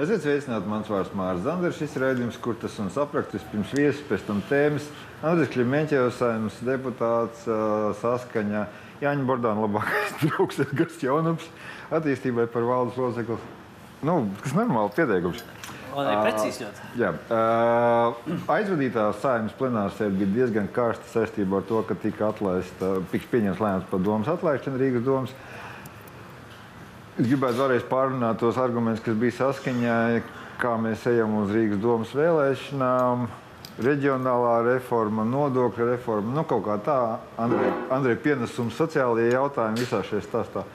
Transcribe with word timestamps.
Esiet 0.00 0.22
sveicināti, 0.24 0.64
mans 0.64 0.88
vārds 0.88 1.10
Mārcis 1.12 1.42
Zanders. 1.44 1.76
Šis 1.76 1.98
raidījums, 2.00 2.38
kur 2.40 2.54
tas 2.56 2.72
un 2.80 2.86
sapraktis 2.88 3.42
pirms 3.50 3.74
viesis, 3.76 4.00
pēc 4.08 4.22
tam 4.24 4.38
tēmas. 4.48 4.86
Andris 5.20 5.50
Klimeņķevs, 5.52 6.16
saimnes 6.16 6.56
deputāts, 6.64 7.42
saskaņa 8.00 8.62
Jāņa 9.02 9.26
Bordāna 9.28 9.66
labākais 9.66 10.14
draugs 10.22 10.62
Edgars 10.64 10.96
Jaunups, 11.04 11.50
attīstībai 11.92 12.48
par 12.48 12.64
valdes 12.70 12.96
locekli. 12.96 13.36
Nu, 14.08 14.14
kas 14.40 14.56
normāli 14.56 14.96
pieteikums. 14.96 15.44
Precīzi 15.92 16.64
ļoti. 16.64 16.88
Jā, 17.02 17.12
uh, 17.12 18.32
aizvadītā 18.56 19.04
saimnes 19.20 19.56
plenārsēde 19.60 20.16
bija 20.16 20.32
diezgan 20.38 20.72
karsta 20.72 21.12
saistībā 21.12 21.60
ar 21.60 21.68
to, 21.68 21.84
ka 21.84 21.98
tika 22.00 22.30
atlaista, 22.30 22.94
pieņemts 23.12 23.60
lēmums 23.60 23.88
par 23.92 24.06
domas 24.08 24.32
atlaišanu 24.32 24.80
Rīgas 24.80 25.04
domas. 25.04 25.36
Es 25.36 25.59
gribētu 27.24 27.60
vēlreiz 27.60 27.86
pārrunāt 27.88 28.40
tos 28.40 28.58
argumentus, 28.60 29.02
kas 29.04 29.16
bija 29.18 29.36
saskaņā, 29.38 29.96
kā 30.60 30.74
mēs 30.80 31.06
ejam 31.10 31.38
uz 31.42 31.54
Rīgas 31.54 31.80
domas 31.82 32.12
vēlēšanām. 32.16 33.28
Reģionālā 33.80 34.58
reforma, 34.66 35.24
nodokļu 35.24 35.86
reforma, 35.88 36.34
nu 36.36 36.42
kaut 36.44 36.66
kā 36.66 36.74
tā, 36.84 36.98
Andrei, 37.40 37.70
Andrei 37.94 38.18
pienesums 38.20 38.76
sociālajie 38.76 39.30
jautājumi 39.32 39.80
visā 39.80 40.02
šajā 40.04 40.26
stāstā. 40.26 40.66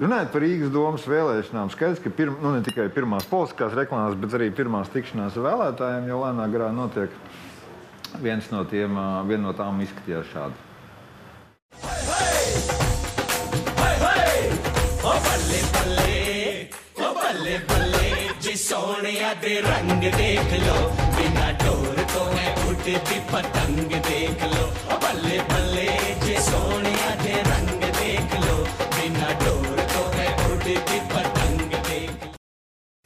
Runājot 0.00 0.32
par 0.32 0.44
Rīgas 0.46 0.72
domas 0.72 1.04
vēlēšanām, 1.10 1.72
skaidrs, 1.74 2.00
ka 2.00 2.14
pirm, 2.16 2.38
nu, 2.40 2.54
ne 2.56 2.64
tikai 2.64 2.88
pirmās 2.94 3.28
politiskās 3.28 3.76
reklāmas, 3.76 4.16
bet 4.22 4.38
arī 4.38 4.48
pirmās 4.54 4.90
tikšanās 4.94 5.36
ar 5.36 5.48
vēlētājiem 5.50 6.08
jau 6.08 6.22
lēnā 6.24 6.48
garā 6.54 6.72
notiek. 6.72 7.22
Viens 8.24 8.48
no 8.54 8.64
tiem, 8.68 8.96
ā, 8.96 9.08
viena 9.28 9.50
no 9.50 9.56
tām 9.56 9.84
izskatījās 9.84 10.32
šādi. 10.32 10.68
ਹਾਏ 11.82 12.91
ਬੱਲੇ 17.27 17.57
ਬੱਲੇ 17.69 18.29
ਜੀ 18.41 18.53
ਸੋਹਣਿਆ 18.55 19.33
ਦੇ 19.41 19.59
ਰੰਗ 19.61 20.01
ਦੇਖ 20.17 20.53
ਲੋ 20.65 20.75
ਬਿਨਾ 21.15 21.51
ਡੋਰ 21.63 22.03
ਤੋਂ 22.13 22.25
ਹੈ 22.37 22.53
ਉੱਡਦੀ 22.67 23.19
ਪਤੰਗ 23.31 23.91
ਦੇਖ 24.07 24.43
ਲੋ 24.53 24.65
ਓ 24.93 24.97
ਬੱਲੇ 25.01 25.39
ਬੱਲੇ 25.49 25.87
ਜੀ 26.25 26.35
ਸੋਹਣਿਆ 26.49 27.15
ਦੇ 27.23 27.33
ਰੰਗ 27.49 27.81
ਦੇਖ 27.99 28.35
ਲੋ 28.45 28.55
ਬਿਨਾ 28.95 29.33
ਡੋਰ 29.43 29.81
ਤੋਂ 29.93 30.05
ਹੈ 30.13 30.27
ਉੱਡਦੀ 30.45 30.99
ਪਤੰਗ 31.13 31.73
ਦੇਖ 31.89 32.23
ਲੋ 32.23 32.31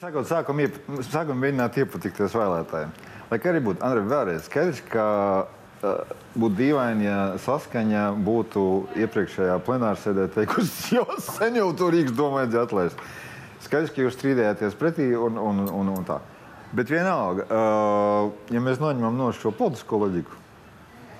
Sākot, 0.04 0.26
sākam, 0.26 0.62
iep, 0.64 0.78
sākam 1.08 1.42
mēģināt 1.42 1.76
iepatikties 1.78 2.34
vēlētājiem. 2.34 2.94
Lai 3.32 3.38
kā 3.42 3.52
arī 3.52 3.60
būtu, 3.68 3.84
Andrej, 3.86 4.08
vēlreiz 4.14 4.48
skaidrs, 4.50 4.80
ka 4.90 5.08
uh, 5.46 6.16
būtu 6.34 6.58
dīvaini, 6.62 7.06
ja 7.06 7.20
saskaņa 7.44 8.06
būtu 8.30 8.64
iepriekšējā 9.04 9.60
plenārsēdē 9.68 10.30
teikusi, 10.38 10.96
jo 10.98 11.06
sen 11.22 11.60
jau 11.62 11.70
to 11.78 11.92
Rīgas 11.94 12.18
domu 12.18 12.40
vajadzēja 12.40 12.66
atlaist. 12.70 13.06
Skaidrs, 13.67 13.92
ka 13.92 14.05
jūs 14.05 14.17
strīdējāties 14.17 14.78
pretī 14.78 15.11
un, 15.19 15.39
un, 15.42 15.64
un, 15.67 15.92
un 15.97 16.06
tā. 16.06 16.20
Bet 16.77 16.91
vienalga, 16.91 17.47
uh, 17.47 18.33
ja 18.53 18.62
mēs 18.62 18.81
noņemam 18.83 19.17
no 19.19 19.31
šo 19.34 19.53
politisko 19.55 20.00
loģiku, 20.03 20.42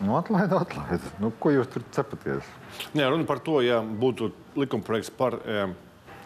nu, 0.05 0.17
atlaidu, 0.19 0.59
atlaidu. 0.61 1.13
Nu, 1.23 1.31
ko 1.41 1.53
jūs 1.55 1.71
tur 1.73 1.85
cepaties? 1.95 2.47
Jā, 2.97 3.09
runa 3.09 3.27
par 3.29 3.41
to, 3.45 3.61
ja 3.65 3.81
būtu 3.81 4.31
likumprojekts 4.59 5.13
par 5.17 5.39
e, 5.41 5.63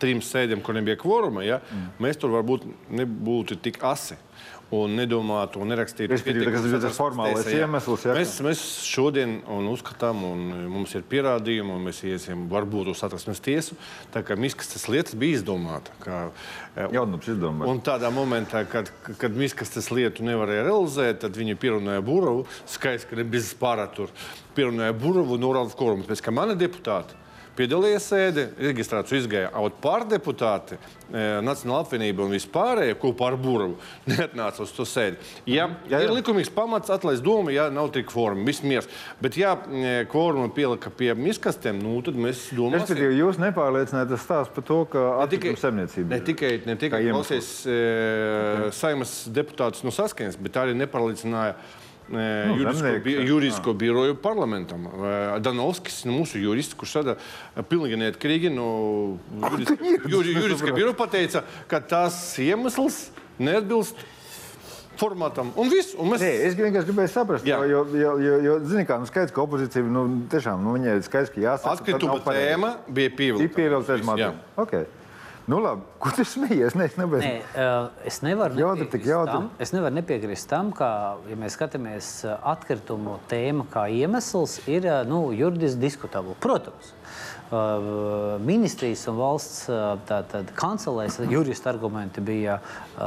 trim 0.02 0.22
sēdēm, 0.24 0.62
kur 0.64 0.74
nebija 0.74 0.98
kvoruma, 0.98 1.44
ja, 1.46 1.60
mm. 1.62 1.92
mēs 2.02 2.18
tur 2.20 2.32
varbūt 2.34 2.66
nebūtu 2.98 3.60
tik 3.62 3.78
asi. 3.86 4.18
Un 4.70 4.92
nedomātu, 4.94 5.58
un 5.64 5.72
nerakstītu. 5.72 6.12
Respektīvi, 6.12 6.46
tas 6.54 6.66
ir 6.68 6.82
tas 6.84 6.94
formālais 6.94 7.48
iemesls, 7.50 8.04
ja? 8.06 8.14
Mēs, 8.14 8.36
mēs 8.46 8.60
šodien 8.86 9.40
un 9.50 9.66
uzskatām, 9.72 10.22
un 10.28 10.44
mums 10.70 10.94
ir 10.94 11.02
pierādījumi, 11.10 11.74
un 11.74 11.88
mēs 11.88 12.04
iesim 12.06 12.44
varbūt 12.52 12.92
uz 12.92 13.00
satversmes 13.02 13.42
tiesu. 13.42 13.74
Tā 14.14 14.22
kā 14.26 14.36
miskastes 14.38 14.86
lietas 14.86 15.18
bija 15.18 15.40
izdomāta. 15.40 15.94
Kā, 16.04 16.20
e, 16.76 16.86
Jaunups 16.94 17.32
izdomāja. 17.34 17.72
Un 17.72 17.82
tādā 17.82 18.12
momentā, 18.14 18.62
kad, 18.70 18.92
kad 19.18 19.34
miskastes 19.34 19.90
lietu 19.90 20.26
nevarēja 20.28 20.68
realizēt, 20.68 21.18
tad 21.24 21.40
viņi 21.40 21.58
pierunāja 21.58 22.04
Burovu. 22.06 22.46
Skaidrs, 22.70 23.08
ka 23.10 23.18
nebija 23.18 23.58
pārāk 23.58 23.98
tur. 23.98 24.14
Pierunāja 24.54 24.94
Burovu 24.94 25.34
un 25.34 25.50
Urālu 25.50 25.74
Korumu. 25.74 26.06
Pēc 26.06 26.22
kā 26.22 26.34
mani 26.34 26.54
deputāti 26.60 27.18
piedalījās 27.58 28.06
sēdē, 28.10 28.46
reģistrāciju 28.58 29.20
izgāja 29.20 29.50
out 29.58 29.78
pārdeputāti, 29.82 30.78
e, 31.10 31.24
Nacionāla 31.44 31.84
apvienība 31.84 32.24
un 32.24 32.34
vispārējie 32.34 32.96
kopā 33.00 33.30
ar 33.30 33.38
Burovu 33.40 33.76
neatnāca 34.10 34.64
uz 34.64 34.74
to 34.76 34.86
sēdi. 34.88 35.20
Ja 35.50 35.60
Jā, 35.60 35.66
jā. 35.92 36.00
ir 36.06 36.14
likumīgs 36.16 36.50
pamats 36.54 36.92
atlaist 36.92 37.24
domu, 37.26 37.52
ja 37.54 37.68
nav 37.72 37.90
tik 37.94 38.08
kvoruma, 38.10 38.46
viss 38.48 38.64
miers. 38.64 38.88
Bet 39.22 39.36
ja 39.40 39.56
e, 39.68 40.06
kvoruma 40.10 40.50
pielika 40.56 40.92
pie 40.94 41.12
miskastiem, 41.18 41.80
nu 41.82 41.98
tad 42.06 42.16
mēs 42.16 42.46
domāsim. 42.56 42.80
Respektīvi, 42.80 43.18
jūs 43.20 43.40
nepārliecināt 43.42 44.10
tas 44.14 44.24
stāsts 44.24 44.54
par 44.56 44.66
to, 44.66 44.80
ka 44.94 45.04
atkrituma 45.24 45.60
saimniecība. 45.60 46.14
ne 46.14 46.22
tikai, 46.30 46.54
ne 46.68 46.78
tikai 46.80 47.02
klausies 47.10 47.52
e, 47.68 47.78
saimas 48.76 49.14
deputātus 49.30 49.84
no 49.86 49.92
saskaņas, 49.94 50.40
bet 50.40 50.58
arī 50.60 50.76
nepārliecināja 50.80 51.58
e, 52.10 52.26
juridisko, 52.58 52.92
jā. 52.92 53.24
juridisko 53.28 53.74
biroju 53.78 54.16
parlamentam. 54.22 54.86
E, 54.90 55.16
Danovskis, 55.44 56.02
nu, 56.08 56.20
mūsu 56.20 56.42
jurists, 56.42 56.76
kurš 56.78 57.00
tādā 57.00 57.16
pilnīgi 57.70 57.98
neatkarīgi 58.00 58.52
no 58.54 58.70
juridiska, 59.40 59.76
tu 59.78 59.90
ieradies? 59.90 60.14
juri, 60.14 60.36
juridiska 60.38 60.76
biroja 60.76 60.96
pateica, 60.98 61.44
ka 61.70 61.82
tas 61.94 62.18
iemesls 62.42 63.08
neatbilst 63.40 64.00
formātam. 65.00 65.50
Un 65.56 65.70
viss. 65.72 65.94
Un 65.98 66.12
mēs... 66.12 66.22
Nē, 66.24 66.30
es 66.48 66.56
vienkārši 66.58 66.90
gribēju 66.90 67.12
saprast, 67.12 67.48
Jā. 67.48 67.60
jo, 67.68 67.82
jo, 67.96 68.14
jo, 68.20 68.38
jo, 68.44 68.56
zini, 68.68 68.84
kā, 68.88 69.00
nu, 69.00 69.08
skaidrs, 69.08 69.32
ka 69.36 69.44
opozīcija 69.44 69.84
nu, 69.88 70.06
tiešām 70.32 70.64
nu, 70.66 70.76
viņai 70.76 70.96
ir 70.98 71.04
skaidrs, 71.06 71.32
ka 71.34 71.44
jāsaka, 71.44 71.76
Atkrituma 71.78 72.18
tēma 72.26 72.74
bija 72.88 73.12
Ir 73.12 73.54
pievilkta. 73.56 73.96
Jā. 73.96 74.06
mākslinieks. 74.10 74.58
Okay. 74.66 74.88
Nu, 75.48 75.58
labi, 75.62 75.82
ko 76.02 76.10
tu 76.16 76.24
smējies? 76.26 76.76
Nē, 76.78 76.86
es 76.90 76.96
nebeigu. 77.00 77.24
Nē, 77.24 77.62
eh, 77.64 78.06
es 78.10 78.20
nevaru 78.26 78.58
Jautri, 78.60 78.84
tik 78.84 79.00
nepiekrist 79.00 79.10
jautri. 79.10 79.32
tam, 79.32 79.50
es 79.58 79.72
nevaru 79.72 79.94
nepiekrist 79.96 80.48
tam, 80.50 80.72
ka, 80.76 80.90
ja 81.30 81.38
mēs 81.40 81.56
skatāmies 81.58 82.10
eh, 82.28 82.36
atkritumu 82.52 83.18
tēmu 83.30 83.66
kā 83.72 83.86
iemesls, 83.90 84.60
ir 84.70 84.86
eh, 84.86 85.00
nu, 85.08 85.30
juridiski 85.36 85.80
diskutabli. 85.80 86.36
Protams. 86.44 86.92
eh, 86.92 87.29
Ministrijas 87.50 89.02
un 89.10 89.16
valsts 89.18 89.64
eh, 89.66 89.78
tātad, 90.06 90.52
kancelēs 90.54 91.16
jurista 91.30 91.72
argumenti 91.72 92.22
bija 92.22 92.60
eh, 92.60 93.00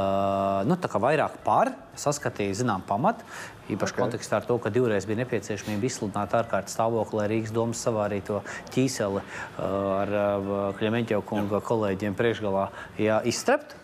nu, 0.68 0.76
vairāk 0.76 1.38
par, 1.46 1.72
saskatīja 1.96 2.59
zinām 2.64 2.84
pamatu. 2.88 3.24
Īpaši 3.72 3.96
okay. 3.96 4.02
kontekstā 4.02 4.42
ar 4.42 4.48
to, 4.48 4.58
ka 4.59 4.72
divreiz 4.74 5.08
bija 5.08 5.22
nepieciešamība 5.22 5.88
izsludināt 5.88 6.36
ārkārtas 6.36 6.76
stāvokli, 6.76 7.22
lai 7.22 7.28
Rīgas 7.32 7.53
domas 7.56 7.80
savārīto 7.86 8.42
ķīseli 8.74 9.22
uh, 9.22 9.62
ar 10.02 10.12
uh, 10.12 10.52
Kļemeņķa 10.76 11.22
kunga 11.30 11.62
kolēģiem 11.64 12.18
priekšgalā 12.20 12.66
jā, 13.00 13.22
izstrept. 13.24 13.78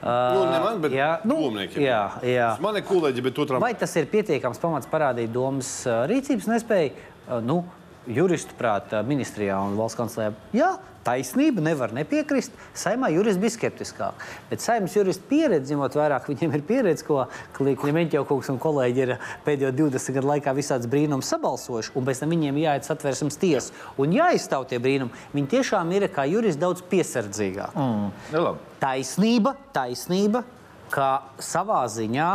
Nu, 0.00 0.46
ne 0.48 0.58
man, 0.64 0.80
bet 0.82 0.96
jā, 0.96 1.10
nu, 1.28 1.36
jā, 1.76 2.00
jā. 2.24 2.48
Man 2.64 2.80
ir 2.80 2.86
kolēģi, 2.88 3.22
bet 3.28 3.38
otram. 3.44 3.62
Vai 3.62 3.74
tas 3.78 3.92
ir 4.00 4.08
pietiekams 4.10 4.58
pamats 4.58 4.90
parādīt 4.90 5.30
domas 5.30 5.70
uh, 5.86 6.02
rīcības 6.10 6.50
nespēju? 6.50 6.96
Uh, 6.96 7.10
Nu, 7.38 7.62
juristu 8.08 8.56
prātā, 8.58 9.02
ministrijā 9.06 9.58
un 9.64 9.76
valsts 9.78 9.98
kancelē. 9.98 10.30
Jā, 10.56 10.70
taisnība, 11.04 11.62
nevar 11.64 11.92
nepiekrist. 11.96 12.54
Saimā 12.76 13.10
jurists 13.12 13.40
bija 13.40 13.54
skeptiskāk. 13.54 14.24
Bet 14.50 14.62
saimnes 14.64 14.94
juristu 14.96 15.24
pieredzi, 15.30 15.74
ņemot 15.74 15.96
vērā, 15.96 16.20
ka 16.20 16.32
viņiem 16.32 16.56
ir 16.58 16.64
pieredze, 16.68 17.06
ko 17.06 17.24
Kliņķa 17.56 18.24
kungs 18.28 18.50
un 18.52 18.60
kolēģi 18.62 19.04
ir 19.06 19.14
pēdējo 19.46 19.72
20 19.82 20.16
gadu 20.18 20.30
laikā 20.32 20.54
visādas 20.56 20.90
brīnumus 20.90 21.30
sabalsojuši, 21.32 21.94
un 21.96 22.08
pēc 22.08 22.22
tam 22.22 22.34
viņiem 22.36 22.62
jāiet 22.64 22.88
satversmes 22.88 23.40
tiesu 23.40 23.74
un 24.00 24.14
jāizstāv 24.16 24.68
tie 24.70 24.80
brīnumi. 24.82 25.26
Viņi 25.34 25.52
tiešām 25.56 25.92
ir 25.96 26.08
kā 26.14 26.26
juristi 26.30 26.62
daudz 26.62 26.84
piesardzīgāki. 26.90 27.90
Nu, 28.34 28.44
labi. 28.46 28.64
Taisnība, 28.80 29.54
taisnība, 29.76 30.44
ka 30.92 31.10
savā 31.42 31.84
ziņā, 31.92 32.30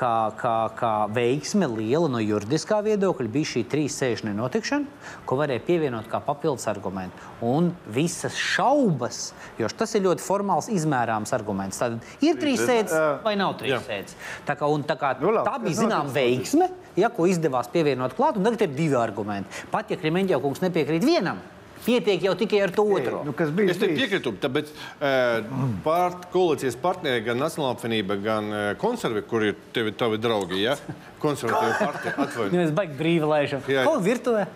kā, 0.00 0.14
kā, 0.40 0.54
kā 0.78 0.92
veiksme 1.12 1.68
liela 1.70 2.08
no 2.10 2.20
juridiskā 2.22 2.80
viedokļa, 2.86 3.28
bija 3.32 3.50
šī 3.52 3.62
trīs 3.70 3.96
sēžu 4.00 4.28
nenotikšana, 4.30 4.88
ko 5.28 5.38
varēja 5.40 5.62
pievienot 5.66 6.08
kā 6.10 6.22
papildus 6.24 6.66
argumentu. 6.70 7.28
Un 7.44 7.70
visas 7.92 8.38
šaubas, 8.38 9.30
jo 9.60 9.68
tas 9.76 9.94
ir 9.96 10.04
ļoti 10.06 10.24
formāls, 10.24 10.70
izmērāms 10.72 11.34
arguments. 11.36 11.80
Tad 11.82 12.00
ir 12.24 12.40
trīs 12.40 12.64
sēdes 12.64 12.96
vai 13.24 13.36
nav 13.40 13.58
trīs 13.60 13.84
sēdes. 13.86 14.16
Tā, 14.48 14.56
kā, 14.58 14.68
un, 14.70 14.84
tā, 14.88 14.96
kā, 15.00 15.14
Nu, 15.20 15.34
labi, 15.34 15.46
tā 15.48 15.56
bija 15.60 15.88
notiks, 15.90 16.16
veiksme, 16.16 16.70
ja, 17.00 17.10
ko 17.12 17.28
izdevās 17.28 17.68
pievienot 17.72 18.16
klāt, 18.16 18.38
un 18.40 18.46
tagad 18.46 18.64
ir 18.68 18.76
divi 18.76 18.96
argumenti. 18.98 19.66
Pat 19.72 19.90
ja 19.92 19.98
Krimeņģa 20.00 20.40
kungs 20.40 20.62
nepiekrīt 20.64 21.04
vienam, 21.04 21.42
pietiek 21.84 22.22
jau 22.22 22.34
tikai 22.38 22.60
ar 22.66 22.70
to 22.76 22.84
otru. 22.84 23.22
Nu, 23.24 23.32
bija? 23.56 23.70
Es 23.74 23.78
te 23.80 23.88
bijis? 23.88 24.00
piekrītu, 24.02 24.32
bet 24.52 24.70
uh, 25.00 25.44
part, 25.84 26.28
koalīcijas 26.32 26.76
partneri, 26.80 27.24
gan 27.26 27.38
Nacionāla 27.40 27.74
apvienība, 27.76 28.16
gan 28.22 28.50
uh, 28.52 28.62
konservatīva, 28.80 29.28
kur 29.30 29.44
ir 29.50 29.54
tevi 29.76 29.92
tavi 29.92 30.18
draugi, 30.20 30.62
ja? 30.66 30.76
konservatīva 31.22 31.78
partija, 31.80 32.14
atvainojiet. 32.16 32.56
Mēs 32.60 32.74
baigi 32.76 32.98
brīvi 33.00 33.28
laižam. 33.30 33.62
Ko 33.84 33.98
virtuvē? 34.04 34.46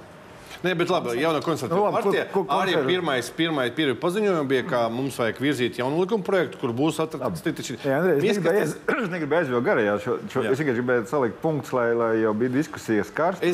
Nē, 0.64 0.72
bet 0.80 0.88
labi, 0.88 1.18
jauna 1.20 1.42
Nu, 1.42 1.44
konservatīva 1.44 1.90
labi, 1.90 1.96
partija. 1.98 2.22
ko- 2.32 2.44
ko 2.48 2.56
Arī 2.56 2.72
pirmais, 2.86 3.26
pirmais, 3.36 3.72
pirmais 3.76 3.98
paziņojums 4.00 4.48
bija, 4.48 4.62
ka 4.64 4.78
mums 4.88 5.18
vajag 5.20 5.36
virzīt 5.44 5.76
jaunu 5.76 5.98
likuma 6.00 6.24
projektu, 6.24 6.56
kur 6.62 6.72
būs 6.72 7.00
atrasts 7.04 7.42
šī 7.68 7.76
Jā, 7.84 7.98
Andrej, 7.98 8.16
es 8.30 8.38
negribu 8.38 8.54
aiz- 8.62 8.76
es 9.04 9.10
negribu 9.12 9.36
aizvilkt 9.42 9.66
garā. 9.66 9.84
jā, 9.84 9.98
Šo, 10.00 10.14
šo, 10.32 10.44
Jā. 10.46 10.54
es 10.54 10.62
tikai 10.62 10.76
gribēju 10.78 11.04
salikt 11.10 11.36
punktus, 11.42 11.74
lai, 11.76 11.90
lai 11.92 12.08
jau 12.22 12.32
bija 12.32 12.54
diskusijas 12.56 13.12
kārs. 13.12 13.44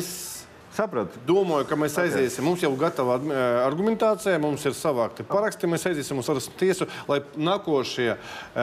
Sapratu. 0.71 1.19
Domāju, 1.27 1.65
ka 1.67 1.75
mēs 1.75 1.97
aiziesim. 1.99 2.45
Mums 2.47 2.61
jau 2.63 2.69
ir 2.71 2.79
gatava 2.79 3.17
eh, 3.19 3.39
argumentācija, 3.65 4.39
mums 4.39 4.63
ir 4.63 4.75
savākti 4.77 5.25
paraksti. 5.27 5.67
Mēs 5.67 5.83
aiziesim 5.89 6.21
uz 6.21 6.29
varas 6.31 6.47
tiesu, 6.59 6.87
lai 7.09 7.19
nākošie 7.35 8.07
eh, 8.13 8.19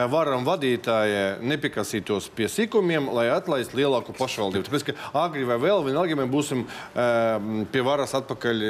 varam 0.09 0.47
vadītāji 0.47 1.45
nepikasītos 1.45 2.31
pie 2.33 2.47
sīkumiem, 2.49 3.11
lai 3.13 3.27
atlaistu 3.29 3.77
lielāku 3.77 4.15
pašvaldību. 4.17 4.65
Tāpēc, 4.65 4.87
ka 4.87 5.21
agri 5.21 5.45
vai 5.45 5.59
vēl 5.61 5.85
vienalga 5.85 6.17
mēs 6.17 6.31
būsim 6.33 6.65
eh, 6.65 7.61
pie 7.69 7.85
varas 7.85 8.15
atpakaļ 8.17 8.65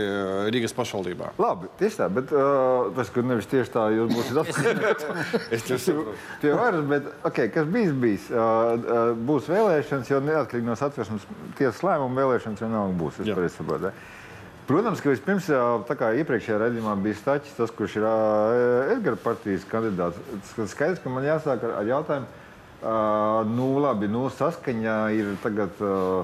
Rīgas 0.51 0.75
pašvaldībā. 0.75 1.31
Labi, 1.39 1.71
tieši 1.80 2.01
tā, 2.01 2.09
bet 2.12 2.33
uh, 2.36 2.89
tas, 2.97 3.09
ka 3.13 3.24
nevis 3.24 3.47
tieši 3.50 3.71
tā, 3.71 3.86
jūs 3.95 4.12
būsiet 4.12 4.39
atpakaļ. 4.44 5.39
Es 5.56 5.63
tev 5.68 5.80
saprotu. 5.83 6.18
Pie 6.44 6.53
varas, 6.59 6.86
bet 6.91 7.09
okay, 7.27 7.47
kas 7.53 7.71
bijis, 7.71 7.95
bijis. 8.03 8.27
Uh, 8.33 8.75
uh, 8.75 9.15
būs 9.30 9.47
vēlēšanas, 9.51 10.12
jo 10.12 10.19
neatkarīgi 10.27 10.68
no 10.68 10.75
satversmes 10.80 11.27
tiesas 11.57 11.81
lēmuma 11.88 12.19
vēlēšanas 12.19 12.68
vienalga 12.68 13.00
būs. 13.00 13.21
Es 13.24 13.29
Jā. 13.30 13.52
saprotu? 13.54 13.94
Protams, 14.70 15.00
ka 15.02 15.10
vispirms, 15.10 15.48
kā 15.98 16.12
iepriekšējā 16.22 16.60
redzējumā 16.62 16.92
bija 17.02 17.18
Stačs, 17.18 17.56
tas, 17.58 17.72
kurš 17.74 17.96
ir 17.98 18.04
uh, 18.06 18.92
Edgara 18.94 19.18
partijas 19.18 19.64
kandidāts. 19.66 20.20
Skaidrs, 20.70 21.02
ka 21.02 21.10
man 21.10 21.26
jāsāk 21.26 21.64
ar, 21.66 21.74
ar 21.80 21.90
jautājumu, 21.90 22.28
uh, 22.84 23.50
nu 23.50 23.72
labi, 23.81 24.06
nu 24.14 24.28
saskaņā 24.30 24.98
ir 25.18 25.34
tagad, 25.42 25.74
uh, 25.81 26.22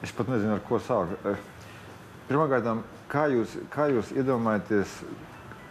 es 0.00 0.14
pat 0.16 0.32
nezinu, 0.32 0.56
ar 0.56 0.64
ko 0.64 0.80
sākt. 0.80 1.20
Uh, 1.20 1.36
Pirmkārt, 2.30 2.64
kā 3.12 3.26
jūs, 3.28 3.52
kā 3.68 3.90
jūs 3.92 4.16
iedomājaties, 4.16 4.88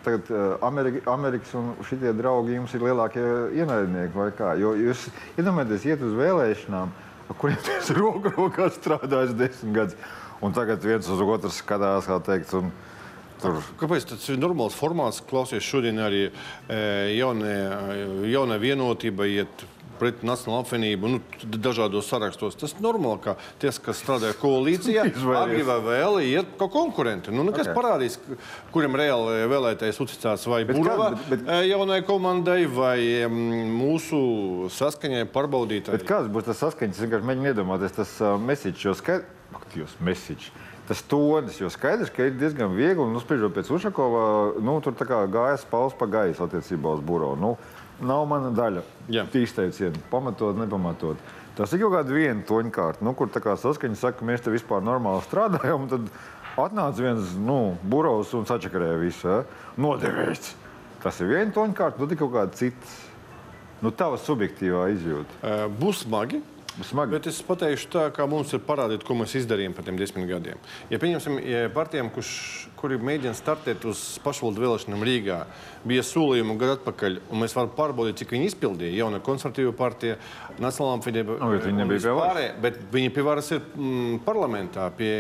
tagad 0.06 0.30
uh, 0.30 0.60
Amerika, 0.68 1.02
Amerikas 1.10 1.56
un 1.58 1.74
šitie 1.90 2.14
draugi 2.14 2.60
jums 2.60 2.76
ir 2.78 2.86
lielākie 2.86 3.26
ienaidnieki 3.58 4.14
vai 4.14 4.30
kā? 4.38 4.54
Jo 4.62 4.76
jūs 4.78 5.10
iedomājaties 5.42 5.90
iet 5.90 6.06
uz 6.06 6.14
vēlēšanām, 6.22 6.94
ar 6.94 7.11
kuriem 7.40 7.60
jūs 7.76 7.92
roku 7.98 8.34
rokā 8.36 8.70
strādājat 8.74 9.36
desmit 9.40 9.76
gadus, 9.76 10.16
un 10.42 10.56
tagad 10.58 10.84
viens 10.86 11.10
uz 11.12 11.22
otru 11.26 11.52
skatās, 11.54 12.10
kā 12.10 12.20
teikt, 12.26 12.54
un 12.58 12.72
tur. 13.42 13.60
Kāpēc 13.82 14.08
tas 14.12 14.30
ir 14.32 14.40
normāls 14.42 14.78
formāts? 14.78 15.22
Klausies, 15.28 15.66
šodien 15.66 16.02
arī 16.02 16.28
e, 16.28 16.32
jaunie, 17.18 17.56
jaunā 18.32 18.58
vienotība 18.62 19.30
iet 19.30 19.66
pret 20.02 20.24
nacionālo 20.26 20.64
apvienību, 20.66 21.12
nu, 21.14 21.20
dažādos 21.62 22.10
sarakstos. 22.10 22.58
Tas 22.58 22.74
ir 22.74 22.82
normāli, 22.82 23.22
ka 23.22 23.36
tie, 23.62 23.70
kas 23.86 24.02
strādā 24.02 24.32
koalīcijā, 24.42 25.06
agri 25.44 25.62
vai 25.68 25.78
vēl 25.86 26.18
iet 26.26 26.56
kā 26.60 26.66
konkurenti. 26.74 27.30
Nu, 27.32 27.46
nekas 27.48 27.68
Ok. 27.68 27.70
okay. 27.70 27.78
parādīs, 27.78 28.18
k- 28.18 28.40
kuram 28.74 28.98
reāli 28.98 29.46
vēlētais 29.52 30.02
uzticās 30.02 30.48
vai 30.50 30.64
Burava 30.66 31.12
bet... 31.30 31.46
jaunai 31.70 32.02
komandai 32.08 32.64
vai 32.66 32.98
mūsu 33.30 34.70
saskaņai 34.74 35.28
pārbaudītājai. 35.34 36.00
Bet 36.00 36.08
kāds 36.10 36.32
būs 36.34 36.50
tas 36.50 36.60
saskaņas? 36.66 36.98
Es 36.98 37.06
vienkārši 37.06 37.30
mēģinu 37.30 37.52
iedomāties, 37.54 37.94
tas 38.02 38.18
uh, 38.24 38.36
mesiķis, 38.42 38.86
jo 38.90 38.96
skaidrs, 38.98 39.96
mesiķis. 40.02 40.52
Tas 40.90 41.04
tonis, 41.08 41.60
jo 41.62 41.70
skaidrs, 41.72 42.10
ka 42.12 42.26
ir 42.28 42.34
diezgan 42.36 42.74
viegli, 42.76 43.06
nu, 43.14 43.22
spriežot 43.24 43.54
pēc 43.56 43.70
Ušakova, 43.72 44.24
nu, 44.66 44.74
tur 44.84 44.96
tā 45.00 45.06
kā 45.08 45.22
gājas 45.32 45.64
pauls 45.70 45.94
pa 45.96 46.08
gaisu 46.10 46.44
attiecībā 46.48 46.98
uz 46.98 47.04
buro. 47.06 47.30
Nu, 47.40 47.54
nav 48.06 48.26
mana 48.30 48.52
daļa. 48.56 48.84
Jā. 49.12 49.26
Izteicienu, 49.38 50.02
pamatot, 50.12 50.58
nepamatot. 50.60 51.20
Tas 51.58 51.74
ir 51.76 51.82
kaut 51.84 51.98
kāda 51.98 52.16
viena 52.16 52.46
toņkārta, 52.48 53.04
nu, 53.06 53.14
kur 53.18 53.30
tā 53.32 53.42
kā 53.44 53.58
saskaņa 53.60 54.00
saka, 54.00 54.22
ka 54.22 54.28
mēs 54.28 54.44
te 54.46 54.54
vispār 54.54 54.84
normāli 54.86 55.24
strādājam, 55.26 55.84
un 55.84 55.92
tad 55.92 56.08
atnāca 56.62 57.04
viens, 57.04 57.34
nu, 57.40 57.76
burovs 57.92 58.32
un 58.38 58.48
sačakarēja 58.50 59.02
visu, 59.02 59.28
ja? 59.28 59.42
nodevējs. 59.82 60.54
Tas 61.02 61.18
ir 61.20 61.32
viena 61.32 61.52
toņkārta, 61.56 62.00
tad 62.00 62.14
ir 62.14 62.20
kaut 62.22 62.34
kāda 62.36 62.58
cita. 62.58 62.96
Nu, 63.82 63.90
tava 63.90 64.20
subjektīvā 64.22 64.86
izjūta. 64.94 65.68
Būs 65.82 66.04
smagi. 66.06 66.44
Smagi. 66.86 67.12
Bet 67.18 67.28
es 67.28 67.42
pateikšu 67.44 67.90
tā, 67.92 68.04
kā 68.16 68.28
mums 68.30 68.54
ir 68.56 68.62
parādīt, 68.64 69.04
ko 69.04 69.18
mēs 69.18 69.34
izdarījām 69.42 69.74
par 69.76 69.84
tiem 69.88 69.98
desmit 70.00 70.30
gadiem. 70.30 70.62
Ja 70.94 71.02
pieņemsim, 71.02 71.40
ja 71.44 71.66
partijām, 71.74 72.12
kurš, 72.14 72.32
kuri 72.82 72.98
mēģina 73.02 73.34
startēt 73.38 73.84
uz 73.90 74.00
pašvaldu 74.26 74.64
vēlēšanām 74.64 75.04
Rīgā, 75.06 75.38
bija 75.88 76.04
solījumi 76.06 76.56
gadu 76.62 76.76
atpakaļ, 76.80 77.18
un 77.30 77.42
mēs 77.44 77.54
varam 77.58 77.72
pārbaudīt, 77.78 78.18
cik 78.22 78.34
viņi 78.34 78.50
izpildīja. 78.50 78.96
Jauna 79.04 79.20
konservatīva 79.24 79.74
partija, 79.78 80.18
Nacionālā 80.62 80.98
apvienība. 81.00 81.38
Nu, 81.40 81.52
bet 81.54 81.68
viņi 81.68 81.80
nebija 81.80 82.02
pie 82.04 82.16
varas. 82.18 82.58
Bet 82.62 82.80
viņi 82.94 83.12
pie 83.16 83.26
varas 83.26 83.52
ir 83.54 83.62
mm, 83.76 84.20
parlamentā, 84.26 84.88
pie, 84.98 85.12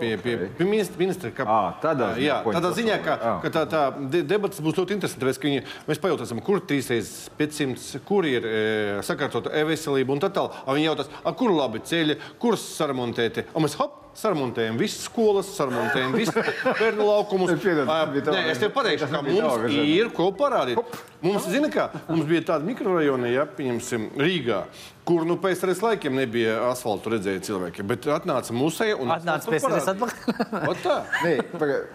pie, 0.00 0.10
pie, 0.24 0.36
pie 0.58 0.68
ministra. 0.68 1.30
kā, 1.36 1.44
Ā, 1.44 1.60
tādā 1.84 2.10
ziņā, 2.16 2.24
jā, 2.26 2.40
tādā 2.56 2.72
ziņā, 2.76 2.98
ka, 3.04 3.16
ka 3.44 3.52
tā, 3.54 3.64
tā 3.70 3.82
de- 4.12 4.24
debats 4.34 4.60
būs 4.64 4.80
ļoti 4.80 4.96
interesants. 4.98 5.40
Ka 5.40 5.48
viņi, 5.48 5.62
mēs 5.88 6.02
pajautāsim, 6.02 6.42
kur 6.44 6.60
3500, 6.66 8.02
kur 8.08 8.28
ir 8.28 8.44
e, 8.48 8.58
sakārtota 9.06 9.52
e-veselība 9.60 10.16
un 10.16 10.22
tā 10.24 10.32
tālāk. 10.34 10.58
Viņi 10.68 10.90
jautās, 10.90 11.12
kur 11.38 11.54
labi 11.54 11.84
ceļi, 11.86 12.18
kurus 12.42 12.66
sarmontēti. 12.76 13.48
Un 13.54 13.66
mēs 13.66 13.78
hop! 13.80 14.00
Sarmontējam 14.18 14.76
visas 14.80 15.04
skolas, 15.06 15.48
sarmontējam 15.56 16.12
visus 16.18 16.34
bērnu 16.80 17.04
laukumus. 17.06 17.52
Tā- 17.62 18.34
Nē, 18.34 18.40
es 18.50 18.58
tev 18.58 18.72
pateikšu, 18.74 19.06
ka 19.12 19.20
mums 19.22 19.36
ir 19.86 20.10
ko 20.16 20.26
parādīt. 20.36 20.80
Mums, 21.22 21.46
zini, 21.52 21.70
kā, 21.72 21.86
mums 22.08 22.26
bija 22.28 22.42
tāda 22.52 22.66
mikrorajona, 22.66 23.30
ja 23.30 23.44
pieņemsim 23.46 24.08
Rīgā, 24.18 24.64
kur 25.08 25.24
nu, 25.28 25.36
pēc 25.40 25.62
tam 25.62 25.74
laikiem 25.86 26.18
nebija 26.18 26.58
asfaltu 26.72 27.14
redzēja 27.14 27.44
cilvēki. 27.50 27.86
Bet 27.86 28.10
atnāca 28.10 28.56
musēja 28.56 28.98
un 28.98 29.14
Atnāca 29.14 29.52
pēc 29.54 29.62
parādīja. 29.68 29.94
atpakaļ. 29.94 30.68
Ot 30.74 30.84
tā. 30.84 30.98
Nē, 31.24 31.36
pagaid. 31.54 31.88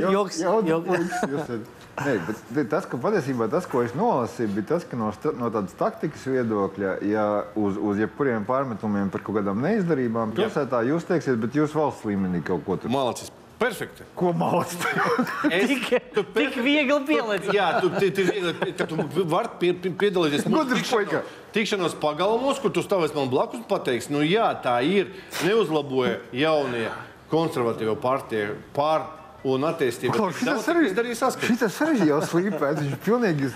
Joks, 0.14 0.40
joks. 0.40 1.79
Nē, 2.00 2.14
bet 2.24 2.38
bet 2.56 2.70
tas, 2.72 2.86
ka 2.88 2.96
patiesībā 3.00 3.50
tas, 3.52 3.66
ko 3.68 3.82
es 3.84 3.92
nolasīju, 3.98 4.54
bija 4.56 4.68
tas, 4.74 4.86
ka 4.88 4.96
no, 4.96 5.10
no 5.36 5.50
tādas 5.52 5.74
taktikas 5.76 6.22
viedokļa, 6.32 6.94
ja 7.10 7.26
uz, 7.60 7.76
uz 7.76 8.00
jebkuriem 8.00 8.46
pārmetumiem 8.48 9.10
par 9.12 9.24
kaut 9.26 9.36
kādām 9.40 9.60
neizdarībām 9.64 10.32
pilsētā 10.36 10.80
jūs 10.88 11.04
teiksiet, 11.08 11.36
bet 11.42 11.60
jūs 11.60 11.76
valsts 11.76 12.08
līmenī 12.08 12.40
kaut 12.46 12.64
ko 12.64 12.78
tur. 12.80 12.92
Malacis. 12.94 13.28
Perfekti. 13.60 14.06
Ko 14.16 14.32
malas? 14.32 14.72
Es, 15.52 15.68
Tik, 15.68 15.90
tik 16.32 16.54
viegli 16.64 16.96
pielicis. 17.04 17.52
Jā, 17.52 17.82
tu, 17.82 17.90
tu, 17.92 18.08
tu, 18.16 18.70
ka 18.78 18.86
tu 18.88 19.24
vari 19.28 19.50
pie, 19.60 19.74
pie, 19.76 19.92
piedalīties 20.00 20.46
puika. 20.48 21.20
tikšanos 21.52 21.98
pagalmos, 22.00 22.56
kur 22.62 22.72
tu 22.72 22.80
stāvēsi 22.80 23.18
man 23.18 23.28
blakus 23.28 23.60
un 23.60 23.66
pateiksi, 23.68 24.14
nu 24.14 24.24
jā, 24.24 24.48
tā 24.64 24.78
ir. 24.88 25.12
Neuzlaboja 25.44 26.22
jaunie 26.32 26.88
konservatīvo 27.28 27.98
partiju 28.00 28.56
pār 28.72 29.04
un 29.48 29.66
attīstību. 29.70 30.14
Klaus, 30.16 30.40
Daudz 30.44 30.64
šitas 30.64 30.70
arī 30.72 30.84
izdarīja 30.90 31.18
saskatu. 31.22 31.48
Šitas 31.48 31.80
arī 31.86 32.08
jau 32.10 32.20
slīpēts. 32.28 32.82
Viņš 32.84 33.00
pilnīgi 33.06 33.50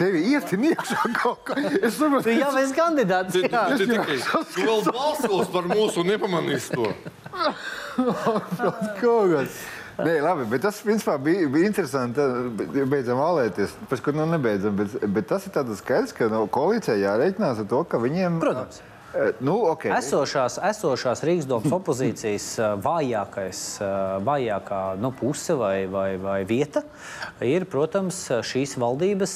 tevi 0.00 0.22
ietin 0.34 0.68
iekšā 0.70 1.10
kaut 1.16 1.42
kā. 1.48 1.56
Es 1.80 1.96
Tu 1.96 2.04
saprotu, 2.04 2.34
jau 2.36 2.52
esi 2.60 2.76
kandidāts. 2.76 3.34
Tu, 3.34 3.44
tu, 3.46 3.64
tu, 3.80 3.90
tikai, 3.94 4.20
tu 4.54 4.68
vēl 4.68 4.86
balsos 4.90 5.52
par 5.52 5.68
mūsu 5.70 6.04
un 6.04 6.12
nepamanīsi 6.12 6.76
to. 6.76 6.92
kaut 9.02 9.30
kas. 9.34 9.60
Nē, 10.00 10.14
labi, 10.24 10.46
bet 10.48 10.62
tas 10.64 10.78
principā, 10.84 11.16
bija, 11.20 11.48
bija 11.52 11.68
interesanti. 11.68 12.24
Beidzam 12.88 13.20
vēlēties. 13.20 13.74
Pēc 13.90 14.04
tam 14.06 14.20
nu, 14.20 14.28
nebeidzam. 14.32 14.76
Bet, 14.78 14.94
bet 15.16 15.28
tas 15.28 15.44
ir 15.44 15.54
tāds 15.56 15.82
skaidrs, 15.82 16.14
ka 16.16 16.30
no 16.32 16.46
koalīcijai 16.52 17.02
jārēķinās 17.02 17.64
ar 17.64 17.68
to, 17.68 17.82
ka 17.90 18.00
viņiem. 18.00 18.40
Protams. 18.40 18.80
Eh, 19.14 19.32
Nu, 19.42 19.56
okay. 19.72 19.90
Esošās, 19.98 20.60
esošās 20.70 21.24
Rīgas 21.26 21.46
domas 21.50 21.72
opozīcijas 21.74 22.46
eh, 22.62 22.74
vājākais, 22.84 23.62
eh, 23.82 23.94
vājākā 24.26 24.82
nu, 25.02 25.10
puse 25.18 25.56
vai, 25.58 25.88
vai, 25.90 26.14
vai 26.22 26.38
vieta 26.46 26.84
ir, 27.42 27.66
protams, 27.70 28.22
šīs 28.46 28.76
valdības 28.78 29.34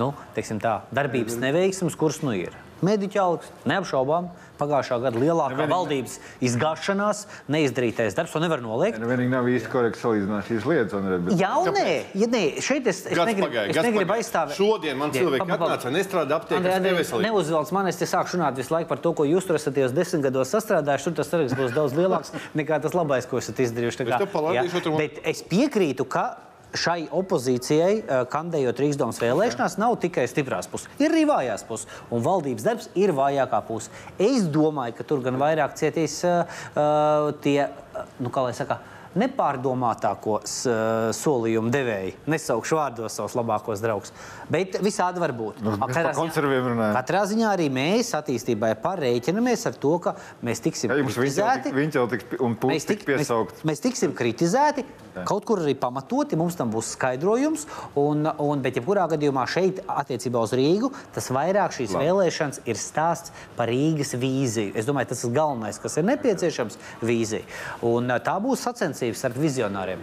nu, 0.00 0.12
teiksim 0.36 0.58
tā, 0.62 0.80
darbības 0.96 1.36
neveiksmes, 1.42 1.96
kuras 2.00 2.22
nu 2.24 2.32
ir. 2.38 2.56
Mediķa 2.80 3.20
algas, 3.20 3.48
neapšaubām, 3.68 4.30
pagājušā 4.56 4.96
gada 5.04 5.18
lielākā 5.20 5.52
Nevienīgi- 5.52 5.72
valdības 5.74 6.14
izgāšanās, 6.48 7.18
neizdarītais 7.52 8.14
darbs, 8.16 8.32
to 8.32 8.40
nevar 8.40 8.62
noliegt. 8.64 8.96
Nu, 9.02 9.04
vienīgi 9.10 9.28
nav 9.34 9.44
īsti 9.52 9.68
korekti 9.68 10.00
salīdzināt 10.00 10.48
šīs 10.48 10.64
lietas. 10.64 10.94
Andrej, 10.96 11.18
bet- 11.26 11.36
Jā, 11.42 11.50
un 11.60 11.74
nē, 11.76 11.84
ja 12.22 12.26
nē, 12.32 12.42
šeit 12.64 12.88
es, 12.88 13.02
es 13.04 13.18
negribu, 13.20 13.50
pagāja, 13.50 13.68
es 13.68 13.76
negribu 13.84 14.16
aizstāvēt. 14.16 14.56
Šodien 14.56 14.96
man 14.96 15.12
cilvēki 15.12 15.44
atnāca, 15.58 15.92
nestrādā 15.92 16.40
Andrej, 16.56 16.80
neveselīgi. 16.88 17.28
Neuzvelc 17.28 17.72
man, 17.76 17.86
es 17.92 17.96
te 18.00 18.06
sāku 18.08 18.32
runāt 18.38 18.56
visu 18.56 18.72
laiku 18.74 18.88
par 18.88 18.98
to, 19.04 19.12
ko 19.12 19.24
jūs 19.28 19.44
tur 19.46 19.56
esat 19.60 19.74
tajos 19.76 19.92
desmit 19.92 20.22
gados 20.22 20.48
sastrādājuši. 20.56 21.04
Tur 21.04 21.12
tas 21.20 21.28
saraksts 21.28 21.56
būs 21.60 21.74
daudz 21.76 21.92
lielāks 22.00 22.32
nekā 22.56 22.80
tas 22.80 22.92
labais, 22.96 23.26
ko 23.28 23.36
esat 23.44 23.56
izdarījuši. 23.60 24.06
Tā 24.06 24.08
Es 24.08 24.22
kā, 24.24 24.26
palādīšu 24.26 24.72
jā. 24.72 24.80
otru- 24.80 24.96
Bet 24.96 25.20
es 25.24 25.42
piekrītu, 25.42 26.08
ka 26.08 26.36
šai 26.76 27.08
opozīcijai, 27.12 27.92
eh, 27.98 28.22
kandidējot 28.30 28.82
Rīgas 28.82 29.20
vēlēšanās, 29.22 29.78
nav 29.78 29.96
tikai 30.02 30.26
stiprās 30.30 30.70
puses. 30.70 30.88
Ir 30.98 31.10
arī 31.10 31.26
vājās 31.26 31.66
puses, 31.66 31.86
un 32.10 32.22
valdības 32.22 32.66
darbs 32.66 32.88
ir 32.94 33.12
vājākā 33.12 33.62
puse. 33.66 33.90
Es 34.18 34.44
domāju, 34.44 34.96
ka 34.96 35.04
tur 35.04 35.20
gan 35.20 35.38
vairāk 35.40 35.74
cietīs 35.74 36.22
uh, 36.24 36.46
uh, 36.74 37.32
tie, 37.42 37.68
uh, 37.68 38.04
nu, 38.20 38.30
kā 38.30 38.46
lai 38.46 38.52
saka, 38.52 38.80
nepārdomātāko 39.18 40.38
eh, 40.40 41.10
solījumu 41.16 41.72
devēju. 41.74 42.14
Nesaukšu 42.30 42.78
vārdos 42.78 43.16
savus 43.18 43.34
labākos 43.38 43.82
draugus. 43.82 44.14
Bet 44.50 44.80
visādi 44.82 45.20
var 45.22 45.30
būt. 45.36 45.60
Nu, 45.62 45.76
katrā 45.78 46.10
ziņā-. 46.16 46.88
Katrā 46.96 47.20
ziņā 47.30 47.50
arī 47.54 47.68
mēs 47.70 48.10
attīstībai 48.18 48.72
parēķinamies 48.82 49.66
ar 49.70 49.76
to, 49.78 49.92
ka 50.02 50.14
mēs 50.46 50.62
tiksim 50.64 50.90
Ja 50.90 50.96
kritizēti. 50.98 51.70
viņš 51.76 51.98
jau 52.00 52.06
tiks 52.10 52.24
Mēs, 52.70 52.86
tik, 52.88 53.04
mēs, 53.06 53.30
mēs 53.70 53.82
tiksim 53.84 54.14
kritizēti, 54.18 54.84
kaut 55.28 55.46
kur 55.46 55.62
arī 55.62 55.74
pamatoti, 55.78 56.38
mums 56.40 56.58
tam 56.58 56.70
būs 56.74 56.92
skaidrojums. 56.96 57.66
Un, 58.00 58.26
un, 58.26 58.62
bet, 58.64 58.78
jebkurā 58.80 59.06
gadījumā 59.14 59.46
šeit, 59.50 59.82
attiecībā 59.86 60.42
uz 60.42 60.54
Rīgu, 60.58 60.90
tas 61.14 61.30
vairāk 61.30 61.76
šīs 61.76 61.94
Labi. 61.94 62.08
vēlēšanas 62.08 62.62
ir 62.66 62.80
stāsts 62.80 63.30
par 63.56 63.70
Rīgas 63.70 64.16
vīziju. 64.18 64.74
Es 64.74 64.86
domāju, 64.88 65.12
tas 65.14 65.24
ir 65.24 65.30
galvenais, 65.36 65.78
kas 65.78 65.96
ir 65.96 66.04
nepieciešams- 66.10 66.78
vīzija. 67.06 67.46
Un 67.86 68.08
tā 68.18 68.34
būs 68.42 68.66
sacensības 68.66 69.22
starp 69.22 69.38
vizionāriem. 69.38 70.02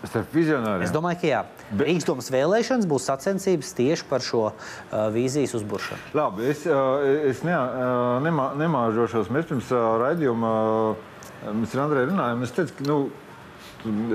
Starp 0.00 0.32
vizionāriem. 0.32 0.86
Es 0.86 0.92
domāju, 0.94 1.18
ka 1.20 1.28
jā. 1.28 1.40
Rīgas 1.76 2.06
domas 2.08 2.30
vēlēšanas 2.32 2.86
būs 2.88 3.08
sacensības 3.10 3.74
tieši 3.76 4.06
par 4.08 4.24
šo 4.24 4.46
uh, 4.48 4.54
vīzijas 5.12 5.52
uzburšanu. 5.58 6.14
Labi, 6.16 6.46
es, 6.54 6.64
ā, 6.64 6.78
es 7.28 7.42
ne, 7.44 7.52
ā, 7.52 7.90
nemā, 8.24 8.46
nemāžošos. 8.62 9.28
Mēs 9.34 9.50
pirms 9.50 9.68
ā, 9.76 9.82
raidījuma 10.06 10.54
ā, 10.56 11.52
mēs 11.58 11.76
ar 11.76 11.84
Andreju 11.84 12.08
runājām. 12.14 12.46
Es 12.48 12.56
teicu, 12.56 12.78
ka 12.78 12.88
nu, 12.88 12.98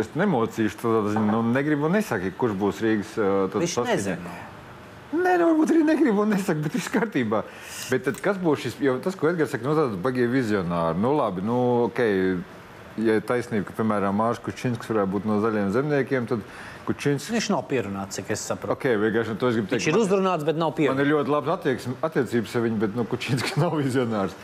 es 0.01 0.10
nemocīšu 0.18 0.82
to 0.82 0.96
ziņu. 1.12 1.30
Nu, 1.30 1.46
negribu 1.54 1.86
un 1.86 1.98
nesaku, 2.00 2.34
kurš 2.42 2.58
būs 2.65 2.82
Rīgas 2.86 3.13
tāds 3.54 3.62
Viņš 3.62 3.80
nezina. 3.92 4.36
Nē, 5.15 5.36
nu, 5.38 5.51
varbūt 5.51 5.72
arī 5.72 5.86
negribu 5.86 6.25
un 6.25 6.34
nesaku, 6.34 6.65
bet 6.65 6.75
viss 6.75 6.92
kārtībā. 6.92 7.44
Bet 7.94 8.08
tad, 8.08 8.18
kas 8.25 8.42
būs 8.42 8.65
šis, 8.65 8.75
jo 8.84 8.98
tas, 9.06 9.15
ko 9.15 9.30
Edgars 9.30 9.54
saka, 9.54 9.68
nu, 9.68 9.77
tāds 9.77 9.96
baigi 10.01 10.25
vizionāri. 10.27 10.98
Nu, 11.00 11.13
labi, 11.15 11.46
nu, 11.46 11.60
ok, 11.86 12.01
ja 12.98 13.18
ir 13.20 13.25
taisnība, 13.28 13.68
ka, 13.70 13.75
piemēram, 13.80 14.16
Mārcis 14.20 14.44
Kučinskis 14.46 14.92
varētu 14.92 15.12
būt 15.18 15.28
no 15.30 15.40
zaļiem 15.44 15.72
zemniekiem, 15.75 16.28
tad 16.32 16.44
Kučinskis, 16.86 17.32
Viņš 17.34 17.48
nav 17.50 17.64
pierunāts, 17.70 18.16
cik 18.20 18.30
es 18.36 18.44
saprotu. 18.46 18.75
ok, 18.78 18.86
vienkārši 19.02 19.34
nu, 19.34 19.40
to 19.42 19.50
es 19.50 19.56
teikt. 19.58 19.72
Viņš 19.74 19.88
ir 19.90 19.98
uzrunāts, 19.98 20.46
bet 20.46 20.56
nav 20.60 20.70
Man 20.70 20.78
pierunāts. 20.78 21.02
ir 21.02 21.12
ļoti 21.12 21.34
attieksme, 21.56 21.96
attiecības 22.06 22.56
ar 22.56 22.62
viņu, 22.68 22.78
bet 22.86 22.96
nu, 22.96 23.06
Kučinskis 23.10 23.58
nav 23.64 23.74
vizionārs. 23.80 24.36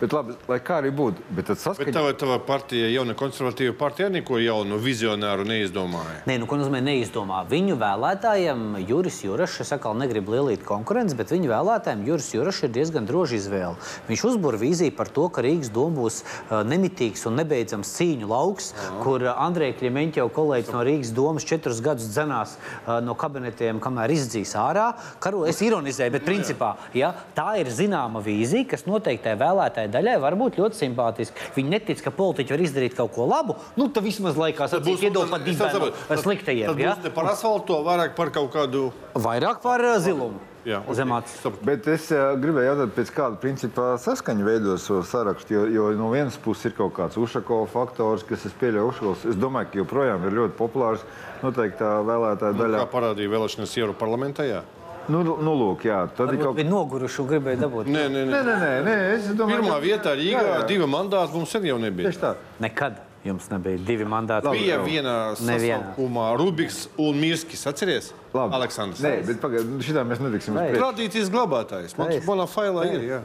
Bet 0.00 0.12
labi, 0.12 0.34
lai 0.50 0.58
kā 0.58 0.80
arī 0.82 0.90
būtu, 0.90 1.22
bet 1.30 1.46
tad 1.46 1.54
Bet 1.54 1.62
saskaņa. 1.62 1.92
tava, 1.94 2.12
tava 2.18 2.38
partija, 2.42 2.88
jauna 2.90 3.14
konservatīva 3.14 3.76
partija, 3.78 4.08
neko 4.10 4.40
jaunu 4.42 4.76
vizionāru 4.82 5.46
neizdomāja. 5.46 6.16
Nē, 6.26 6.34
nu, 6.42 6.48
ko 6.50 6.58
nozīmē 6.58 6.80
neizdomā? 6.82 7.44
Viņu 7.48 7.76
vēlētājiem 7.78 8.64
Juris 8.88 9.20
Jurašs, 9.22 9.60
es 9.62 9.70
atkal 9.76 9.94
negribu 9.96 10.34
lielīt 10.34 10.64
konkurenci, 10.66 11.14
bet 11.16 11.30
viņu 11.30 11.52
vēlētājiem 11.52 12.02
Juris 12.08 12.32
Jurašs 12.34 12.64
ir 12.66 12.72
diezgan 12.74 13.06
droša 13.06 13.38
izvēle. 13.38 13.78
Viņš 14.10 14.24
uzbūra 14.32 14.58
vīziju 14.60 14.96
par 14.98 15.12
to, 15.14 15.28
ka 15.30 15.44
Rīgas 15.46 15.70
doma 15.72 16.02
būs 16.02 16.20
nemitīgs 16.66 17.22
un 17.30 17.38
nebeidzams 17.38 17.94
cīņu 17.94 18.28
lauks, 18.34 18.72
kur 19.04 19.22
uh, 19.22 19.32
Andrejs 19.46 19.78
Klimeņķevs, 19.78 20.34
kolēģis 20.34 20.74
no 20.74 20.82
Rīgas 20.90 21.14
domas, 21.14 21.46
četrus 21.46 21.80
gadus 21.84 22.10
dzenās 22.10 22.58
no 23.06 23.14
kabinetiem, 23.18 23.78
kamēr 23.82 24.12
izdzīs 24.18 24.56
ārā. 24.58 24.90
Karo, 25.22 25.44
es 25.48 25.62
ironizēju, 25.62 26.16
bet 26.18 26.26
principā 26.26 26.74
ja, 26.98 27.14
tā 27.38 27.54
ir 27.62 27.70
zināma 27.72 28.22
vīzija, 28.24 28.66
kas 28.74 28.86
noteiktai 28.90 29.36
vēlētāji 29.40 29.93
daļai 29.94 30.16
var 30.22 30.36
būt 30.40 30.58
ļoti 30.60 30.80
simpātiska. 30.82 31.50
Viņi 31.56 31.74
netic, 31.76 32.02
ka 32.04 32.12
politiķi 32.14 32.54
var 32.56 32.64
izdarīt 32.66 32.96
kaut 32.98 33.12
ko 33.16 33.26
labu. 33.30 33.56
Nu, 33.78 33.88
tad 33.88 34.04
vismaz 34.06 34.38
laikā 34.38 34.68
sacīt, 34.72 35.06
iedod 35.08 35.30
pat. 35.30 35.46
Tad- 35.46 36.20
sliktajiem. 36.24 36.68
Tad 36.72 36.78
Ja? 36.82 36.94
būs 36.96 37.04
ne 37.08 37.10
par 37.14 37.30
asfaltu, 37.32 37.78
vairāk 37.86 38.14
par 38.18 38.30
kaut 38.34 38.50
kādu. 38.54 38.90
Vairāk 39.14 39.62
par 39.62 39.80
uh, 39.84 39.96
zilumu. 40.02 40.40
Jā, 40.64 40.78
ok. 40.80 40.94
Zemāts. 40.96 41.32
Sapratu. 41.42 41.66
Bet 41.68 41.84
es 41.92 42.06
uh, 42.14 42.32
gribēju 42.40 42.70
jautāt, 42.70 42.92
pēc 42.96 43.10
kāda 43.12 43.36
principa 43.42 43.90
saskaņa 44.00 44.46
veidos 44.46 44.86
šo 44.88 45.02
sarakstu. 45.04 45.52
Jo, 45.58 45.64
jo 45.68 45.88
no 45.98 46.08
vienas 46.14 46.38
puses 46.40 46.70
ir 46.70 46.72
kaut 46.78 46.94
kāds 46.96 47.18
Ušakovs 47.20 47.68
faktors, 47.74 48.24
kas, 48.24 48.46
es 48.48 48.54
pieļauju, 48.62 48.94
Ušakovs. 48.94 49.26
Es 49.28 49.36
domāju, 49.36 49.68
ka 49.74 49.82
joprojām 49.82 50.24
ir 50.24 50.38
ļoti 50.40 50.56
populārs. 50.56 51.04
Noteikti 51.44 51.82
tā 51.82 51.90
vēlētāja 52.08 52.56
daļā. 52.62 52.80
Kā 52.80 52.88
parādīja 52.94 53.34
vēlēšanas 53.36 53.76
Eiropas 53.76 54.00
parlamentā. 54.00 54.48
Jā. 54.48 54.62
Nu, 55.08 55.20
nu, 55.24 55.52
lūk, 55.60 55.84
jā, 55.84 55.98
tad 56.16 56.30
ir 56.32 56.38
Varbūt 56.38 56.44
kaut 56.46 56.56
bija 56.56 56.68
noguruši 56.70 57.18
un 57.20 57.26
gribēja 57.28 57.58
dabūt. 57.64 57.88
Nē, 57.92 58.04
nē, 58.08 58.22
Nē, 58.30 58.38
nē. 58.46 58.54
nē, 58.60 58.70
nē, 58.86 58.94
es 59.14 59.26
domāju, 59.36 59.58
Pirmā 59.60 59.80
vietā 59.82 60.14
Rīgā 60.16 60.40
Jā, 60.40 60.54
jā. 60.60 60.62
divi 60.70 60.86
mandāti 60.88 61.36
mums 61.36 61.50
sen 61.52 61.66
jau 61.68 61.76
nebija. 61.82 62.08
Tieši 62.08 62.22
tā. 62.22 62.30
Nekad 62.64 63.00
jums 63.24 63.50
nebija 63.52 63.78
divi 63.88 64.04
mandāti. 64.08 64.50
Bija 64.56 64.78
jau. 64.78 64.84
viena 64.86 65.14
Neviena. 65.40 65.80
sasaukumā 65.94 66.26
Rubiks 66.40 66.88
un 66.96 67.20
Mirskis. 67.20 67.66
Atceries? 67.66 68.12
Labi. 68.32 68.54
Aleksandrs. 68.60 69.00
Nē, 69.04 69.12
bet 69.28 69.40
pagaidi, 69.44 69.80
šitā 69.84 70.06
mēs 70.08 70.20
netiksim. 70.24 70.56
Tradīcijas 70.56 71.30
glabātājs. 71.32 71.96
Man 72.00 72.08
manā 72.28 72.48
failā 72.48 72.88
ir. 72.94 73.00
Jā. 73.12 73.20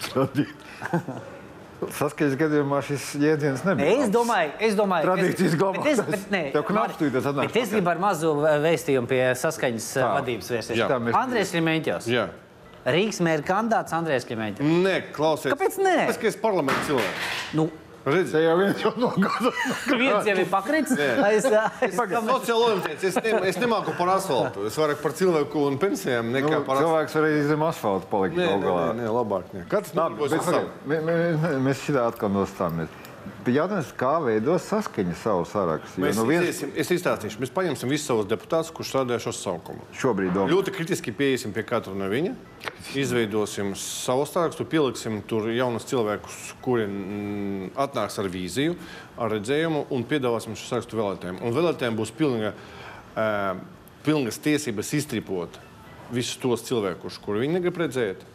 Saskaņas 1.80 2.36
gadījumā 2.36 2.78
šis 2.84 3.04
jēdziens 3.22 3.62
nebija. 3.64 4.02
Es 4.04 4.10
domāju, 4.12 4.50
es 4.60 4.74
domāju, 4.76 5.06
Tradīcijas 5.08 5.54
ka- 5.56 5.60
glabātājs. 5.62 6.02
bet 6.06 6.14
es- 6.14 6.20
gribu 7.76 7.88
ar 7.90 7.98
mazu 7.98 8.34
vēstījumu 8.66 9.08
pie 9.08 9.22
saskaņas 9.40 9.86
Tā. 9.96 10.02
tā. 10.04 10.10
vadības 10.20 10.50
mēs- 11.00 11.18
Andrēs 11.22 11.52
Klimeņķos. 11.56 12.06
Jā. 12.12 12.26
Rīgas 12.86 13.20
mēra 13.24 13.44
kandidāts 13.44 13.92
Andrēs 13.96 14.24
Klimeņķos. 14.28 14.64
Nē, 14.84 14.94
klausies. 15.12 15.52
Kāpēc 15.52 15.78
nē? 15.84 15.96
Tas, 16.06 16.16
ka 16.20 16.26
es 16.28 16.36
parlamentu 16.36 16.80
cilvēks. 16.88 17.28
Nu, 17.54 17.70
Redzi, 18.06 18.40
jau 18.40 18.54
viens 18.56 18.78
jau 18.80 18.92
nogāza. 18.96 19.50
viens 19.98 20.24
jau 20.24 20.36
ir 20.40 20.46
pakrits. 20.48 20.92
aiz- 20.96 21.48
aiz 21.84 21.96
kameras. 21.98 22.30
Sociālojums, 22.40 22.86
es, 22.96 23.18
ne, 23.20 23.34
es 23.50 23.56
nemāku 23.60 23.92
par 23.98 24.08
asfaltu. 24.16 24.64
Es 24.70 24.78
vairāk 24.80 25.02
par 25.02 25.12
cilvēku 25.12 25.66
un 25.68 25.76
pensijām 25.78 26.30
nekā 26.32 26.48
Nu, 26.48 26.62
par 26.64 26.78
asfaltu. 26.80 26.86
cilvēks 26.86 27.18
arī 27.20 27.34
zem 27.50 27.62
asfalta 27.68 28.06
palikt 28.10 28.36
Nē, 28.40 28.46
nē, 28.56 28.72
nē, 28.72 28.94
nē, 29.02 29.12
labāk. 29.18 29.52
Nē. 29.52 29.66
Katrs 29.68 29.92
nodarbojas 29.92 30.30
bet 30.32 30.40
ar 30.40 30.46
savu. 30.46 30.64
pagaid, 30.64 30.88
mē- 30.88 31.02
mē- 31.04 31.36
mē- 31.44 31.60
Mēs 31.68 31.84
šitā 31.84 32.06
atkal 32.08 32.30
nostāmies. 32.32 32.88
Jautājums, 33.48 33.90
kā 33.96 34.10
veidos 34.20 34.66
saskaņa 34.68 35.14
savu 35.16 35.46
sarakstu? 35.48 36.02
Mēs 36.02 36.18
nu, 36.18 36.26
viens 36.28 36.44
iziesim, 36.44 36.72
es 36.76 36.90
izstāstīšu. 36.92 37.40
Mēs 37.40 37.52
paņemsim 37.54 37.92
visus 37.92 38.08
savus 38.10 38.26
deputātus, 38.28 38.72
kurš 38.76 38.90
strādāja 38.92 39.22
šo 39.24 39.32
saukumu. 39.36 39.86
šobrīd 39.96 40.34
domā. 40.36 40.50
Ļoti 40.52 40.74
kritiski 40.76 41.14
pieiesim 41.16 41.54
pie 41.56 41.64
katra 41.64 41.94
no 41.96 42.08
viņa. 42.10 42.34
Izveidosim 43.00 43.72
savu 43.80 44.26
sarakstu, 44.28 44.66
pieliksim 44.68 45.22
tur 45.30 45.48
jaunus 45.54 45.88
cilvēkus, 45.88 46.40
kuri 46.64 46.84
mm, 46.90 47.70
atnāks 47.80 48.20
ar 48.20 48.28
vīziju, 48.32 48.76
ar 49.16 49.32
redzējumu 49.36 49.86
un 49.88 50.04
piedāvāsim 50.10 50.58
šo 50.58 50.74
sarakstu 50.74 51.00
vēlētājiem. 51.00 51.40
Un 51.40 51.56
vēlētājiem 51.56 51.96
būs 51.96 52.12
pilnīga, 52.20 52.52
uh, 53.14 53.62
pilnīgas 54.04 54.42
tiesības 54.44 54.92
iztripot 55.00 55.56
visus 56.12 56.36
tos 56.42 56.66
cilvēkus, 56.68 57.18
kurus 57.24 57.46
viņi 57.46 57.56
negrib 57.56 57.80
redzēt. 57.86 58.26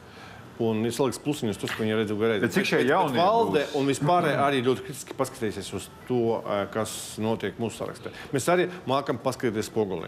Un 0.63 0.85
es 0.87 0.95
lieku 1.01 1.19
plusiņus, 1.25 1.57
tos, 1.59 1.73
ko 1.75 1.83
viņi 1.83 1.97
redz 1.99 2.13
gaidā. 2.15 2.37
Bet 2.45 2.53
cik 2.55 2.69
šie 2.69 2.77
jaunie 2.87 3.19
valde 3.19 3.65
un 3.75 3.89
vispār 3.91 4.29
arī 4.37 4.61
ļoti 4.63 4.85
kritiski 4.85 5.17
paskatīsies 5.19 5.73
uz 5.75 5.89
to, 6.07 6.41
eh, 6.45 6.67
kas 6.71 7.17
notiek 7.19 7.59
mūsu 7.59 7.83
sarakstā. 7.83 8.13
Mēs 8.31 8.47
arī 8.47 8.69
mākam 8.87 9.19
paskatīties 9.19 9.67
spogulī. 9.67 10.07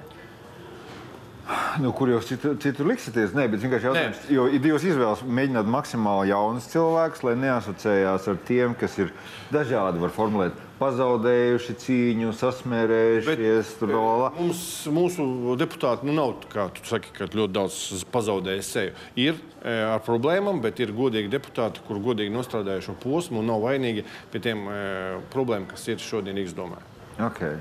Nu, 1.79 1.93
kur 1.95 2.09
jūs 2.11 2.27
citur, 2.27 2.57
citur 2.59 2.89
liksieties? 2.89 3.31
Nē, 3.35 3.45
bet 3.51 3.61
vienkārši 3.63 3.87
jautājums. 3.87 4.23
Jo 4.33 4.47
ir 4.51 4.59
divas 4.63 4.83
izvēles. 4.83 5.23
Mēģināt 5.23 5.69
maksimāli 5.71 6.31
jaunus 6.33 6.67
cilvēkus, 6.73 7.23
lai 7.23 7.35
neasociējās 7.39 8.27
ar 8.27 8.39
tiem, 8.47 8.75
kas 8.75 8.97
ir 8.99 9.13
dažādi, 9.53 10.01
var 10.03 10.11
formulēt, 10.15 10.59
pazaudējuši 10.79 11.75
cīņu, 11.83 12.33
sasmērējušies. 12.37 13.73
bla, 13.81 14.01
bla. 14.21 14.31
Mums, 14.37 14.63
mūsu 14.93 15.55
deputāti 15.59 16.07
nu, 16.07 16.15
nav, 16.17 16.35
kā 16.51 16.67
tu 16.75 16.85
saki, 16.87 17.13
ka 17.15 17.29
ļoti 17.31 17.55
daudz 17.57 18.03
pazaudējis 18.13 18.73
seju. 18.75 18.97
Ir 19.19 19.37
e, 19.37 19.73
ar 19.93 20.03
problēmām, 20.05 20.61
bet 20.63 20.81
ir 20.83 20.95
godīgi 20.97 21.33
deputāti, 21.33 21.83
kur 21.87 22.01
godīgi 22.03 22.33
nostrādājuši 22.35 22.91
šo 22.91 22.99
posmu 23.03 23.41
un 23.41 23.51
nav 23.51 23.65
vainīgi 23.65 24.05
pie 24.33 24.43
tiem 24.43 24.67
e, 24.69 24.83
problēmām, 25.33 25.69
kas 25.73 25.89
ir 25.91 26.03
šodien 26.03 26.37
Rīgas 26.37 26.57
domē. 26.57 26.96
Okay. 27.17 27.57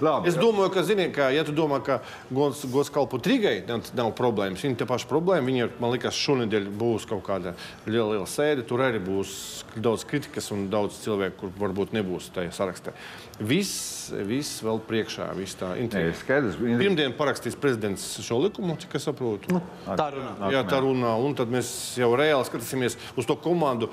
Labi. 0.00 0.28
Es 0.30 0.36
domāju, 0.40 0.70
ka, 0.72 0.82
zini, 0.84 1.06
ka 1.12 1.28
ja 1.32 1.42
tu 1.44 1.52
domā, 1.56 1.78
ka 1.84 2.00
gods, 2.32 2.62
gods 2.72 2.90
kalpo 2.92 3.20
Trigai, 3.20 3.60
tad 3.68 3.90
nav 3.96 4.12
problēmas. 4.16 4.62
Viņa 4.64 4.76
ir 4.76 4.80
tā 4.80 4.86
paša 4.88 5.08
problēma. 5.10 5.44
Viņa, 5.46 5.68
man 5.82 5.92
liekas, 5.94 6.16
šonadēļ 6.20 6.68
būs 6.80 7.06
kaut 7.08 7.22
kāda 7.26 7.52
liela, 7.86 8.14
liela 8.14 8.28
sēde. 8.28 8.64
Tur 8.68 8.82
arī 8.86 9.00
būs 9.04 9.32
daudz 9.76 10.06
kritikas 10.08 10.50
un 10.56 10.68
daudz 10.72 11.00
cilvēku, 11.04 11.36
kur 11.42 11.52
varbūt 11.60 11.92
nebūs 11.96 12.30
tajā 12.34 12.52
sarakstā. 12.56 12.94
Viss, 13.40 14.10
viss 14.28 14.60
vēl 14.64 14.80
priekšā, 14.88 15.28
viss 15.36 15.58
tā 15.60 15.74
Nē, 15.74 15.84
intriga. 15.84 16.14
skaidrs. 16.20 16.60
Pirmdien 16.60 17.16
parakstīs 17.16 17.58
prezidents 17.60 18.06
šo 18.24 18.40
likumu, 18.46 18.78
cik 18.80 18.96
es 18.96 19.08
saprotu. 19.08 19.60
Tā 19.88 20.08
runā. 20.16 20.32
Jā, 20.52 20.64
tā 20.68 20.80
runā. 20.84 21.12
Un 21.20 21.36
tad 21.36 21.52
mēs 21.52 21.72
jau 22.00 22.12
reāli 22.20 22.48
skatīsimies 22.48 22.98
uz 23.20 23.28
to 23.28 23.36
komandu, 23.36 23.92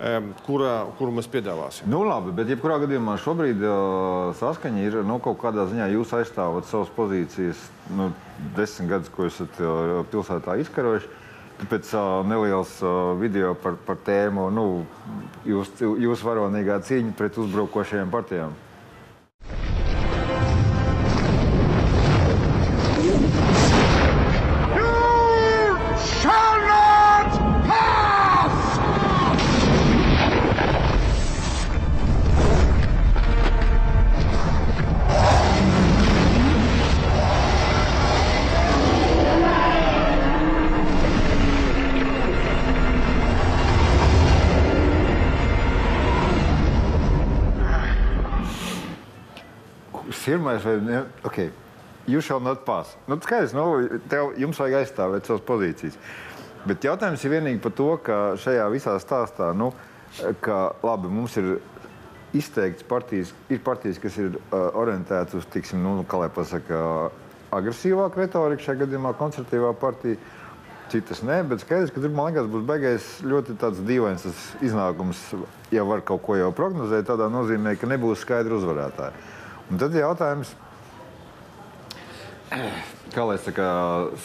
em, 0.00 0.30
kurā, 0.46 0.74
kuru 0.98 1.14
mēs 1.16 1.28
piedāvāsim. 1.32 1.88
Nu, 1.90 2.02
labi, 2.06 2.34
bet 2.36 2.50
jebkurā 2.52 2.78
gadījumā 2.84 3.16
šobrīd 3.22 3.62
uh, 3.64 4.32
saskaņa 4.40 4.84
ir 4.84 4.98
nu, 5.06 5.18
kaut 5.24 5.38
kādā 5.42 5.66
ziņā 5.70 5.88
jūs 5.94 6.14
aizstāvat 6.18 6.68
savas 6.70 6.92
pozīcijas 6.96 7.62
nu, 7.96 8.10
desmit 8.58 8.92
gadus, 8.92 9.12
ko 9.14 9.30
esat 9.30 9.62
uh, 9.62 10.02
pilsētā 10.12 10.58
izkarojuši. 10.64 11.12
Pēc 11.70 11.88
uh, 11.96 12.20
nelielas 12.28 12.74
video 13.16 13.54
par, 13.56 13.78
par 13.86 13.96
tēmu 14.04 14.50
nu, 14.52 14.66
jūs, 15.48 15.72
jūs 15.80 16.24
varonīgā 16.26 16.82
cīņa 16.84 17.16
pret 17.16 17.40
uzbrukošajām 17.40 18.12
partijām. 18.12 18.52
Pirmais, 50.26 50.64
vai 50.66 50.80
ne? 50.82 51.04
Okay. 51.22 51.52
You 52.06 52.20
shall 52.20 52.40
not 52.40 52.64
pass. 52.64 52.96
Nu, 53.06 53.18
skaidrs, 53.22 53.52
nu, 53.54 53.62
tev, 54.10 54.32
jums 54.38 54.58
vajag 54.58 54.80
aizstāvēt 54.80 55.26
savas 55.26 55.42
pozīcijas. 55.46 55.94
Bet 56.66 56.82
jautājums 56.82 57.22
ir 57.22 57.32
vienīgi 57.36 57.60
par 57.62 57.74
to, 57.78 57.86
ka 58.02 58.16
šajā 58.42 58.64
visā 58.72 58.94
stāstā, 59.02 59.52
nu, 59.54 59.68
ka 60.42 60.72
labi, 60.82 61.10
mums 61.14 61.36
ir 61.38 61.60
izteikts 62.34 62.86
partijas, 62.86 63.30
ir 63.54 63.62
partijas, 63.62 64.00
kas 64.02 64.18
ir 64.18 64.34
uh, 64.34 64.56
orientētas 64.78 65.38
uz, 65.38 65.46
tiksim, 65.54 65.78
nu, 65.82 66.02
kā 66.10 66.18
lai 66.24 66.30
pasaka, 66.34 66.80
agresīvāku 67.54 68.24
retoriku, 68.24 68.66
šajā 68.66 68.82
gadījumā 68.82 69.14
konservatīvā 69.18 69.70
partija. 69.78 70.18
Citas 70.90 71.22
nē, 71.26 71.40
bet 71.50 71.62
skaidrs, 71.62 71.94
ka 71.94 72.02
tur 72.02 72.12
man 72.14 72.30
liekas, 72.30 72.50
būs 72.50 72.66
beigās 72.66 73.06
ļoti 73.26 73.56
tāds 73.62 73.78
dīvains 73.86 74.26
iznākums. 74.62 75.22
Ja 75.74 75.86
var 75.86 76.02
kaut 76.06 76.22
ko 76.26 76.34
jau 76.38 76.52
prognozēt, 76.54 77.08
tādā 77.08 77.26
nozīmē, 77.30 77.74
ka 77.78 77.90
nebūs 77.90 78.22
skaidra 78.22 78.58
uzvarētāja. 78.58 79.14
Un 79.66 79.80
tad 79.82 79.94
jautājums, 79.98 80.52
kā 83.14 83.24
lai 83.26 83.36
saka, 83.42 83.68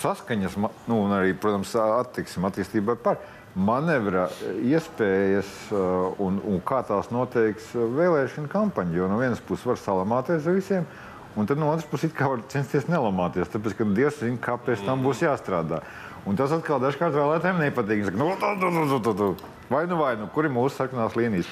saskaņas, 0.02 0.58
nu, 0.62 0.98
un 1.00 1.14
arī, 1.18 1.34
protams, 1.34 1.74
attiksim 1.82 2.46
attīstībai 2.46 2.98
par 3.02 3.18
manevra 3.58 4.28
iespējas 4.64 5.50
uh, 5.74 6.20
un, 6.24 6.38
un 6.48 6.62
kā 6.64 6.84
tās 6.88 7.10
noteiks 7.12 7.74
uh, 7.76 7.88
vēlēšana 7.98 8.52
kampaņa. 8.52 8.96
Jo 8.96 9.10
no 9.12 9.18
vienas 9.20 9.42
puses 9.44 9.66
var 9.68 9.82
salamāties 9.82 10.48
ar 10.48 10.56
visiem, 10.56 10.88
un 11.36 11.50
tad 11.50 11.60
no 11.60 11.72
otras 11.74 11.90
puses 11.90 12.12
it 12.12 12.16
kā 12.16 12.30
var 12.32 12.46
censties 12.54 12.88
nelamāties, 12.92 13.52
tāpēc, 13.52 13.76
ka 13.80 13.90
Dievs 13.98 14.22
zina, 14.22 14.40
kāpēc 14.46 14.86
tam 14.86 15.04
būs 15.04 15.26
jāstrādā. 15.26 15.82
Un 16.30 16.38
tas 16.38 16.54
atkal 16.54 16.80
dažkārt 16.84 17.18
vēlētājiem 17.18 17.64
nepatīk. 17.66 18.06
Saka, 18.06 18.22
nu, 18.22 18.30
tu, 18.38 18.54
tu, 18.62 18.72
tu, 18.78 19.00
tu, 19.02 19.14
tu. 19.18 19.52
Vai 19.72 19.88
nu 19.90 19.98
vai, 19.98 20.14
nu, 20.20 20.30
kur 20.32 20.46
ir 20.46 20.54
mūsu 20.54 20.78
sarkanās 20.78 21.18
līnijas? 21.18 21.50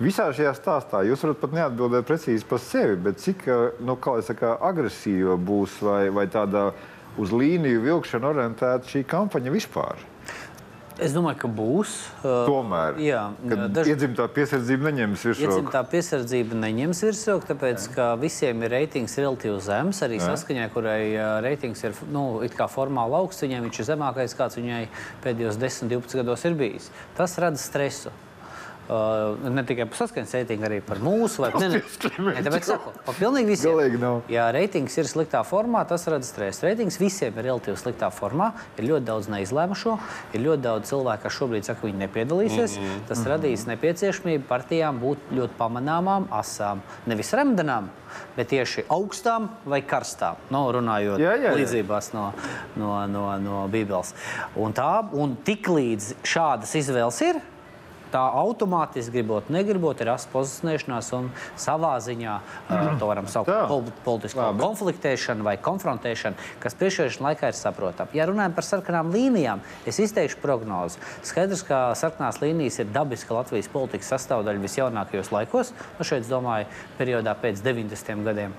Visā 0.00 0.30
šajā 0.32 0.54
stāstā 0.56 1.02
jūs 1.04 1.20
varat 1.26 1.40
pat 1.42 1.52
neatbildēt 1.52 2.06
precīzi 2.08 2.46
par 2.48 2.62
sevi, 2.64 2.94
bet 3.04 3.20
cik 3.20 3.44
nu, 3.84 3.98
kā 4.00 4.16
lai 4.16 4.22
saka, 4.24 4.54
agresīva 4.70 5.34
būs 5.36 5.74
vai, 5.84 6.06
vai 6.14 6.24
tāda 6.32 6.70
uz 7.20 7.34
līniju 7.36 7.82
vilkšana 7.84 8.30
orientēta 8.30 8.88
šī 8.88 9.02
kampaņa 9.10 9.52
vispār? 9.52 10.00
Es 11.00 11.14
domāju, 11.16 11.38
ka 11.40 11.48
būs. 11.48 11.92
Uh, 12.20 12.46
Tomēr, 12.48 12.98
jā, 13.00 13.20
kad 13.48 13.62
daži- 13.72 13.92
iedzimtā 13.94 14.26
piesardzība 14.36 14.90
neņems 14.90 15.22
virsroku. 15.28 15.52
Iedzimtā 15.52 15.82
piesardzība 15.92 16.58
neņems 16.60 17.02
virsroku, 17.06 17.48
tāpēc 17.52 17.86
ka 17.94 18.08
visiem 18.20 18.64
ir 18.66 18.74
reitings 18.74 19.16
relatīvi 19.20 19.60
zems. 19.64 20.00
Arī 20.04 20.20
saskaņai, 20.20 20.66
kurai 20.74 21.00
ā, 21.16 21.28
reitings 21.44 21.84
ir 21.84 21.96
nu, 22.12 22.24
formāli 22.72 23.16
augsts, 23.20 23.44
viņai 23.44 23.62
viņš 23.68 23.80
ir 23.80 23.88
zemākais, 23.94 24.36
kāds 24.36 24.60
viņai 24.60 24.82
pēdējos 25.24 25.60
10, 25.60 25.88
12 25.92 26.20
gados 26.20 26.44
ir 26.44 26.58
bijis. 26.60 26.90
Tas 27.16 27.38
rada 27.40 27.56
stresu. 27.56 28.12
Uh, 28.90 29.36
ne 29.54 29.62
tikai 29.62 29.84
par 29.86 30.00
saskaņas 30.00 30.32
reitingu, 30.34 30.64
arī 30.66 30.80
par 30.82 30.98
mūsu. 30.98 31.44
Vai, 31.44 31.50
ne, 31.62 31.68
ne, 31.78 31.80
ne, 32.26 32.40
tāpēc 32.42 32.70
saku, 32.72 32.90
pa 33.06 33.12
pilnīgi 33.14 33.52
visiem. 33.52 33.76
Galīgi 33.76 34.00
nav. 34.02 34.16
Ja 34.32 34.48
reitings 34.50 34.96
ir 34.98 35.06
sliktā 35.06 35.44
formā, 35.46 35.84
tas 35.86 36.08
rada 36.10 36.26
stresu. 36.26 36.64
Reitings 36.66 36.98
visiem 36.98 37.38
ir 37.38 37.46
relatīvi 37.46 37.78
sliktā 37.78 38.08
formā. 38.10 38.48
Ir 38.80 38.88
ļoti 38.88 39.06
daudz 39.06 39.28
neizlēmušo, 39.30 39.94
ir 40.34 40.42
ļoti 40.42 40.64
daudz 40.64 40.90
cilvēku, 40.90 41.22
kas 41.22 41.36
šobrīd 41.36 41.68
saka, 41.68 41.84
ka 41.84 41.86
viņi 41.86 42.02
nepiedalīsies. 42.02 42.74
Mm 42.80 42.88
-hmm. 42.88 43.04
Tas 43.12 43.22
radīs 43.30 43.68
nepieciešamību 43.70 44.48
partijām 44.48 44.98
būt 44.98 45.30
ļoti 45.38 45.54
pamanāmām, 45.60 46.26
asām. 46.40 46.82
Nevis 47.06 47.30
remdenām, 47.30 47.92
bet 48.34 48.50
tieši 48.50 48.88
augstām 48.90 49.48
vai 49.64 49.82
karstām. 49.82 50.42
Nu, 50.50 50.64
runājot 50.72 51.22
Jā, 51.22 51.36
jā, 51.36 51.44
jā. 51.46 51.54
līdzībās 51.60 52.10
no, 52.12 52.32
no, 52.74 53.06
no, 53.06 53.38
no 53.38 53.62
Bībeles. 53.70 54.14
Un, 54.56 54.74
tā, 54.74 54.90
un 55.12 55.36
tik 55.44 55.70
līdz 55.70 56.14
šādas 56.26 56.74
izvēles 56.74 57.22
ir. 57.28 57.42
Tā 58.10 58.22
automātiski, 58.40 59.12
gribot, 59.18 59.50
negribot, 59.52 60.00
ir 60.02 60.10
asa 60.12 60.30
pozicionēšanās 60.32 61.10
un 61.18 61.28
savā 61.60 61.92
ziņā 62.02 62.36
uh, 62.40 62.88
to 63.00 63.10
varam 63.10 63.28
saukt 63.30 63.50
par 63.50 63.92
politisku 64.06 64.48
konfliktēšanu 64.60 65.46
vai 65.46 65.56
konfrontēšanu, 65.62 66.48
kas 66.62 66.76
priekšvēlēšana 66.80 67.28
laikā 67.28 67.52
ir 67.52 67.58
saprotama. 67.58 68.14
Ja 68.16 68.26
runājam 68.30 68.56
par 68.56 68.66
sarkanām 68.66 69.12
līnijām, 69.14 69.62
es 69.88 70.00
izteikšu 70.02 70.40
prognozi. 70.42 71.00
Skaidrs, 71.26 71.64
ka 71.66 71.82
sarkanās 71.98 72.40
līnijas 72.42 72.80
ir 72.82 72.90
dabiska 72.94 73.36
Latvijas 73.36 73.70
politikas 73.72 74.10
sastāvdaļa 74.14 74.66
visjaunākajos 74.66 75.32
laikos, 75.34 75.74
nu 75.98 76.06
šeit, 76.06 76.26
es 76.26 76.32
domāju, 76.32 76.68
periodā 76.98 77.36
pēc 77.38 77.62
90. 77.64 78.26
gadiem. 78.26 78.56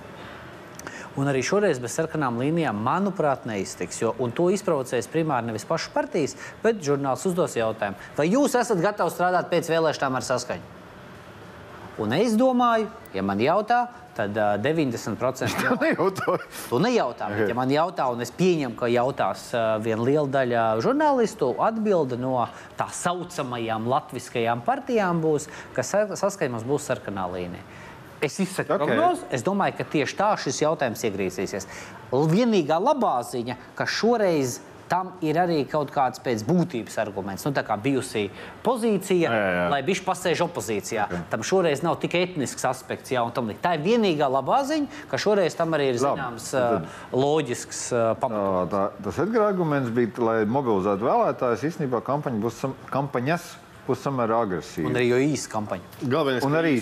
Un 1.19 1.27
arī 1.27 1.41
šoreiz 1.43 1.79
bez 1.83 1.91
sarkanām 1.97 2.37
līnijām, 2.39 2.77
manuprāt, 2.85 3.43
neiztiks. 3.49 3.97
Jo, 3.99 4.13
un 4.23 4.31
to 4.31 4.45
izprovocēs 4.55 5.09
primāri 5.11 5.49
nevis 5.49 5.65
pašas 5.67 5.91
partijas, 5.91 6.37
bet 6.63 6.79
žurnāls 6.85 7.25
uzdos 7.27 7.57
jautājumu, 7.59 7.99
vai 8.15 8.29
jūs 8.31 8.55
esat 8.55 8.79
gatavi 8.79 9.11
strādāt 9.11 9.49
pēc 9.51 9.67
vēlēšanām 9.73 10.15
ar 10.21 10.27
saskaņu? 10.29 10.77
Un 12.01 12.15
es 12.15 12.37
domāju, 12.39 12.87
ja 13.13 13.21
man 13.27 13.41
jautā, 13.43 13.81
tad 14.15 14.35
uh, 14.39 14.55
90% 14.63 15.51
Jā, 15.65 15.75
nejautāju. 15.83 16.39
Tu 16.71 16.79
nejautā, 16.81 17.27
bet, 17.35 17.43
ja 17.51 17.55
man 17.59 17.69
jautā, 17.71 18.07
un 18.15 18.23
es 18.23 18.31
pieņemu, 18.35 18.77
ka 18.79 18.87
jautās 18.91 19.49
uh, 19.51 19.75
viena 19.83 20.07
liela 20.07 20.27
daļa 20.31 20.63
žurnālistu, 20.83 21.51
atbilde 21.61 22.17
no 22.19 22.47
tā 22.79 22.87
saucamajām 22.95 23.87
latviskajām 23.91 24.63
partijām 24.67 25.19
būs, 25.23 25.49
ka 25.75 25.83
sa- 25.83 26.07
saskaņā 26.15 26.55
mums 26.55 26.67
būs 26.71 26.87
sarkanā 26.87 27.27
līnija. 27.35 27.67
Es 28.21 28.39
izsaku 28.39 28.73
Ok. 28.73 28.81
okay. 28.81 28.95
prognozi, 28.95 29.21
es 29.31 29.41
domāju, 29.43 29.77
ka 29.77 29.83
tieši 29.83 30.15
tā 30.19 30.31
šis 30.37 30.61
jautājums 30.61 31.01
iegriezīsies. 31.07 31.65
Vienīgā 32.11 32.77
labā 32.77 33.15
ziņa, 33.25 33.55
ka 33.75 33.85
šoreiz 33.89 34.59
tam 34.91 35.13
ir 35.23 35.37
arī 35.39 35.61
kaut 35.71 35.87
kāds 35.95 36.19
pēc 36.19 36.41
būtības 36.43 36.97
arguments. 36.99 37.45
Nu, 37.47 37.53
tā 37.55 37.63
kā 37.63 37.77
bijusī 37.79 38.25
pozīcija, 38.65 39.29
Jā, 39.31 39.45
jā, 39.55 39.61
lai 39.71 39.79
viņš 39.87 40.01
pasēž 40.03 40.41
opozīcijā. 40.43 41.05
Okay. 41.07 41.21
Tam 41.31 41.45
šoreiz 41.47 41.79
nav 41.81 41.95
tik 42.03 42.17
etnisks 42.19 42.65
aspekts, 42.67 43.13
jā, 43.15 43.23
un 43.23 43.31
tam 43.31 43.47
līdzīgi. 43.47 43.63
Tā 43.63 43.71
ir 43.77 43.85
vienīgā 43.85 44.27
labā 44.27 44.59
ziņa, 44.67 44.99
ka 45.07 45.17
šoreiz 45.17 45.55
tam 45.55 45.71
arī 45.77 45.93
ir 45.93 46.01
Labi, 46.01 46.19
zināms 46.19 46.49
tad- 46.51 46.91
loģisks 47.15 47.81
pamats. 48.19 48.71
Tā, 48.75 48.83
tas 49.07 49.19
Edgars 49.23 49.47
arguments 49.53 49.89
bija, 49.95 50.11
lai 50.19 50.37
mobilizētu 50.45 51.07
vēlētājus. 51.07 51.63
Īstenībā 51.71 52.03
kampaņa 52.11 52.43
būs, 52.43 52.59
sam, 52.59 52.75
kampaņas 52.91 53.47
būs 53.87 54.03
samērā 54.03 54.43
agresīva. 54.43 54.91
Un 54.91 54.99
arī 54.99 55.07
jo 55.07 55.23
īsa 55.31 55.49
kampaņa. 55.55 56.03
Galvenais, 56.03 56.43
Un 56.43 56.59
arī 56.59 56.81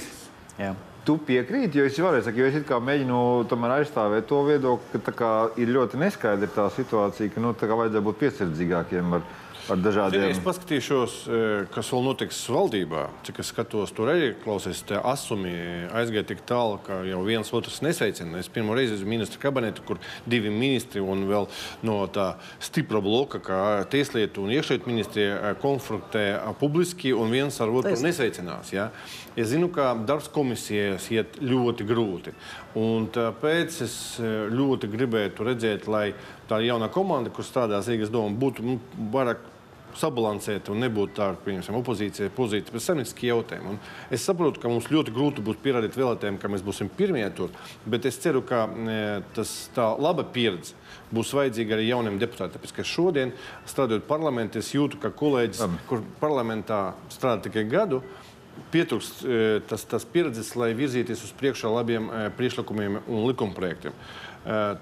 Jā. 0.58 0.74
Tu 1.10 1.18
piekrīti, 1.26 1.80
jo 1.80 1.88
es 1.90 1.98
varēju 1.98 2.28
teikt, 2.28 2.38
jo 2.38 2.48
es 2.50 2.56
mēģinu 2.86 3.20
tomēr 3.50 3.80
aizstāvēt 3.80 4.28
to 4.30 4.44
viedokli, 4.46 5.02
ka 5.08 5.14
kā 5.18 5.32
ir 5.58 5.72
ļoti 5.74 5.98
neskaidra 5.98 6.50
tā 6.54 6.68
situācija, 6.76 7.34
ka 7.34 7.42
nu, 7.42 7.56
vajadzētu 7.80 8.06
būt 8.06 8.20
piesardzīgākiem 8.22 9.16
ar, 9.18 9.24
ar 9.26 9.49
Zini, 9.70 9.84
dažādiem. 9.86 10.24
Es 10.32 10.40
paskatīšos, 10.42 11.14
eh, 11.30 11.68
kas 11.70 11.90
vēl 11.94 12.02
notiks 12.04 12.38
valdībā. 12.50 13.10
Cik 13.24 13.40
es 13.40 13.52
skatos, 13.52 13.94
tur 13.94 14.08
arī 14.10 14.34
klausies, 14.44 14.82
tie 14.82 14.98
asumi 14.98 15.54
aizgāja 15.94 16.26
tik 16.26 16.42
tālu, 16.46 16.80
ka 16.82 17.04
jau 17.06 17.24
viens 17.24 17.52
otrs 17.54 17.82
nesveicina. 17.82 18.40
Es 18.40 18.48
pirmo 18.48 18.74
reizi 18.74 18.96
esmu 18.98 19.06
ministra 19.08 19.40
kabinetā, 19.40 19.86
kur 19.86 20.00
divi 20.28 20.50
ministri 20.50 21.02
un 21.02 21.28
vēl 21.28 21.48
no 21.84 22.08
tā 22.08 22.36
stipra 22.60 23.00
bloka, 23.00 23.40
kā 23.40 23.86
tieslietu 23.86 24.42
un 24.44 24.50
iekšlietu 24.50 24.88
ministri 24.88 25.22
eh, 25.22 25.54
konfrontē 25.62 26.26
eh, 26.34 26.54
publiski 26.60 27.14
un 27.14 27.30
viens 27.30 27.62
ar 27.62 27.68
otru 27.70 27.92
nesveicinās. 27.92 28.74
Ja? 28.74 28.90
Es 29.38 29.50
zinu, 29.50 29.70
ka 29.70 29.94
darbs 29.94 30.30
komisijas 30.30 31.12
iet 31.12 31.38
ļoti 31.38 31.86
grūti. 31.86 32.34
Un 32.76 33.08
tāpēc 33.08 33.82
es 33.86 34.20
ļoti 34.20 34.90
gribētu 34.90 35.46
redzēt, 35.46 35.88
lai 35.88 36.14
tā 36.50 36.60
jaunā 36.66 36.90
komanda, 36.90 37.30
kur 37.30 37.46
strādās 37.46 37.88
Rīgas 37.88 38.10
doma, 38.10 38.34
būtu 38.36 38.66
nu, 38.66 38.80
vairāk 39.14 39.59
sabalansēta 39.98 40.74
un 40.74 40.84
nebūtu 40.84 41.16
tā, 41.18 41.32
pieņemsim 41.46 41.78
opozīcija 41.80 42.34
pozīcija 42.36 42.76
pēc 42.76 42.86
saimnieciskiem 42.86 43.32
jautājumiem. 43.32 43.78
Un 43.78 44.14
Es 44.16 44.26
saprotu, 44.26 44.60
ka 44.62 44.70
mums 44.72 44.90
ļoti 44.90 45.14
grūti 45.14 45.44
būs 45.46 45.60
pierādīt 45.64 45.98
vēlētājiem, 45.98 46.40
ka 46.42 46.50
mēs 46.52 46.64
būsim 46.66 46.90
pirmie 46.98 47.26
tur, 47.36 47.52
bet 47.86 48.08
es 48.10 48.18
ceru, 48.22 48.42
ka 48.46 48.64
e, 48.68 49.02
tas 49.36 49.52
tā 49.76 49.86
laba 50.02 50.26
pieredze 50.26 50.74
būs 51.14 51.34
vajadzīga 51.38 51.78
arī 51.78 51.90
jauniem 51.90 52.18
deputātiem. 52.22 52.56
Tāpēc, 52.58 52.74
ka 52.76 52.86
šodien, 52.86 53.34
strādājot 53.70 54.08
parlamentā, 54.10 54.64
es 54.64 54.74
jūtu, 54.74 55.00
ka 55.02 55.14
kolēģis, 55.14 55.62
kur 55.90 56.04
parlamentā 56.22 56.82
strādā 57.14 57.46
tikai 57.48 57.66
gadu, 57.70 58.02
pietrūkst 58.74 59.22
e, 59.24 59.38
tas, 59.70 59.86
tas 59.88 60.06
pieredzes, 60.10 60.52
lai 60.60 60.74
virzīties 60.78 61.22
uz 61.26 61.36
priekšu 61.40 61.70
ar 61.70 61.78
labiem 61.80 62.10
e, 62.10 62.24
priekšlikumiem 62.38 63.00
un 63.06 63.28
likumprojektiem. 63.30 63.94
E, 63.94 64.29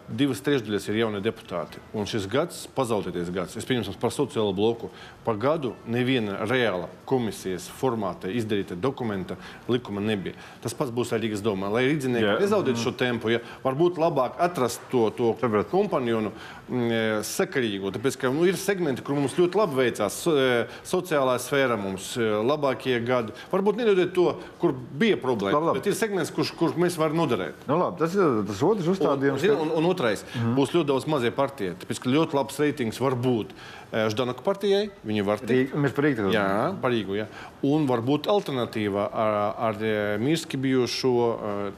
Divas 0.08 0.42
trešdaļas 0.46 0.86
ir 0.90 1.00
jaunie 1.02 1.22
deputāti. 1.22 1.82
Un 1.98 2.06
šis 2.10 2.28
gads, 2.30 2.64
pazaudētais 2.78 3.32
gads, 3.34 3.58
es 3.58 3.66
pieņemu 3.68 3.96
par 4.02 4.14
sociālo 4.14 4.54
bloku, 4.56 4.90
par 5.26 5.38
gadu 5.42 5.74
neviena 5.90 6.46
reāla 6.46 6.90
komisijas 7.10 7.66
formātā 7.80 8.30
izdarīta 8.34 8.78
dokumenta 8.80 9.38
likuma 9.70 10.02
nebija. 10.04 10.38
Tas 10.64 10.78
pats 10.78 10.94
būs 10.94 11.14
arī 11.14 11.28
Rīgas 11.28 11.44
domā. 11.44 11.68
Lai 11.74 11.84
rīznieki 11.90 12.24
Jā. 12.24 12.38
nezaudētu 12.40 12.80
šo 12.80 12.94
tempu, 12.96 13.34
ja, 13.34 13.42
varbūt 13.66 14.00
labāk 14.00 14.40
atrast 14.40 14.84
to, 14.92 15.10
to 15.18 15.34
kompanionu 15.72 16.32
e, 16.68 17.00
sakarīgu. 17.28 17.92
Tāpēc, 17.96 18.18
ka 18.22 18.32
nu, 18.34 18.46
ir 18.50 18.58
segmenti, 18.60 19.04
kur 19.06 19.18
mums 19.18 19.38
ļoti 19.38 19.60
labi 19.60 19.80
veicās. 19.82 20.20
So, 20.24 20.34
e, 20.38 20.66
sociālā 20.88 21.38
sfēra 21.42 21.78
mums 21.80 22.14
e, 22.20 22.28
labākie 22.48 23.00
gadi. 23.08 23.36
Varbūt 23.52 23.80
nedodiet 23.82 24.14
to, 24.16 24.30
kur 24.62 24.76
bija 24.76 25.20
problēma. 25.22 25.58
Labi, 25.58 25.72
labi. 25.72 25.82
Bet 25.82 25.92
ir 25.92 25.98
segments, 26.00 26.34
kurš, 26.36 26.54
kurš 26.60 26.78
mēs 26.82 27.00
varam 27.00 27.20
noderēt. 27.22 27.66
Nu, 27.70 27.80
labi, 27.82 28.02
tas 28.04 28.16
ir 28.18 28.44
tas 28.50 28.64
otrs 28.68 28.92
uzstādījums. 28.96 29.48
Un, 29.54 29.66
un, 29.68 29.74
un 29.82 29.90
otrais 29.92 30.24
mm 30.24 30.40
-hmm. 30.40 30.56
būs 30.60 30.76
ļoti 30.76 30.92
daudz 30.92 31.08
mazie 31.08 31.32
partijai. 31.32 31.76
Tāpēc, 31.82 32.04
ka 32.04 32.16
ļoti 32.16 32.40
labs 32.40 32.60
reitings 32.60 33.02
var 33.02 33.16
būt 33.16 33.56
Ždanoka 33.88 34.44
partijai. 34.44 34.90
Viņi 35.08 35.24
var 35.24 35.40
tikt. 35.40 35.76
Mēs 35.80 35.94
par 35.96 36.04
Rīgu 36.04 36.32
Jā, 36.34 36.76
par 36.82 36.92
Rīgu. 36.92 37.16
Jā. 37.16 37.28
Un 37.64 37.86
varbūt 37.88 38.28
alternatīva 38.28 39.06
ar, 39.16 39.38
ar 39.70 39.80
Mirski 40.20 40.60
bijušo 40.60 41.14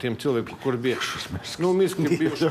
tiem 0.01 0.17
cilvēkiem, 0.17 0.57
kuri 0.63 0.77
bija. 0.77 0.97
Nu, 1.61 1.73
Mirski 1.77 2.07
bijušo. 2.09 2.49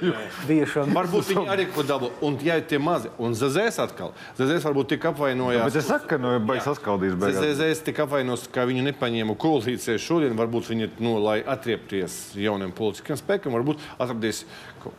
Bijušo 0.48 0.84
Varbūt 0.94 1.32
viņi 1.32 1.50
arī 1.50 1.66
ko 1.80 1.86
dabū. 1.88 2.10
Un, 2.26 2.38
ja 2.44 2.56
ir 2.60 2.66
tie 2.70 2.78
mazi, 2.82 3.10
un 3.18 3.34
Zazēs 3.36 3.80
atkal, 3.82 4.12
Zazēs 4.38 4.64
varbūt 4.68 4.92
tik 4.94 5.06
apvainojās. 5.10 5.66
Bet 5.72 5.80
es 5.82 5.88
saku, 5.90 6.08
ka 6.14 6.18
nu, 6.20 6.34
baigs 6.46 6.68
saskaldīs 6.68 7.16
beigās. 7.20 7.40
Zazēs 7.40 7.82
tik 7.86 8.00
apvainos, 8.06 8.46
ka 8.52 8.64
viņi 8.70 8.86
nepaņēma 8.90 9.36
koalīcijai 9.40 9.98
šodien. 10.00 10.36
Varbūt 10.38 10.70
viņi, 10.72 10.90
nu, 11.02 11.16
lai 11.24 11.40
atriepties 11.42 12.20
jauniem 12.38 12.72
politiskiem 12.76 13.18
spēkiem, 13.20 13.56
varbūt 13.58 13.82
ko- 14.84 14.94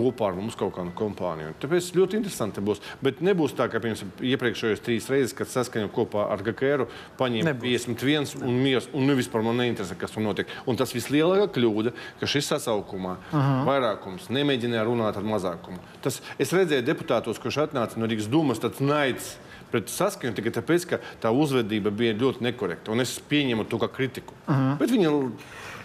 kopā 0.00 0.30
ar 0.30 0.38
mums 0.38 0.56
kaut 0.58 0.72
kādu 0.76 0.92
kompāniju. 0.96 1.54
Tāpēc 1.62 1.90
ļoti 1.96 2.18
interesanti 2.20 2.64
būs. 2.64 2.80
Bet 3.04 3.20
nebūs 3.24 3.54
tā, 3.58 3.68
ka 3.70 3.82
piemēram, 3.82 4.12
iepriekšējos 4.32 4.84
trīs 4.84 5.08
reizes, 5.12 5.34
kad 5.36 5.50
saskaņojam 5.52 5.92
kopā 5.94 6.26
ar 6.32 6.44
GKR, 6.46 6.86
paņēma 7.20 7.54
51 7.60 8.40
un 8.46 8.56
miers, 8.64 8.88
un 8.96 9.06
nu 9.08 9.16
vispār 9.18 9.44
man 9.46 9.60
neinteresē, 9.60 9.98
kas 10.00 10.16
tur 10.16 10.24
notiek. 10.24 10.50
Un 10.70 10.80
tas 10.80 10.94
vislielākā 10.96 11.50
kļūda, 11.56 11.94
ka 12.20 12.30
šis 12.30 12.50
sasaukumā 12.54 13.16
-huh. 13.30 13.52
vairākums 13.68 14.30
nemēģināja 14.32 14.88
runāt 14.88 15.20
ar 15.20 15.26
mazākumu. 15.26 15.78
Tas, 16.02 16.22
es 16.38 16.52
redzēju 16.56 16.86
deputātos, 16.86 17.40
kurš 17.42 17.66
atnāca 17.66 18.00
no 18.00 18.08
Rīgas 18.10 18.30
dūmas, 18.30 18.62
tāds 18.62 18.80
naids 18.80 19.36
pret 19.70 19.90
saskaņu 19.90 20.36
tikai 20.36 20.52
tāpēc, 20.58 20.86
ka 20.90 21.00
tā 21.22 21.32
uzvedība 21.34 21.92
bija 21.94 22.16
ļoti 22.18 22.44
nekorekta. 22.48 22.92
Un 22.94 23.04
es 23.04 23.18
pieņemu 23.30 23.68
to 23.70 23.78
kā 23.78 23.88
kritiku. 23.92 24.34
-huh. 24.46 24.78
Bet 24.78 24.90
viņi 24.90 25.06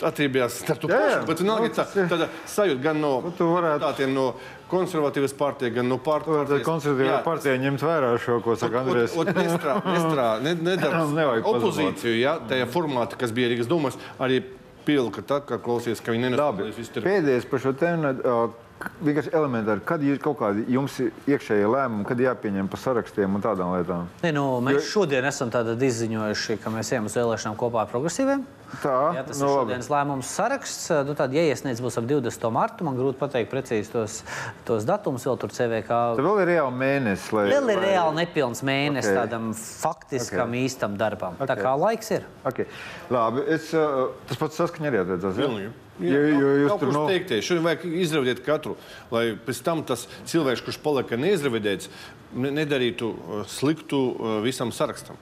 atriebjās 0.03 0.69
ar 0.69 0.77
to 0.77 0.87
pašu. 0.87 1.25
Bet 1.27 1.39
vienalga 1.39 1.69
tā, 1.69 1.85
tāda 2.09 2.27
sajūta 2.47 2.81
gan 2.81 2.99
no 3.01 3.21
Nu, 3.21 3.31
tu 3.37 3.43
varētu- 3.45 3.79
no 4.13 4.33
konservatīvas 4.71 5.33
partijas, 5.37 5.73
gan 5.75 5.87
no 5.89 5.97
partijas. 5.97 6.63
konservatīvā 6.65 7.23
partija 7.23 7.55
ņemt 7.61 7.79
vērā 7.85 8.17
šo, 8.19 8.41
ko 8.43 8.55
saka 8.55 8.81
Andrēs. 8.83 9.15
Ot, 9.17 9.27
ot, 9.27 9.35
nestrā, 9.35 9.77
nestrā, 9.85 10.27
ne, 10.41 10.53
nedara 10.55 11.05
Nevajag 11.21 11.45
opozīciju, 11.45 12.19
ja, 12.19 12.37
tajā 12.49 12.65
formātā, 12.67 13.17
kas 13.17 13.31
bija 13.31 13.49
Rīgas 13.53 13.67
domas, 13.67 13.95
arī 14.19 14.41
pilka 14.85 15.21
tā, 15.21 15.39
kā 15.41 15.57
klausies, 15.61 16.01
ka 16.03 16.11
viņi 16.11 16.29
tur. 16.93 17.03
pēdējais 17.03 17.49
par 17.49 17.59
šo 17.59 17.73
tēmu. 17.73 18.11
k- 18.77 18.91
Vienkārši 19.01 19.31
elementāri, 19.31 19.81
kad 19.87 20.03
ir 20.03 20.17
kaut 20.19 20.37
kādi 20.41 20.65
jums 20.67 20.99
ir 20.99 21.11
iekšējie 21.31 21.63
lēmumi, 21.65 22.05
kad 22.05 22.17
jāpieņem 22.19 22.67
par 22.69 22.77
sarakstiem 22.79 23.33
un 23.33 23.41
tādām 23.41 23.71
lietām. 23.71 24.05
Ne, 24.21 24.33
nu, 24.35 24.59
mēs 24.61 24.81
šodien 24.91 25.23
esam 25.25 25.49
izziņojuši, 25.81 26.57
ka 26.61 26.69
mēs 26.69 26.91
ejam 26.91 27.05
uz 27.07 27.15
vēlēšanām 27.15 27.55
kopā 27.55 27.85
ar 27.85 27.87
progresīviem. 27.87 28.43
Tā, 28.81 28.95
Jā, 29.17 29.23
tas 29.27 29.39
nu 29.39 29.47
ir 29.47 29.53
šodienas 29.59 29.89
lēmums 29.91 30.31
saraksts. 30.37 30.89
Nu, 31.07 31.13
tad, 31.17 31.33
ja 31.35 31.43
iesniedz 31.49 31.81
būs 31.83 31.97
ap 32.01 32.07
20. 32.09 32.47
martu, 32.53 32.85
man 32.87 32.97
grūti 32.97 33.19
pateikt 33.19 33.51
precīzi 33.51 33.91
tos, 33.93 34.19
tos 34.67 34.87
datumus 34.87 35.25
vēl 35.27 35.39
tur 35.41 35.53
CVK. 35.55 35.99
Tad 36.17 36.25
vēl 36.25 36.41
ir 36.43 36.51
reāli 36.55 36.79
mēnesis, 36.81 37.29
lai. 37.35 37.45
Vēl 37.53 37.71
ir 37.73 37.79
lai- 37.81 37.89
reāli 37.91 38.19
nepilns 38.23 38.63
mēnesis 38.65 39.11
Ok. 39.11 39.15
okay. 39.15 39.21
tādam 39.21 39.47
faktiskam 39.55 40.49
okay. 40.49 40.65
īstam 40.65 40.97
darbam. 40.99 41.37
Okay. 41.39 41.49
Tā 41.53 41.57
kā 41.61 41.75
laiks 41.79 42.11
ir. 42.17 42.27
Okay. 42.51 42.67
Labi, 43.13 43.45
es, 43.55 43.71
ā, 43.77 43.87
tas 44.29 44.41
pats 44.41 44.61
saskaņa 44.63 44.91
arī 44.91 45.03
attiecās. 45.05 45.35
ja? 45.35 45.45
Pilnīgi. 45.45 45.73
Jo, 46.03 46.19
jo 46.27 46.49
jūs 46.65 46.73
tur 46.81 46.89
no... 46.91 47.05
teikties, 47.07 47.45
šodien 47.47 47.63
vajag 47.69 47.85
izraudēt 48.03 48.41
katru, 48.43 48.73
lai 49.15 49.29
pēc 49.45 49.61
tam 49.63 49.83
tas 49.87 50.09
cilvēks, 50.27 50.65
kurš 50.65 50.79
palika 50.83 51.15
neizraudēts, 51.15 51.87
ne- 52.35 52.51
nedarītu 52.51 53.13
uh, 53.13 53.45
sliktu 53.47 54.01
uh, 54.11 54.33
visam 54.43 54.73
sarakstam. 54.75 55.15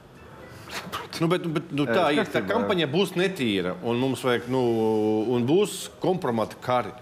Nu, 1.22 1.28
bet, 1.30 1.44
bet, 1.46 1.72
nu, 1.72 1.86
tā 1.86 2.08
Jā, 2.10 2.24
ir. 2.24 2.30
Tā 2.34 2.42
jā. 2.42 2.48
kampaņa 2.50 2.88
būs 2.90 3.14
netīra, 3.20 3.76
un 3.86 4.00
mums 4.02 4.24
vajag, 4.26 4.48
nu, 4.52 4.62
un 5.32 5.46
būs 5.48 5.92
kompromata 6.02 6.58
kari. 6.64 6.94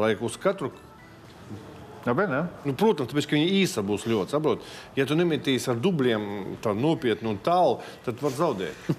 Lai 0.00 0.14
uz 0.24 0.38
katru 0.40 0.70
Labi, 2.06 2.24
ne? 2.30 2.44
Nu, 2.64 2.72
protams, 2.72 3.10
tāpēc, 3.10 3.26
ka 3.28 3.36
viņa 3.36 3.48
īsa 3.60 3.82
būs 3.84 4.06
ļoti. 4.08 4.32
Saprot? 4.32 4.64
Ja 4.96 5.04
tu 5.08 5.16
nemetīsi 5.18 5.68
ar 5.68 5.80
dubļiem 5.84 6.22
tā 6.64 6.72
nopietni 6.76 7.28
un 7.28 7.36
tālu, 7.44 7.80
tad 8.06 8.22
var 8.24 8.32
zaudēt. 8.38 8.92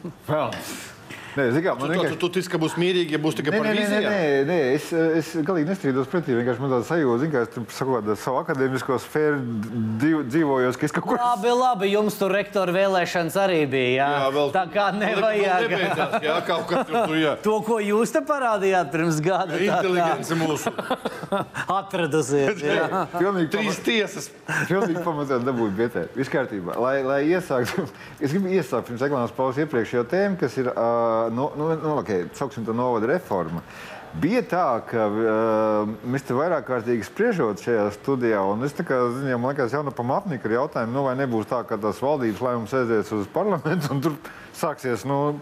Vēl. 1.36 1.52
Nē, 1.56 1.62
kā, 1.64 1.74
Tu, 1.76 1.80
man 1.80 1.88
tu, 1.88 1.94
vienkārši... 1.96 2.16
tu, 2.16 2.20
tu 2.28 2.30
tici, 2.38 2.50
ka 2.52 2.60
būs 2.62 2.74
mierīgi, 2.82 3.16
ja 3.16 3.20
būs 3.24 3.38
tikai 3.38 3.54
Nē, 3.54 3.60
par 3.62 3.68
nē, 3.68 3.74
nē, 3.74 3.88
nē, 3.88 4.00
nē, 4.12 4.24
nē, 4.50 4.58
es, 4.76 4.88
es 5.22 5.30
galīgi 5.48 5.70
nestrīdos 5.72 6.10
pretī. 6.12 6.36
Vienkārši 6.36 6.64
man 6.64 6.74
tāda 6.76 6.88
sajūta, 6.90 7.20
zin, 7.24 7.32
ka 7.32 7.44
es 7.46 7.52
tur 7.54 7.66
saku, 7.72 7.96
tādu 8.02 8.16
savu 8.20 8.40
akadēmisko 8.42 8.98
sfēru 9.06 9.40
dzīv, 10.02 10.24
dzīvojos, 10.34 10.80
ka 10.82 10.88
es 10.90 10.96
kaut 10.98 11.08
ko 11.08 11.18
Labi, 11.22 11.54
labi, 11.56 11.92
jums 11.94 12.18
tur 12.20 12.34
rektora 12.36 12.76
vēlēšanas 12.76 13.38
arī 13.46 13.62
bija. 13.72 13.92
Jā, 14.02 14.10
Jā, 14.22 14.28
vēl- 14.36 14.52
tā 14.56 14.66
kā 14.74 14.88
Vēl 14.92 15.00
nevajag. 15.06 15.68
nebeidzās, 15.72 16.18
Jā, 16.26 16.38
kaut 16.48 16.66
kā 16.70 16.84
tur, 16.90 17.00
tur 17.12 17.18
jā. 17.22 17.36
To, 17.48 17.56
ko 17.66 17.80
jūs 17.84 18.12
te 18.12 18.22
parādījāt 18.28 18.92
pirms 18.94 19.22
gada, 19.24 19.60
Inteligence 19.62 20.36
mūsu. 20.40 20.74
atradusies. 21.80 22.60
Jā. 22.72 23.06
pilnīgi 23.16 23.50
Trīs 23.54 23.80
tiesas. 23.86 24.30
Pilnīgi 24.70 25.02
pamatoti 25.06 25.46
dabūju 25.48 25.74
vietē. 25.78 26.04
Viss 26.16 26.32
kārtībā. 26.32 26.76
Lai, 26.82 26.98
lai 27.06 27.20
iesāktu, 27.32 27.86
es 28.20 28.34
gribu 28.34 28.52
iesākt 28.52 28.90
pirms 28.90 29.04
reklāmas 29.06 29.34
pauzes 29.36 29.64
iepriekšējo 29.66 30.04
tēmu, 30.12 30.40
kas 30.42 30.58
ir, 30.62 30.72
uh, 30.72 31.21
no, 31.30 31.52
nu, 31.58 31.70
nu, 31.76 31.96
okay, 32.02 32.26
sauksim 32.38 32.66
to 32.66 32.74
novada 32.74 33.10
reforma. 33.12 33.62
Bija 34.22 34.42
tā, 34.44 34.66
ka 34.90 35.06
uh, 35.08 35.92
mēs 36.04 36.26
te 36.28 36.36
vairāk 36.36 36.66
kārtīgi 36.68 37.06
spriežot 37.08 37.62
šajā 37.64 37.86
studijā, 37.96 38.42
un 38.44 38.66
es 38.68 38.76
tā 38.76 38.84
kā, 38.84 38.98
zinām, 39.16 39.40
man 39.40 39.54
liekas, 39.54 39.72
jau 39.72 39.86
no 39.88 39.94
pamatnika 39.96 40.50
ar 40.50 40.58
jautājumu, 40.58 40.92
nu 40.98 41.06
vai 41.06 41.16
nebūs 41.22 41.48
tā, 41.48 41.62
ka 41.68 41.78
tas 41.80 42.02
valdības 42.04 42.44
lēmums 42.44 42.76
aizies 42.76 43.14
uz 43.16 43.30
parlamentu, 43.32 43.88
un 43.94 44.04
tur 44.04 44.18
sāksies, 44.60 45.08
nu, 45.08 45.38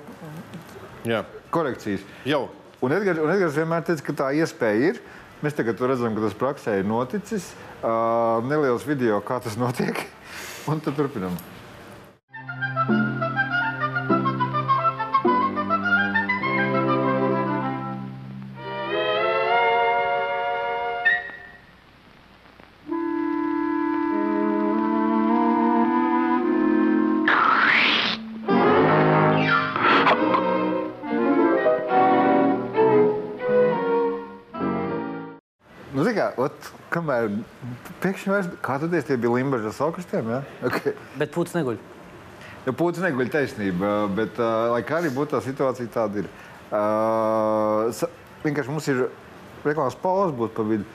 Jā, 1.07 1.23
korekcijas. 1.49 2.05
jau. 2.29 2.49
Un 2.85 2.93
Edgars, 2.95 3.19
un 3.19 3.31
Edgars 3.33 3.57
vienmēr 3.57 3.83
teica, 3.87 4.05
ka 4.07 4.13
tā 4.21 4.29
iespēja 4.37 4.93
ir. 4.93 5.01
Mēs 5.43 5.55
tagad 5.55 5.75
to 5.79 5.87
redzam, 5.87 6.13
ka 6.15 6.23
tas 6.27 6.35
praksē 6.37 6.77
ir 6.79 6.87
noticis. 6.87 7.49
Uh, 7.79 8.39
neliels 8.47 8.85
video, 8.87 9.19
kā 9.23 9.39
tas 9.43 9.55
notiek. 9.59 9.99
Un 10.71 10.79
tad 10.83 10.95
turpinām. 10.99 11.35
Kamēr 37.19 37.95
pēkšņi 38.03 38.31
vairs, 38.31 38.49
kā 38.63 38.77
tu 38.79 38.89
teici, 38.91 39.07
tie 39.09 39.17
bija 39.19 39.35
Limbaģas 39.35 39.79
augstiem, 39.85 40.29
ja? 40.31 40.41
Okay. 40.65 40.93
Bet 41.19 41.33
pūcis 41.35 41.57
neguļ. 41.57 41.79
Ja 42.67 42.73
pūcis 42.75 43.03
neguļ 43.03 43.31
taisnība, 43.33 43.91
bet, 44.15 44.39
lai 44.39 44.81
kā 44.87 44.99
arī 44.99 45.11
būtu 45.15 45.35
tā 45.35 45.41
situācija, 45.43 45.91
tāda 45.93 46.23
ir. 46.23 46.29
Uh, 46.69 47.89
sa, 47.95 48.09
vienkārši 48.43 48.71
mums 48.71 48.87
ir 48.91 49.07
reklāmas 49.65 49.97
pauze 49.99 50.35
būt 50.37 50.55
pa 50.57 50.65
vidu. 50.67 50.87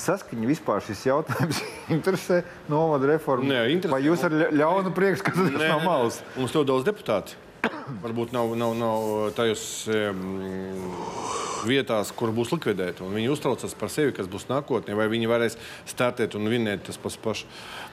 Saskaņa 0.00 0.46
vispār 0.48 0.80
šis 0.86 1.02
jautājums 1.08 1.58
interesē 1.96 2.40
novada 2.70 3.10
reformu. 3.10 3.48
Nē, 3.50 3.66
interesē. 3.74 3.92
Vai 3.92 4.04
jūs 4.06 4.22
ar 4.24 4.32
ļa- 4.32 4.52
ļaunu 4.56 4.92
priekšu 4.96 5.24
skatāties 5.24 5.66
no 5.66 5.80
malas? 5.84 6.20
Mums 6.38 6.54
ļoti 6.54 6.70
daudz 6.70 6.86
deputāti. 6.86 7.36
Varbūt 8.00 8.32
nav, 8.32 8.54
nav, 8.56 8.72
nav 8.78 9.32
tajos 9.36 9.62
um, 9.92 10.20
vietās, 11.66 12.10
kur 12.16 12.32
būs 12.34 12.52
likvidēti. 12.54 13.06
Viņi 13.14 13.30
uztraucas 13.32 13.76
par 13.78 13.92
sevi, 13.92 14.14
kas 14.16 14.28
būs 14.30 14.48
nākotnē, 14.50 14.96
vai 14.98 15.08
viņi 15.12 15.30
varēs 15.30 15.58
startēt 15.90 16.36
un 16.38 16.50
vinēt 16.52 16.86
tas 16.88 17.00
pats 17.00 17.18
pašs. 17.20 17.46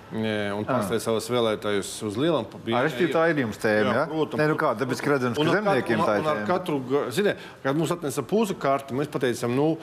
Un 0.08 0.63
pārstāvēt 0.63 1.03
savus 1.03 1.25
vēlētājus 1.27 1.89
uz 2.08 2.15
lielām 2.15 2.45
Ar 2.71 2.86
es 2.88 2.93
tā 3.12 3.25
ir 3.27 3.41
jums 3.43 3.58
tēma, 3.60 3.91
ja? 3.91 4.03
protams. 4.08 4.39
Nē, 4.39 4.45
nu 4.53 4.56
kā, 4.60 4.69
tāpēc, 4.80 5.01
ka 5.03 5.12
redzams, 5.12 5.39
ka 5.41 5.56
zemniekiem 5.58 6.03
tā 6.08 6.13
ir 6.15 6.23
un 6.23 6.30
ar 6.32 6.43
katru, 6.47 6.77
ziniet, 7.12 7.41
kad 7.65 7.75
mums 7.75 7.91
atnesa 7.91 8.23
pūzu 8.23 8.56
karti, 8.56 8.95
mēs 8.95 9.12
pateicām, 9.12 9.51
nu, 9.58 9.73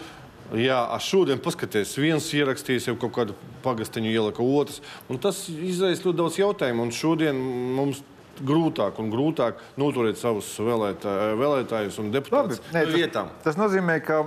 jā, 0.57 0.81
šodien 1.05 1.45
paskaties, 1.45 1.93
viens 2.01 2.31
ierakstījis 2.41 2.89
jau 2.89 2.97
kaut 3.05 3.13
kādu 3.19 3.37
pagastiņu 3.67 4.15
ielika 4.15 4.45
otrs, 4.45 4.81
un 5.13 5.21
tas 5.21 5.45
izraisa 5.53 6.09
ļoti 6.09 6.21
daudz 6.23 6.41
jautājumu, 6.41 6.89
un 6.89 6.97
šodien 6.97 7.45
mums 7.77 8.01
grūtāk 8.43 8.99
un 9.03 9.11
grūtāk 9.13 9.61
noturēt 9.81 10.19
savus 10.21 10.49
vēlētā, 10.59 11.15
vēlētājus 11.41 12.01
un 12.03 12.11
deputātus 12.15 12.63
vietām. 12.95 13.31
tas, 13.45 13.59
nozīmē, 13.61 13.99
ka 14.05 14.23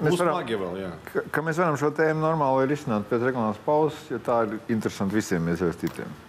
mēs 0.00 0.18
varam, 0.20 0.40
vēl, 0.46 0.92
ka, 1.10 1.24
ka 1.34 1.44
mēs 1.46 1.60
varam 1.60 1.78
šo 1.80 1.92
tēmu 1.96 2.24
normāli 2.24 2.68
risināt 2.70 3.08
pēc 3.10 3.28
reklāmas 3.30 3.60
pauzes, 3.66 4.00
jo 4.10 4.20
tā 4.24 4.44
ir 4.46 4.58
interesanti 4.76 5.20
visiem 5.20 5.52
iesaistītiem. 5.54 6.20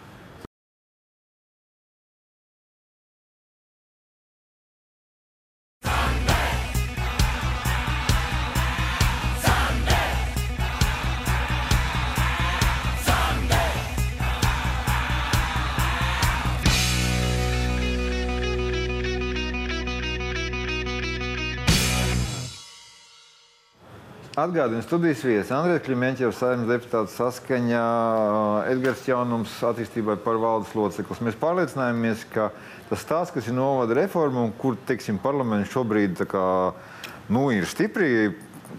Atgādinu 24.45 24.83
studijas 24.85 25.23
viesi 25.25 25.53
Andrēs 25.55 25.81
Klimenčevs, 25.87 26.37
saimnes 26.37 26.67
deputāts 26.69 27.15
saskaņā 27.17 27.85
Edgars 28.69 29.01
Jaunums 29.07 29.53
attīstībai 29.65 30.19
par 30.21 30.37
valdes 30.37 30.75
loceklis. 30.77 31.21
Mēs 31.25 31.37
pārliecinājāmies, 31.41 32.27
ka 32.29 32.51
tas 32.91 33.01
stāsts, 33.01 33.33
kas 33.33 33.47
ir 33.49 33.55
novada 33.57 33.95
reforma 33.97 34.43
un 34.45 34.51
kur, 34.59 34.77
teiksim, 34.85 35.17
parlaments 35.23 35.71
šobrīd 35.73 36.13
tā 36.19 36.27
kā, 36.29 36.43
nu, 37.33 37.47
ir 37.55 37.65
stipri 37.65 38.35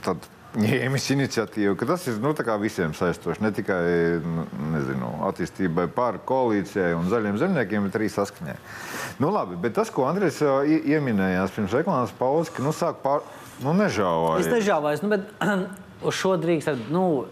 tad 0.06 0.28
ņēmis 0.56 1.08
iniciatīvu, 1.16 1.74
ka 1.80 1.88
tas 1.90 2.04
ir 2.12 2.20
nu, 2.22 2.30
tā 2.36 2.46
kā 2.46 2.54
visiem 2.62 2.94
saistoši. 2.94 3.42
Ne 3.42 3.50
tikai 3.56 3.80
nu, 4.22 4.44
nezinu, 4.76 5.08
attīstībai 5.32 5.88
pār 5.96 6.20
koalīcijai 6.28 6.92
un 6.94 7.10
zaļiem 7.10 7.40
zemniekiem, 7.42 7.88
bet 7.88 7.98
arī 7.98 8.12
saskaņai. 8.14 8.54
Nu, 9.18 9.32
labi, 9.34 9.58
bet 9.66 9.74
tas, 9.80 9.90
ko 9.90 10.06
Andrēs 10.06 10.38
ie- 10.70 10.84
ieminējās 10.94 11.58
pirms 11.58 11.74
reklāmas 11.74 12.14
pauzes, 12.22 12.54
ka 12.54 12.62
nu, 12.62 12.70
sāk 12.76 13.02
pār, 13.02 13.26
nu, 13.62 13.72
Es 13.72 13.80
nežāvāja. 13.80 14.52
nežāvājos, 14.52 15.02
nu, 15.04 15.08
bet 15.14 15.28
uz 16.08 16.14
šo 16.18 16.36
drīkst. 16.40 16.88
Nu, 16.92 17.26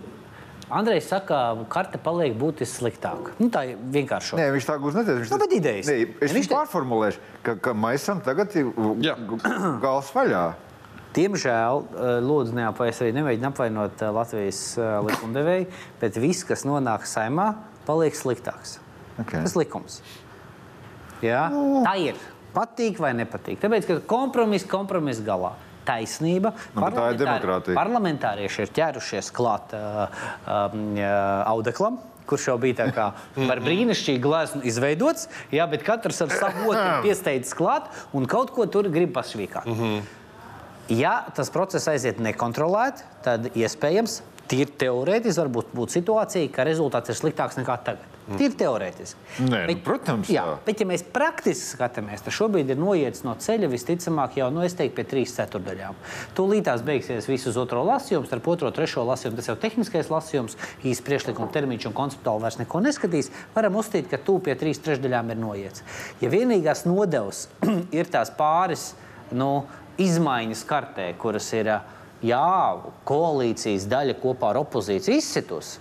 Andrejs 0.75 1.07
saka, 1.13 1.27
ka 1.61 1.65
karte 1.69 1.99
paliek 2.01 2.33
būtiski 2.41 2.81
sliktāka. 2.81 3.35
Nu, 3.39 3.51
tā 3.53 3.67
ir 3.69 3.81
vienkārši. 3.93 4.39
Nē, 4.41 4.47
viņš 4.57 4.69
tā 4.71 4.79
gluži 4.81 4.97
neteica. 5.03 5.21
Viņš 5.21 5.33
Nu, 5.35 5.39
bet 5.43 5.53
idejas. 5.59 5.91
Nē, 5.91 5.97
es 6.25 6.33
Viņš 6.33 6.37
viņš 6.39 6.49
te- 6.49 6.57
pārformulēšu, 6.57 7.21
ka, 7.45 7.55
ka 7.67 7.75
maisam 7.77 8.23
tagad 8.25 8.55
ir 8.57 8.71
gals 9.85 10.09
vaļā. 10.17 10.45
Diemžēl, 11.15 11.83
eh, 11.85 12.17
lūdzu, 12.27 12.57
neapvainojiet, 12.59 13.03
arī 13.05 13.13
nemēģiniet 13.15 13.51
apvainot 13.53 14.01
eh, 14.03 14.09
Latvijas 14.17 14.63
eh, 14.81 14.89
likumdevēju, 15.07 15.69
bet 16.01 16.17
viss, 16.19 16.43
kas 16.49 16.65
nonāk 16.67 17.05
saimā, 17.07 17.53
paliek 17.87 18.17
sliktāks. 18.19 18.81
Okay. 19.21 19.45
Tas 19.45 19.55
ir 19.55 19.61
likums. 19.63 20.01
Jā, 21.23 21.45
tā 21.87 21.93
ir. 22.03 22.19
Patīk 22.55 22.99
vai 23.03 23.13
nepatīk. 23.15 23.61
Tāpēc, 23.63 23.87
ka 23.87 24.01
kompromiss 24.11 24.67
kompromiss 24.67 25.23
galā. 25.27 25.53
Taisnība. 25.87 26.55
Nu, 26.75 26.81
bet 26.83 26.85
tā 26.85 26.89
ir 26.89 26.97
Parlamentāri- 26.97 27.21
demokrātija. 27.21 27.77
Parlamentārieši 27.79 28.65
ir 28.67 28.75
ķērušies 28.79 29.31
klāt 29.37 29.77
uh, 29.77 30.05
um, 30.47 30.91
uh, 30.97 31.07
audeklam. 31.53 32.01
Kurš 32.25 32.47
jau 32.49 32.55
bija 32.57 32.87
kā 32.97 33.11
par 33.37 33.61
brīnišķīgu 33.61 34.23
gleznu 34.25 34.63
izveidots, 34.65 35.27
jā, 35.53 35.67
bet 35.69 35.83
katrs 35.85 36.23
ar 36.25 36.31
savu 36.33 36.71
otru 36.73 36.95
piesteidzis 37.05 37.53
klāt 37.59 37.91
un 38.17 38.25
kaut 38.25 38.55
ko 38.57 38.65
tur 38.65 38.89
grib 38.89 39.13
pašvīkāt. 39.13 39.69
Ja 40.89 41.19
tas 41.37 41.53
process 41.53 41.89
aiziet 41.93 42.21
nekontrolēti, 42.25 43.05
tad 43.25 43.51
iespējams, 43.53 44.23
tīri 44.49 44.73
teorētiski, 44.81 45.41
var 45.41 45.53
būt 45.77 45.99
situācija, 45.99 46.49
ka 46.53 46.65
rezultāts 46.69 47.13
ir 47.13 47.21
sliktāks 47.21 47.61
nekā 47.61 47.77
tagad. 47.85 48.14
Tīri 48.25 48.55
teorētiski. 48.57 49.21
Nē, 49.45 49.59
nu, 49.69 49.75
protams, 49.85 50.31
jā. 50.33 50.47
jā. 50.49 50.57
Bet, 50.65 50.81
ja 50.81 50.87
mēs 50.89 51.03
praktiski 51.13 51.75
skatāmies, 51.75 52.23
tad 52.25 52.33
šobrīd 52.33 52.71
ir 52.73 52.79
noiets 52.81 53.21
no 53.27 53.35
ceļa 53.37 53.69
visticamāk 53.69 54.39
jau, 54.39 54.49
nu, 54.55 54.63
es 54.65 54.77
teiktu, 54.79 54.97
pie 54.97 55.05
trīs 55.11 55.35
ceturdaļām. 55.37 55.99
Tūlītās 56.39 56.85
beigsies 56.87 57.29
viss 57.29 57.51
uz 57.51 57.59
otro 57.61 57.83
lasījumu, 57.85 58.25
starp 58.31 58.49
otro 58.55 58.71
un 58.73 58.77
trešo 58.79 59.05
lasījumu. 59.05 59.37
Tas 59.37 59.51
jau 59.53 59.59
tehniskais 59.61 60.09
lasījums, 60.09 60.57
īsts 60.81 61.05
priekšlikuma 61.05 61.53
termiņš 61.53 61.89
un 61.91 61.97
konceptuāli 62.01 62.47
vairs 62.47 62.61
neko 62.63 62.81
neskatīs. 62.87 63.29
Varam 63.53 63.77
uzstīt, 63.83 64.09
ka 64.09 64.23
tūp 64.25 64.49
pie 64.49 64.57
trīs 64.57 64.81
trešdaļām 64.81 65.35
ir 65.35 65.43
noiets. 65.45 65.85
Ja 66.25 66.33
vienīgās 66.33 66.87
nodevs 66.89 67.51
ir 67.99 68.09
tās 68.09 68.33
pāris 68.39 68.95
nu, 69.37 69.67
izmaiņas 70.01 70.65
kartē, 70.69 71.13
kuras 71.21 71.53
ir 71.53 71.75
jā, 72.25 72.51
koalīcijas 73.05 73.85
daļa 73.91 74.17
kopā 74.23 74.55
ar 74.55 74.65
opozīciju 74.65 75.21
izsitus. 75.21 75.77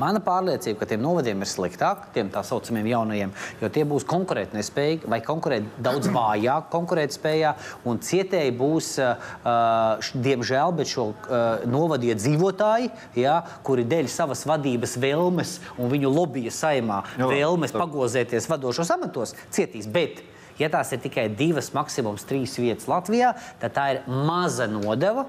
Mana 0.00 0.18
pārliecība, 0.24 0.80
ka 0.80 0.88
tiem 0.90 1.02
novadiem 1.04 1.42
ir 1.44 1.48
sliktāk, 1.50 2.08
tiem 2.14 2.30
tā 2.32 2.42
saucamiem 2.46 2.88
jaunajiem, 2.90 3.32
jo 3.60 3.68
tie 3.70 3.84
būs 3.86 4.06
konkurētnespējīgi 4.10 5.10
vai 5.10 5.20
konkurēt 5.24 5.68
daudz 5.84 6.08
vājāk 6.18 6.68
konkurētspējā, 6.72 7.54
un 7.86 8.00
cietēji 8.02 8.54
būs, 8.58 8.90
uh, 8.98 10.10
diemžēl, 10.26 10.74
bet 10.80 10.90
šo 10.90 11.08
uh, 11.12 11.64
novadu 11.70 12.10
iedzīvotāji, 12.10 12.90
ja, 13.22 13.38
kuri 13.66 13.86
dēļ 13.90 14.10
savas 14.10 14.44
vadības 14.50 14.96
vēlmes 15.02 15.56
un 15.78 15.92
viņu 15.92 16.10
lobija 16.14 16.52
saimā 16.54 17.02
Jā, 17.14 17.30
vēlmes 17.30 17.74
tā- 17.74 17.82
pagozēties 17.84 18.50
vadošos 18.50 18.90
amatos, 18.94 19.36
cietīs. 19.54 19.86
Bet, 19.90 20.24
ja 20.58 20.68
tās 20.72 20.90
ir 20.94 21.02
tikai 21.06 21.28
divas, 21.30 21.70
maksimums 21.76 22.26
trīs 22.28 22.58
vietas 22.58 22.90
Latvijā, 22.90 23.34
tad 23.62 23.78
tā 23.78 23.88
ir 23.94 24.04
maza 24.10 24.66
nodeva. 24.70 25.28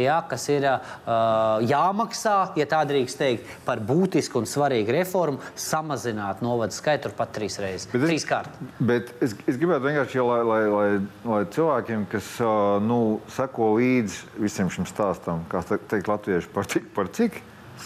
Jā, 0.00 0.16
kas 0.28 0.48
ir 0.50 0.64
uh, 0.66 1.60
jāmaksā, 1.62 2.34
ja 2.58 2.66
tā 2.70 2.80
drīkst 2.88 3.18
teikt, 3.20 3.46
par 3.66 3.78
būtisku 3.84 4.40
un 4.40 4.48
svarīgu 4.48 4.94
reformu, 4.96 5.38
samazināt 5.56 6.42
novadu 6.44 6.74
skaitu 6.74 7.12
pat 7.16 7.32
trīs 7.36 7.58
reizes. 7.62 7.86
Bet 7.92 8.02
es- 8.02 8.08
Trīs 8.10 8.26
kārtas. 8.28 8.68
Bet 8.80 9.12
es, 9.22 9.34
es 9.46 9.56
gribētu 9.60 9.86
vienkārši, 9.88 10.24
lai, 10.26 10.40
lai, 10.50 10.60
lai, 10.74 10.88
lai 11.24 11.42
cilvēkiem, 11.54 12.06
kas 12.12 12.32
ā, 12.42 12.52
nu, 12.82 13.20
seko 13.36 13.74
līdzi 13.78 14.38
visam 14.42 14.70
šim 14.70 14.86
stāstam, 14.90 15.44
kā 15.52 15.62
te- 15.66 15.78
teikt, 15.78 16.08
latvieši 16.10 16.52
par 16.54 16.66
cik, 16.66 16.90
par 16.94 17.08
cik 17.14 17.40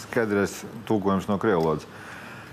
skaidrs 0.05 0.63
tulkojums 0.87 1.27
no 1.29 1.37
krievu 1.41 1.63
valodas. 1.65 1.87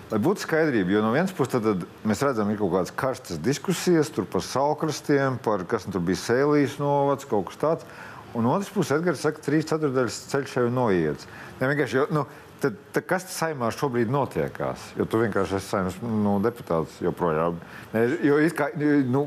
Lai 0.06 0.20
būtu 0.22 0.44
skaidrība, 0.44 0.92
jo 0.94 1.00
no 1.02 1.08
vienas 1.10 1.32
puses 1.34 1.56
tad, 1.56 1.64
tad 1.66 1.82
mēs 2.06 2.20
redzam, 2.22 2.46
ir 2.54 2.60
kaut 2.60 2.70
kādas 2.76 2.92
karstas 2.94 3.40
diskusijas 3.42 4.12
par 4.14 4.40
salkrastiem, 4.46 5.38
par 5.42 5.64
kas 5.66 5.86
nu 5.88 5.96
tur 5.96 6.04
bija 6.06 6.20
sēlīs 6.20 6.76
novads, 6.78 7.26
kaut 7.26 7.48
kas 7.50 7.58
tāds. 7.58 7.88
Un 8.36 8.44
no 8.44 8.52
otras 8.52 8.68
puses, 8.68 8.92
Edgars 8.98 9.22
saka, 9.24 9.40
trīs 9.40 9.64
ceturdaļas 9.70 10.18
ceļš 10.32 10.58
jau 10.58 10.66
ir 10.68 10.74
noiets. 10.76 11.28
Ne, 11.60 11.70
jo, 11.88 12.04
nu, 12.12 12.26
tad, 12.60 12.76
tad 12.92 13.06
kas 13.08 13.24
tas 13.24 13.38
saimā 13.40 13.70
šobrīd 13.72 14.12
notiekās? 14.12 14.90
Jo 14.98 15.06
tu 15.08 15.22
vienkārši 15.22 15.56
esi 15.56 15.70
saimnes 15.72 15.96
nu, 16.04 16.36
deputāts 16.44 16.98
joprojām. 17.00 17.56
Ne, 17.94 18.04
jo 18.26 18.36
kā, 18.58 18.68
nu, 19.08 19.24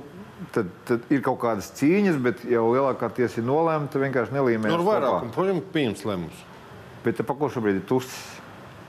tad, 0.53 0.69
tad 0.85 1.09
ir 1.13 1.23
kaut 1.25 1.39
kādas 1.41 1.71
cīņas, 1.79 2.19
bet 2.21 2.45
jau 2.49 2.67
lielākā 2.69 3.09
tiesa 3.17 3.41
ir 3.41 3.47
nolēmta 3.49 4.01
vienkārši 4.01 4.37
nelīmē. 4.37 4.69
Nu, 4.69 4.77
ar 4.77 4.85
vairākumu, 4.91 5.33
protams, 5.35 5.65
pieņems 5.73 6.05
lēmumus. 6.09 6.45
Bet 7.03 7.17
te 7.17 7.25
pa 7.25 7.35
ko 7.39 7.49
šobrīd 7.51 7.81
ir 7.81 7.87
tuss? 7.89 8.38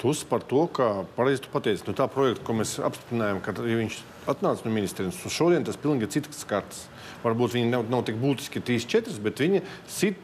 Tas 0.00 0.22
par 0.24 0.40
to, 0.48 0.64
ka 0.72 1.04
pareizi 1.16 1.44
tu 1.44 1.52
pateici, 1.52 1.84
no 1.84 1.92
tā 1.96 2.06
projekta, 2.08 2.44
ko 2.46 2.56
mēs 2.56 2.78
apstiprinājām, 2.80 3.42
ka 3.44 3.52
ja 3.58 3.78
viņš 3.82 3.98
atnāca 4.32 4.64
no 4.64 4.72
ministrijas, 4.72 5.18
un 5.28 5.34
šodien 5.34 5.66
tas 5.66 5.76
pilnīgi 5.80 6.08
ir 6.08 6.12
cits 6.14 6.46
kartes. 6.48 6.86
Varbūt 7.20 7.58
viņi 7.58 7.68
nav, 7.68 7.84
nav 7.92 8.06
tik 8.08 8.16
būtiski 8.20 8.62
3-4, 8.64 9.18
bet 9.20 9.42
viņi 9.44 9.60
sit 9.90 10.16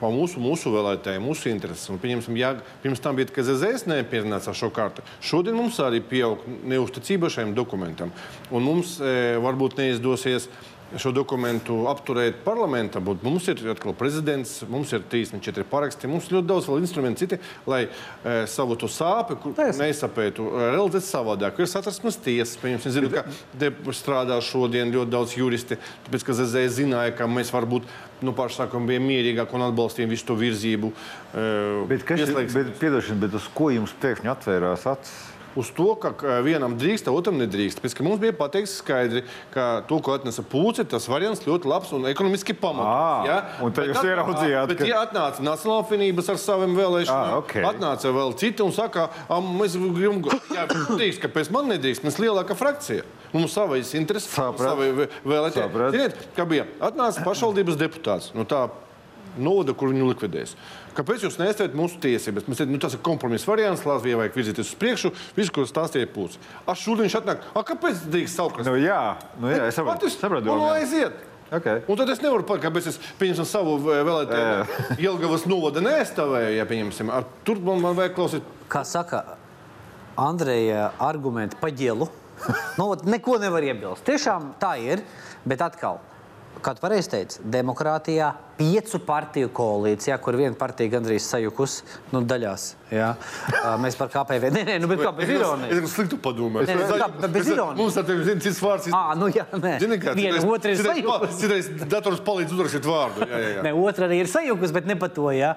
pa 0.00 0.08
mūsu, 0.12 0.40
mūsu 0.40 0.72
vēlētājiem, 0.72 1.24
mūsu 1.24 1.50
intereses. 1.52 1.88
Un, 1.92 2.00
pieņemsim, 2.00 2.36
ja 2.40 2.54
pirms 2.82 3.02
tam 3.04 3.18
bija 3.18 3.28
tikai 3.30 3.44
ZZS 3.48 3.86
nepierunāts 3.90 4.48
ar 4.50 4.56
šo 4.56 4.70
kartu, 4.74 5.04
šodien 5.24 5.56
mums 5.56 5.80
arī 5.84 6.00
pieaug 6.04 6.44
neusticība 6.68 7.30
šiem 7.32 7.52
dokumentam. 7.56 8.12
Un 8.52 8.64
mums 8.64 8.96
e, 9.00 9.36
varbūt 9.40 9.80
neizdosies 9.80 10.48
šo 10.98 11.12
dokumentu 11.14 11.84
apturēt 11.90 12.40
parlamentā, 12.44 13.00
bet 13.04 13.22
mums 13.26 13.46
ir 13.50 13.60
atkal 13.70 13.94
prezidents, 13.96 14.60
mums 14.70 14.92
ir 14.96 15.04
34 15.12 15.66
paraksti, 15.70 16.10
mums 16.10 16.28
ir 16.28 16.38
ļoti 16.38 16.50
daudz 16.50 16.68
vēl 16.70 16.82
instrumentu 16.82 17.24
citi, 17.24 17.38
lai 17.70 17.84
e, 17.86 18.34
savu 18.50 18.76
to 18.80 18.90
sāpi 18.90 19.38
kur 19.42 19.54
neizsapētu, 19.54 20.46
e, 20.50 20.68
realizēt 20.74 21.06
savādāk. 21.06 21.60
Ir 21.60 21.70
satversmes 21.70 22.18
tiesas, 22.24 22.56
pieņemsim, 22.62 22.90
es 22.90 22.98
zinu, 22.98 23.12
ka 23.14 23.24
te 23.60 23.72
strādā 23.96 24.38
šodien 24.44 24.92
ļoti 24.94 25.14
daudz 25.14 25.36
juristi, 25.38 25.78
tāpēc, 26.06 26.26
ka 26.26 26.38
ZZ 26.42 26.66
zināja, 26.80 27.14
ka 27.18 27.30
mēs 27.30 27.52
varbūt 27.54 27.88
nu, 28.26 28.34
paši 28.36 28.62
sākam 28.62 28.88
bija 28.90 29.02
mierīgāk 29.04 29.52
un 29.56 29.68
atbalstījām 29.70 30.10
visu 30.12 30.26
to 30.30 30.38
virzību. 30.40 30.92
e, 31.34 31.50
Bet, 31.90 32.06
kas, 32.08 32.26
bet, 32.34 32.74
piedošana, 32.82 33.22
bet 33.22 33.36
uz 33.38 33.46
ko 33.54 33.70
jums 33.74 33.94
pēkšņi 34.02 34.34
atvērās 34.34 34.88
acis? 34.90 35.29
Uz 35.58 35.70
to, 35.74 35.94
ka 35.98 36.12
vienam 36.46 36.76
drīkst, 36.78 37.08
otram 37.10 37.38
nedrīkst. 37.40 37.80
Pēc, 37.82 37.96
mums 38.06 38.20
bija 38.22 38.32
pateikts 38.32 38.76
skaidri, 38.78 39.24
ka 39.50 39.82
to, 39.88 39.98
ko 39.98 40.12
atnesa 40.14 40.42
pūce, 40.46 40.84
tas 40.86 41.08
variants 41.10 41.42
ļoti 41.42 41.66
labs 41.66 41.90
un 41.92 42.04
ekonomiski 42.06 42.54
pamatots. 42.54 43.26
un 43.66 43.72
tad 43.72 43.88
jūs 43.90 43.98
ieraudzījāt, 44.04 44.68
Bet, 44.68 44.78
ka- 44.78 44.86
ja 44.86 45.00
atnāca 45.06 45.40
Nacionāla 45.42 45.82
apvienības 45.84 46.28
ar 46.30 46.36
saviem 46.38 46.76
vēlēšanām, 46.76 47.32
Ā, 47.34 47.38
ok. 47.42 47.54
atnāca 47.66 48.12
vēl 48.14 48.36
citi 48.38 48.62
un 48.62 48.70
saka, 48.72 49.08
"Ā, 49.28 49.40
mēs 49.42 49.74
gribam, 49.76 50.22
jā, 50.54 50.66
drīkst, 50.70 51.20
kāpēc 51.20 51.50
man 51.50 51.66
nedrīkst, 51.68 52.02
mēs 52.06 52.18
lielāka 52.22 52.54
frakcija. 52.54 53.02
Mums 53.32 53.52
savas 53.52 53.92
intereses, 53.94 54.30
savi 54.30 54.92
vē- 54.92 55.08
vēlētāji. 55.26 55.90
Ziniet, 55.92 56.14
kā 56.36 56.46
bija? 56.46 56.64
Atnāca 56.80 57.22
pašvaldības 57.24 57.76
deputāts. 57.76 58.34
Nu, 58.34 58.44
tā, 58.44 58.68
Novada, 59.38 59.74
kur 59.78 59.92
viņu 59.92 60.08
likvidēs. 60.10 60.56
Kāpēc 60.96 61.24
jūs 61.26 61.38
neesat 61.38 61.74
mūsu 61.78 62.00
tiesības? 62.02 62.48
Mēs 62.50 62.60
teicām, 62.60 62.74
nu, 62.74 62.80
tas 62.82 62.96
ir 62.96 63.02
kompromiss 63.06 63.46
variants, 63.46 63.84
Latvijai 63.86 64.18
vajag 64.24 64.38
virzīties 64.40 64.72
uz 64.72 64.78
priekšu, 64.80 65.12
visu, 65.36 65.54
ko 65.54 65.66
stāstīja 65.68 66.10
pūcis. 66.10 66.40
Ar 66.66 66.78
šodien 66.78 67.06
viņš 67.06 67.18
atnāk, 67.20 67.44
a, 67.54 67.62
kāpēc 67.66 68.06
drīkst 68.10 68.40
saukrast? 68.40 68.66
Nu, 68.66 68.78
jā, 68.80 69.02
nu, 69.38 69.52
jā, 69.52 69.68
es 69.70 69.78
saprotu. 69.78 70.10
Saprotu 70.10 70.42
un 70.42 70.50
domu, 70.50 70.66
jā. 70.66 70.80
aiziet. 70.82 71.26
Okay. 71.50 71.82
Un 71.90 71.98
tad 71.98 72.10
es 72.12 72.20
nevaru 72.22 72.44
pateikt, 72.46 72.68
kāpēc 72.68 72.88
es 72.92 72.98
pieņemsim 73.18 73.46
savu 73.50 73.74
vēlētāju. 73.82 74.82
Jelgavas 75.04 75.46
novada 75.50 75.82
neaizstāvēju, 75.82 76.52
ja 76.54 76.66
pieņemsim. 76.70 77.10
Ar, 77.10 77.26
tur 77.46 77.58
man, 77.66 77.82
man 77.82 77.98
vajag 77.98 78.14
klausīt. 78.18 78.52
Kā 78.70 78.84
saka 78.86 79.24
Andreja, 80.20 80.92
argumenti 81.02 81.58
pa 81.58 81.72
ģelu. 81.74 82.06
nu, 82.78 82.86
neko 83.02 83.40
nevar 83.42 83.66
iebilst. 83.66 84.06
Tiešām 84.06 84.54
tā 84.62 84.76
ir, 84.82 85.02
bet 85.42 85.62
atkal. 85.66 85.98
Kā 86.60 86.74
tu 86.76 86.82
pareizi 86.82 87.08
teici, 87.08 87.38
demokrātijā, 87.48 88.26
piecu 88.58 88.98
partiju 89.06 89.48
koalīcijā, 89.56 90.18
kur 90.20 90.36
viena 90.36 90.52
partija 90.60 90.90
gandrīz 90.92 91.24
sajukusi 91.24 91.84
nu, 92.12 92.20
daļās. 92.28 92.64
Jā. 92.92 93.14
Mēs 93.80 93.96
par 93.96 94.10
KPV. 94.12 94.50
Nē, 94.52 94.64
nē, 94.68 94.74
nu, 94.82 94.90
bet 94.90 95.00
kā 95.00 95.12
bez 95.16 95.30
Es 95.30 95.38
ironijas. 95.38 95.72
esmu 95.78 95.88
slikti 95.94 96.18
padomājis. 96.20 96.68
Nē, 96.68 96.76
nē, 96.82 96.98
kā- 97.00 97.30
bez 97.32 97.48
ironijas. 97.48 97.78
Mums 97.80 97.96
ar 97.96 98.04
tevi 98.10 98.24
zina 98.28 98.40
cits 98.44 98.60
vārds. 98.60 98.88
Ā, 98.92 99.04
nu 99.16 99.30
jā, 99.32 99.46
nē. 99.54 99.76
Zini, 99.80 99.96
kā 100.02 100.14
Viena 100.18 100.42
otra 100.44 100.70
ir 100.74 100.82
pa- 100.82 100.92
sajukusi. 100.92 101.38
Citreiz 101.40 101.70
dators 101.88 102.20
palīdz 102.20 102.52
uzrakstīt 102.58 102.84
vārdu. 102.90 103.24
Jā, 103.30 103.38
jā, 103.40 103.54
jā. 103.56 103.62
Ne, 103.62 103.72
otra 103.72 104.06
arī 104.10 104.20
ir 104.20 104.26
sajukusi, 104.26 104.72
bet 104.76 104.86
ne 104.86 104.96
par 104.96 105.08
to. 105.16 105.30
Ja. 105.32 105.54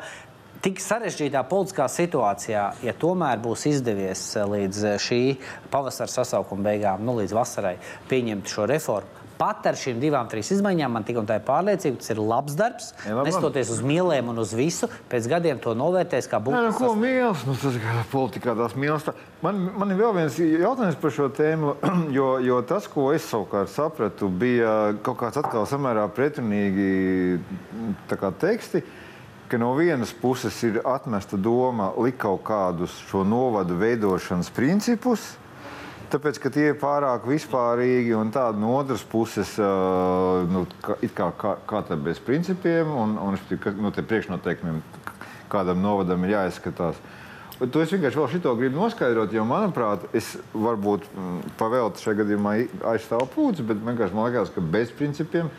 Tik 0.64 0.80
sarežģītā 0.80 1.42
politiskā 1.50 1.90
situācijā, 1.92 2.62
ja 2.88 2.94
tomēr 2.96 3.42
būs 3.44 3.66
izdevies 3.68 4.22
līdz 4.48 4.86
šī 5.04 5.20
pavasara 5.70 6.08
sasaukuma 6.08 6.64
beigām, 6.70 7.02
nu, 7.04 7.18
līdz 7.20 7.34
vasarai, 7.36 7.76
pieņemt 8.08 8.48
šo 8.48 8.70
reformu. 8.72 9.20
Pat 9.44 9.66
ar 9.68 9.76
šīm 9.76 9.98
divām, 10.00 10.30
trīs 10.32 10.54
izmaiņām 10.56 10.94
man 10.96 11.04
tik 11.04 11.18
un 11.20 11.26
tā 11.28 11.36
ir 11.36 11.44
pārliecība, 11.44 11.98
tas 12.00 12.12
ir 12.14 12.20
labs 12.24 12.54
darbs. 12.56 12.86
Jā, 13.04 13.18
labi. 13.18 13.28
Nestoties 13.28 13.74
uz 13.74 13.82
mīlēm 13.84 14.30
un 14.32 14.40
uz 14.40 14.54
visu, 14.56 14.88
pēc 15.12 15.28
gadiem 15.34 15.60
to 15.60 15.74
novērtēs 15.76 16.30
kā 16.32 16.40
Nē, 16.40 16.46
nu, 16.46 16.70
būtisku 16.70 16.86
ko 16.86 16.94
mīlas? 17.02 17.44
Nu, 17.50 17.56
tas 17.60 17.76
ir 17.76 18.06
politikā 18.14 18.56
tās 18.56 18.78
mīlas. 18.80 19.10
Man, 19.44 19.60
man 19.82 19.92
ir 19.92 20.00
vēl 20.00 20.16
viens 20.16 20.40
jautājums 20.40 20.96
par 21.02 21.16
šo 21.18 21.28
tēmu, 21.36 21.76
jo, 22.18 22.30
jo 22.46 22.62
tas, 22.70 22.88
ko 22.88 23.10
es 23.12 23.28
savukārt 23.28 23.74
sapratu, 23.74 24.32
bija 24.32 24.94
kaut 25.04 25.20
kāds 25.26 25.44
atkal 25.44 25.68
samērā 25.68 26.08
pretrunīgi 26.16 26.88
tā 28.08 28.22
kā 28.24 28.32
teksti. 28.46 28.86
Ka 29.52 29.60
no 29.60 29.74
vienas 29.76 30.16
puses 30.16 30.56
ir 30.64 30.80
atmesta 30.88 31.36
doma 31.36 31.92
likt 32.00 32.24
kaut 32.24 32.46
kādus 32.48 32.96
šo 33.10 33.28
novadu 33.28 33.76
veidošanas 33.78 34.48
principus, 34.56 35.34
Tāpēc, 36.13 36.38
ka 36.38 36.49
tie 36.54 36.67
ir 36.69 36.76
pārāk 36.78 37.23
vispārīgi, 37.26 38.12
un 38.13 38.30
tāda 38.30 38.60
no 38.62 38.76
otras 38.78 39.02
puses, 39.10 39.56
nu, 39.58 40.62
kā, 40.86 40.99
kā, 41.10 41.30
kā, 41.41 41.54
kā 41.65 41.80
tā 41.88 41.97
bez 41.97 42.19
principiem 42.21 42.91
un, 42.93 43.15
un 43.17 43.39
nu, 43.82 43.89
priekšnoteikumiem, 43.97 44.84
kādam 45.49 45.82
novadam 45.82 46.21
ir 46.28 46.36
jāizskatās. 46.36 46.99
To 47.63 47.82
es 47.82 47.95
vienkārši 47.95 48.19
vēl 48.19 48.30
šito 48.30 48.54
gribu 48.60 48.78
noskaidrot, 48.78 49.34
jo, 49.34 49.47
manuprāt, 49.47 50.06
es 50.13 50.36
varbūt 50.54 51.10
mm, 51.10 51.41
pavēltu 51.58 52.06
šajā 52.06 52.19
gadījumā 52.21 52.54
aizstāvu 52.93 53.30
pūci, 53.34 53.65
bet 53.65 53.82
vienkārši 53.82 54.17
man 54.17 54.30
liekas, 54.30 54.54
ka 54.54 54.62
bez 54.73 54.93
principiem, 54.93 55.49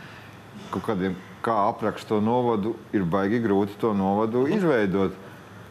kaut 0.70 0.86
kādiem, 0.86 1.18
kā 1.42 1.54
aprakst 1.66 2.06
to 2.10 2.20
novadu, 2.22 2.76
ir 2.94 3.02
baigi 3.10 3.42
grūti 3.42 3.78
to 3.82 3.90
novadu 3.96 4.46
izveidot. 4.54 5.18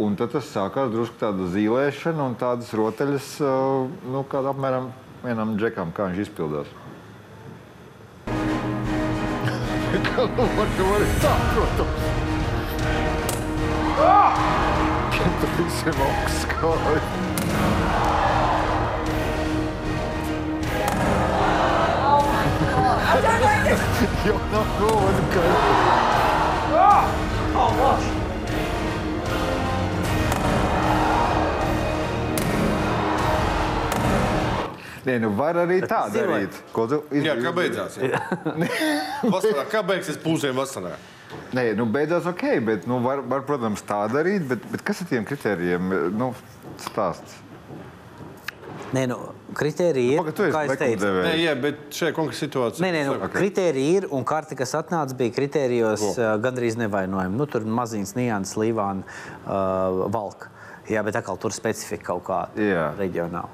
Un 0.02 0.16
tad 0.18 0.32
tas 0.34 0.48
sākās 0.50 0.90
drusku 0.90 1.20
tāda 1.22 1.46
zīlēšana 1.54 2.24
un 2.26 2.34
tādas 2.40 2.72
rotaļas, 2.74 3.28
uh, 3.46 3.86
nu, 4.10 4.24
kāda 4.26 4.50
apmēram 4.50 4.90
vienam 5.22 5.54
džekam, 5.60 5.92
kā 5.94 6.10
viņš 6.10 6.24
izpildās. 6.26 6.72
Kā 10.08 10.24
nu 10.26 10.46
var, 10.58 10.70
tu 10.74 10.84
vari 10.90 11.06
tā, 11.22 11.34
protams. 11.54 12.02
Ah! 14.02 14.34
Tur 15.14 15.52
visiem 15.60 15.98
augsts 16.08 16.46
kājas. 16.50 17.08
Jau 24.24 24.40
nav 24.54 24.68
novada 24.80 25.24
kājas. 25.38 26.14
Nē, 35.04 35.18
nu 35.20 35.30
var 35.36 35.58
arī 35.66 35.82
tā 35.84 36.06
ir 36.16 36.28
vai- 36.30 36.44
darīt. 36.46 36.60
Ko 36.72 36.86
tu 36.88 37.02
iz- 37.12 37.26
Jā, 37.28 37.34
kā 37.44 37.52
beidzās? 37.56 37.98
jā? 38.00 38.22
Vasarā, 39.34 39.66
kā 39.72 39.82
beigsies 39.84 40.18
pūzēm 40.24 40.56
vasarā? 40.56 40.94
Nē, 41.54 41.74
nu 41.76 41.86
beidzās 41.90 42.26
ok, 42.30 42.44
bet 42.64 42.88
nu, 42.88 43.00
var, 43.04 43.20
var, 43.28 43.42
protams, 43.48 43.82
tā 43.90 44.04
darīt. 44.14 44.46
Bet, 44.48 44.64
bet 44.72 44.84
kas 44.86 45.02
ar 45.04 45.10
tiem 45.10 45.26
kritērijiem? 45.28 45.90
Nu, 46.16 46.32
stāsts. 46.86 47.40
Nē, 48.94 49.08
nu, 49.10 49.18
kritērija 49.58 50.14
ir. 50.14 50.20
Pagaid, 50.22 50.36
tu 50.38 50.44
esi 50.46 50.78
teicu, 50.78 50.78
Nē, 50.78 51.10
likumdevējs. 51.10 51.40
jā, 51.42 51.54
bet 51.64 51.80
šajā 51.98 52.14
konkrētā 52.14 52.40
situācijā. 52.46 52.86
Nē, 52.86 52.92
nē, 52.94 53.02
nu, 53.10 53.16
okay. 53.18 53.34
kritērija 53.40 53.98
ir, 53.98 54.08
un 54.14 54.24
karte, 54.30 54.56
kas 54.60 54.76
atnāca, 54.78 55.18
bija 55.18 55.34
kritērijos 55.34 56.04
uh, 56.14 56.36
gandrīz 56.44 56.78
nevainojama. 56.78 57.34
Nu, 57.42 57.48
tur 57.50 57.66
maziņas 57.66 58.14
nianses, 58.20 58.54
līvāna, 58.62 59.02
uh, 59.48 60.06
valka. 60.14 60.53
Jā, 60.92 61.00
bet 61.06 61.16
atkal 61.16 61.38
tur 61.40 61.54
specifika 61.56 62.10
kaut 62.10 62.26
kāda 62.28 62.60
Jā. 62.60 62.88
reģionāla. 63.00 63.52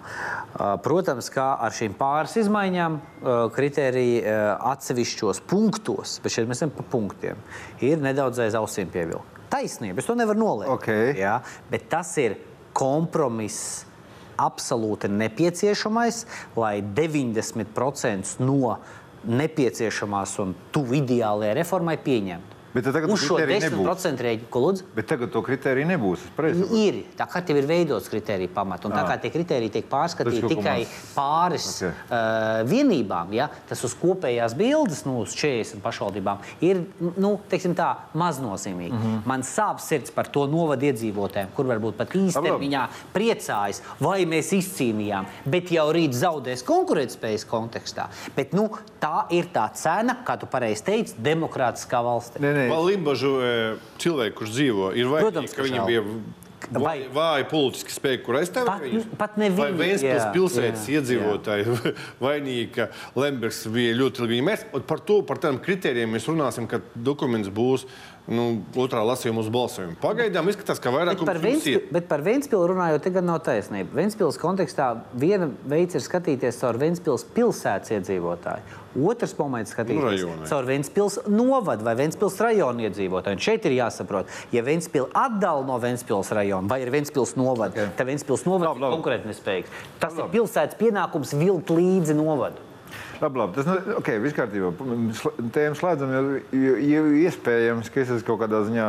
Uh, 0.50 0.74
protams, 0.82 1.28
kā 1.34 1.52
ar 1.62 1.76
šīm 1.76 1.94
pāris 2.00 2.34
izmaiņām, 2.42 2.96
uh, 2.98 3.42
kritērija 3.54 4.22
uh, 4.24 4.70
atsevišķos 4.72 5.44
punktos, 5.50 6.18
bet 6.24 6.34
šeit 6.34 6.50
mēs 6.50 6.64
esam 6.64 6.74
pa 6.74 6.86
punktiem, 6.90 7.38
ir 7.86 8.02
nedaudz 8.02 8.42
aiz 8.42 8.58
ausīm 8.58 8.90
pievilkta. 8.94 9.46
Taisnība, 9.54 10.02
es 10.02 10.10
to 10.10 10.18
nevaru 10.18 10.42
noliegt. 10.42 10.74
Ok. 10.74 10.90
Jā, 11.18 11.40
bet 11.70 11.86
tas 11.94 12.16
ir 12.22 12.38
kompromiss 12.74 13.86
absolūti 14.40 15.10
nepieciešamais, 15.12 16.24
lai 16.58 16.80
90% 16.82 18.40
no 18.42 18.78
nepieciešamās 19.30 20.38
un 20.42 20.56
tuvu 20.74 21.02
ideālajai 21.02 21.58
reformai 21.60 21.98
pieņemtu. 22.02 22.59
Bet 22.74 22.86
tagad 22.86 23.10
Uz 23.10 23.24
šo 23.24 23.40
kritēriju 23.40 23.66
nebūs. 23.66 23.88
10% 23.90 24.24
rēķinu, 24.26 24.50
ko 24.54 24.62
lūdzu? 24.62 24.88
Bet 24.94 25.08
tagad 25.10 25.32
to 25.34 25.42
kritēriju 25.46 25.90
nebūs. 25.90 26.26
Ir 26.78 27.00
tā 27.18 27.26
kā 27.30 27.42
tev 27.46 27.58
ir 27.58 27.68
veidots 27.70 28.10
kritērija 28.12 28.52
pamats, 28.54 28.86
un 28.86 28.94
tā 28.94 29.06
kā 29.08 29.16
tie 29.24 29.32
kritēriji 29.34 29.74
tiek 29.80 29.88
pārskatīti 29.90 30.44
ko 30.44 30.52
tikai 30.54 30.76
maz. 30.84 30.98
pāris 31.16 31.68
Ok. 31.70 31.88
okay. 31.88 32.20
uh, 32.20 32.62
vienībām, 32.70 33.34
ja, 33.34 33.48
tas 33.70 33.82
uz 33.88 33.96
kopējās 33.98 34.54
bildes, 34.60 35.02
nu, 35.08 35.18
uz 35.24 35.34
40 35.40 35.82
pašvaldībām, 35.82 36.44
ir 36.66 36.84
nu, 37.18 37.34
teiksim 37.50 37.74
tā, 37.78 37.90
maznozīmīgi. 38.14 38.94
Mm 38.94 39.02
-hmm. 39.06 39.26
Man 39.30 39.46
sāp 39.48 39.82
sirds 39.82 40.14
par 40.14 40.30
to 40.30 40.46
novadu 40.48 40.86
iedzīvotājiem, 40.86 41.50
kur 41.56 41.66
varbūt 41.66 41.98
pat 41.98 42.14
īstermiņā 42.16 42.86
priecājas, 43.14 43.82
vai 44.00 44.26
mēs 44.30 44.54
izcīnījām, 44.54 45.26
bet 45.46 45.72
jau 45.72 45.90
rīt 45.94 46.14
zaudēs 46.14 46.64
konkurētspējas 46.66 47.46
kontekstā. 47.50 48.10
Bet 48.36 48.54
nu, 48.54 48.70
tā 49.02 49.26
ir 49.34 49.50
tā 49.54 49.70
cena, 49.74 50.20
kā 50.26 50.38
tu 50.40 50.46
pareizi 50.46 50.84
teici, 50.84 51.16
demokrātiskā 51.18 52.04
valstī. 52.04 52.40
Nē, 52.44 52.54
nē, 52.54 52.59
Limbažu 52.90 53.32
e, 53.42 53.54
cilvēki, 54.02 54.36
kurš 54.42 54.54
dzīvo, 54.58 54.92
ir 54.98 55.10
vainīgi, 55.12 55.30
Protams, 55.30 55.56
ka 55.58 55.64
žēl. 55.70 55.86
bija 55.88 56.04
vai, 56.84 56.96
vāji 57.14 57.46
politiski 57.50 57.94
spēki, 57.96 58.24
kur 58.26 58.36
aizstāvēt 58.42 58.68
Pat- 58.68 58.84
viņus. 58.84 59.06
pat 59.18 59.38
ne 59.40 59.48
Vai 59.56 59.70
Vēnspils 59.80 60.26
pilsētas 60.36 60.84
iedzīvotāji 60.92 61.78
vainīgi, 62.26 62.66
ka 62.76 62.90
Lembergs 63.16 63.64
bija 63.72 63.96
ļoti 63.98 64.26
ilgi. 64.26 64.42
Un 64.76 64.86
par 64.90 65.00
to, 65.08 65.22
par 65.24 65.40
tādiem 65.42 65.62
kritērijiem 65.64 66.12
mēs 66.18 66.28
runāsim, 66.30 66.68
kad 66.70 66.84
dokuments 66.96 67.50
būs 67.50 67.88
nu, 68.30 68.46
otrā 68.80 69.02
lasījuma 69.08 69.42
uz 69.44 69.50
balsojumu. 69.54 69.98
Pagaidām 70.02 70.50
izskatās, 70.52 70.80
ka 70.82 70.92
vairāk 70.94 71.24
par, 71.26 71.40
Ventspil, 71.42 71.82
bet 71.94 72.06
par 72.10 72.22
Vēnspili 72.26 72.70
runājot, 72.72 73.02
te 73.06 73.14
gan 73.16 73.26
nav 73.30 73.40
taisnība. 73.46 73.90
Vēnspils 73.98 74.38
kontekstā 74.42 74.92
viena 75.20 75.50
veids 75.70 75.98
ir 75.98 76.06
skatīties 76.06 76.62
caur 76.62 76.78
Vēnspils 76.82 77.26
pilsētas 77.36 77.96
iedzīvotāju. 77.98 78.78
Otrs 79.06 79.36
moments 79.38 79.70
Nu, 79.70 79.76
skatīties 79.76 80.24
jā. 80.24 80.38
caur 80.50 80.66
Vēnspils 80.66 81.20
novadu 81.30 81.86
vai 81.86 81.94
Vēnspils 82.00 82.40
rajonu 82.42 82.88
iedzīvotāju. 82.88 83.38
Un 83.38 83.44
šeit 83.44 83.68
ir 83.70 83.78
jāsaprot, 83.78 84.32
ja 84.56 84.64
Vēnspils 84.66 85.12
atdala 85.14 85.66
no 85.68 85.78
Vēnspils 85.82 86.32
rajona 86.34 86.70
vai 86.72 86.82
ir 86.86 86.94
Vēnspils 86.94 87.36
novada, 87.38 87.74
okay. 87.74 87.92
tad 87.98 88.10
Vēnspils 88.10 88.46
novads 88.50 88.70
Labi, 88.72 88.80
ir 88.82 88.88
labi. 88.88 88.98
konkurētnespējīgs. 88.98 89.84
Tas 90.02 90.18
ir 90.18 90.32
pilsētas 90.34 90.80
pienākums 90.80 91.36
vilkt 91.38 91.70
līdzi 91.74 92.18
novadu. 92.18 92.69
Labi, 93.20 93.40
labi. 93.42 93.56
Tas 93.58 93.68
ir 93.68 93.98
okay, 94.00 94.20
viss 94.24 94.36
kārtībā. 94.38 94.72
Tēmu 95.56 95.76
slēdzam, 95.76 96.12
jo, 96.14 96.22
jo, 96.56 96.76
jo 96.88 97.02
iespējams, 97.26 97.90
ka 97.92 98.00
es 98.04 98.14
esmu 98.16 98.28
kaut 98.30 98.42
kādā 98.46 98.62
ziņā 98.68 98.86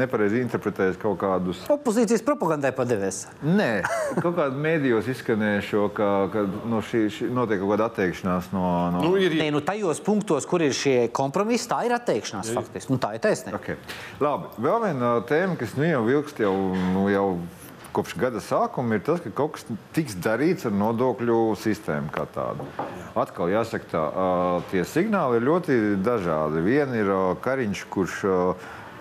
nepareizi 0.00 0.42
interpretējis 0.42 0.98
kaut 1.02 1.18
kādus. 1.20 1.60
Opozīcijas 1.70 2.24
propagandai 2.26 2.72
padevies. 2.74 3.24
Nē, 3.44 3.70
kaut 4.18 4.32
kādā 4.32 4.48
mēdījos 4.58 5.10
izskanēja 5.14 5.62
šo, 5.68 5.84
ka, 5.94 6.08
ka 6.34 6.44
no 6.70 6.82
šī, 6.82 7.04
šī 7.14 7.30
notiek 7.34 7.62
kaut 7.62 7.74
kāda 7.76 7.88
atteikšanās 7.92 8.50
no. 8.56 8.64
no... 8.96 9.04
Nu, 9.06 9.14
ir, 9.22 9.38
Nē, 9.38 9.50
nu 9.54 9.62
tajos 9.64 10.02
punktos, 10.04 10.48
kur 10.50 10.64
ir 10.66 10.74
šie 10.76 10.96
kompromisi, 11.14 11.70
tā 11.70 11.84
ir 11.86 11.94
atteikšanās 11.94 12.50
faktiski. 12.56 12.94
Nu, 12.94 12.98
tā 13.02 13.14
ir 13.14 13.22
taisnība. 13.22 13.62
Okay. 13.62 13.78
Labi, 14.22 14.50
vēl 14.64 14.82
viena 14.88 15.14
tēma, 15.28 15.54
kas 15.60 15.78
nu 15.78 15.86
jau 15.86 16.02
vilkst 16.08 16.42
jau, 16.42 16.54
nu, 16.96 17.06
jau 17.14 17.28
kopš 17.98 18.14
gada 18.14 18.38
sākuma, 18.38 18.94
ir 18.94 19.02
tas, 19.02 19.18
ka 19.24 19.32
kaut 19.34 19.56
kas 19.56 19.66
tiks 19.96 20.14
darīts 20.22 20.68
ar 20.68 20.74
nodokļu 20.78 21.38
sistēmu 21.58 22.12
kā 22.14 22.28
tādu. 22.30 22.66
Atkal 23.18 23.50
jāsaka, 23.50 23.88
tā, 23.90 24.02
tie 24.70 24.84
signāli 24.86 25.40
ir 25.40 25.46
ļoti 25.48 25.78
dažādi. 26.06 26.62
Viena 26.62 26.94
ir 26.94 27.10
Kariņš, 27.42 27.80
kurš 27.90 28.20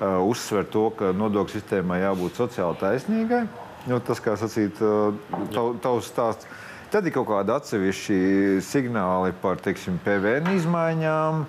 uzsver 0.02 0.66
to, 0.74 0.88
ka 0.98 1.12
nodokļu 1.14 1.60
sistēmai 1.60 2.02
jābūt 2.02 2.42
sociāli 2.42 2.80
taisnīgai. 2.82 3.44
Nu, 3.88 4.00
tas, 4.04 4.20
kā 4.24 4.34
sacīt, 4.40 4.82
tavs 5.54 6.10
stāsts. 6.10 6.50
Tad 6.92 7.06
ir 7.06 7.14
kaut 7.14 7.28
kādi 7.30 7.54
atsevišķi 7.54 8.18
signāli 8.64 9.36
par 9.42 9.60
teiksim, 9.62 10.00
PVN 10.06 10.54
izmaiņām, 10.56 11.44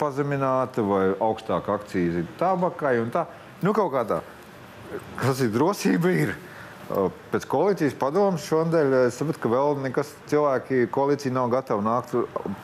pazemināta 0.00 0.84
vai 0.86 1.02
augstāka 1.18 1.76
akcijas 1.76 2.24
tabakai 2.40 2.96
un 3.02 3.12
tā. 3.14 3.26
Nu, 3.62 3.74
kaut 3.76 3.92
kā 3.92 4.06
tā. 4.08 4.22
Kas 5.20 5.42
ir 5.44 5.52
drosība? 5.54 6.14
Ir. 6.14 6.34
Pēc 7.32 7.46
koalīcijas 7.48 7.94
padomus 7.96 8.44
šodien 8.48 8.92
es 9.04 9.16
saprotu, 9.16 9.40
ka 9.44 9.52
vēl 9.52 9.78
nekas 9.84 10.10
cilvēki 10.28 10.90
koalīcija 10.92 11.32
nav 11.32 11.52
gatavi 11.54 11.86
nākt 11.86 12.16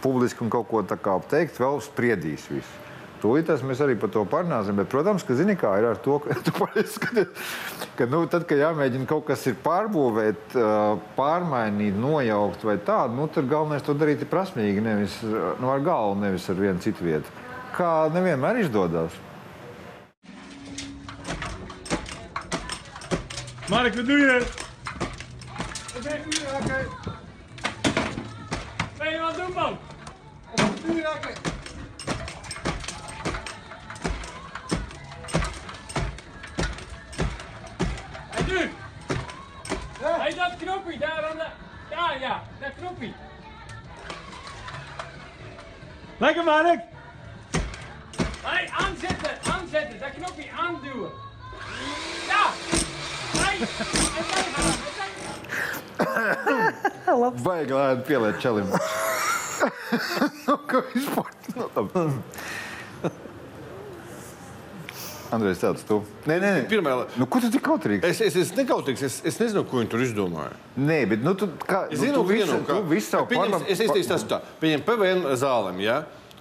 publiski 0.03 0.45
un 0.45 0.53
kaut 0.53 0.69
ko 0.69 0.83
tā 0.85 0.99
kā 1.01 1.17
teikt, 1.31 1.61
vēl 1.63 1.81
spriedīs 1.85 2.49
visu. 2.51 2.85
Tūlītās 3.19 3.65
mēs 3.67 3.81
arī 3.83 3.97
par 3.99 4.13
to 4.15 4.23
parunāsim. 4.31 4.77
Bet, 4.79 4.91
protams, 4.93 5.25
ka 5.27 5.35
zini, 5.39 5.57
kā 5.59 5.73
ir 5.81 5.89
ar 5.91 5.99
to, 6.03 6.21
ka, 6.23 6.37
ka 7.99 8.07
nu, 8.11 8.21
tad, 8.31 8.47
kad 8.47 8.63
jāmēģina 8.63 9.09
kaut 9.11 9.27
kas 9.31 9.47
pārbūvēt, 9.65 10.55
pārmainīt, 11.19 11.99
nojaukt 11.99 12.67
vai 12.69 12.77
tādu, 12.79 13.19
nu, 13.19 13.27
tad 13.33 13.51
galvenais 13.51 13.87
to 13.87 13.97
darīt 13.99 14.23
prasmīgi, 14.31 14.85
nevis 14.85 15.19
nu, 15.25 15.73
ar 15.73 15.83
galvu, 15.83 16.21
nevis 16.23 16.47
ar 16.53 16.61
vienu 16.61 16.83
citu 16.85 17.09
vietu. 17.09 17.35
Kā 17.75 18.07
nevienmēr 18.15 18.63
izdodas. 18.63 19.17
Mark, 23.69 23.95
wat 23.95 24.07
doe 24.07 24.19
je? 24.19 24.47
Wat 25.95 26.03
ben 26.03 26.21
je 26.29 26.45
raken? 26.53 26.89
Ben 28.99 29.11
je 29.13 29.21
wat 29.21 29.37
doen, 29.37 29.53
man? 29.53 29.79
Wat 30.57 30.71
doe 30.87 30.97
je 30.97 31.03
raken? 31.03 31.35
En 38.31 38.47
nu? 38.47 38.71
Hey, 40.01 40.35
dat 40.35 40.57
knoppie 40.57 40.99
daar 40.99 41.27
aan 41.31 41.37
de... 41.37 41.47
Daar, 41.91 42.21
ja, 42.21 42.43
dat 42.61 42.73
knoppie. 42.79 43.15
Lekker, 46.19 46.45
Mark. 46.45 46.81
Hey, 48.43 48.71
aanzetten, 48.71 49.53
aanzetten, 49.53 49.99
dat 49.99 50.11
knopje 50.15 50.51
aanduwen. 50.51 51.28
We. 57.09 57.31
Vajag, 57.43 57.71
lai 57.71 57.97
pieliet 58.07 58.41
čelim. 58.41 58.67
Nu, 60.47 60.55
Ko 60.71 60.83
vispār? 60.95 61.27
Nu, 61.57 61.67
labi. 61.75 62.13
Andrejs, 65.29 65.59
tāds 65.61 65.83
tu. 65.85 65.99
Nē, 66.25 66.39
nē, 66.41 66.51
nē. 66.57 66.61
Pirmā, 66.71 66.93
Nu, 67.21 67.27
ko 67.29 67.41
tu 67.43 67.51
tik 67.53 67.61
kautrīgs? 67.67 68.05
es, 68.07 68.21
es, 68.25 68.37
es 68.37 68.53
nekautīgs, 68.57 69.03
es, 69.05 69.19
es 69.29 69.37
nezinu, 69.43 69.65
ko 69.69 69.83
viņi 69.83 69.91
tur 69.93 70.01
izdomāja. 70.07 70.55
Nē, 70.81 71.03
bet 71.11 71.21
nu, 71.27 71.35
tu, 71.37 71.51
kā, 71.69 71.83
Es 71.93 71.99
nu, 71.99 72.07
zinu, 72.07 72.15
tu 72.23 72.25
visu, 72.31 72.47
vienu, 72.47 72.63
tu 72.65 72.79
visu 72.89 73.11
savu 73.11 73.27
parlam- 73.29 73.67
Es 73.69 73.83
izteikšu 73.85 74.09
tas 74.15 74.25
tā. 74.31 74.39
Pieņem 74.63 74.87
PVN 74.87 75.27
zālēm, 75.37 75.83
ja? 75.85 75.99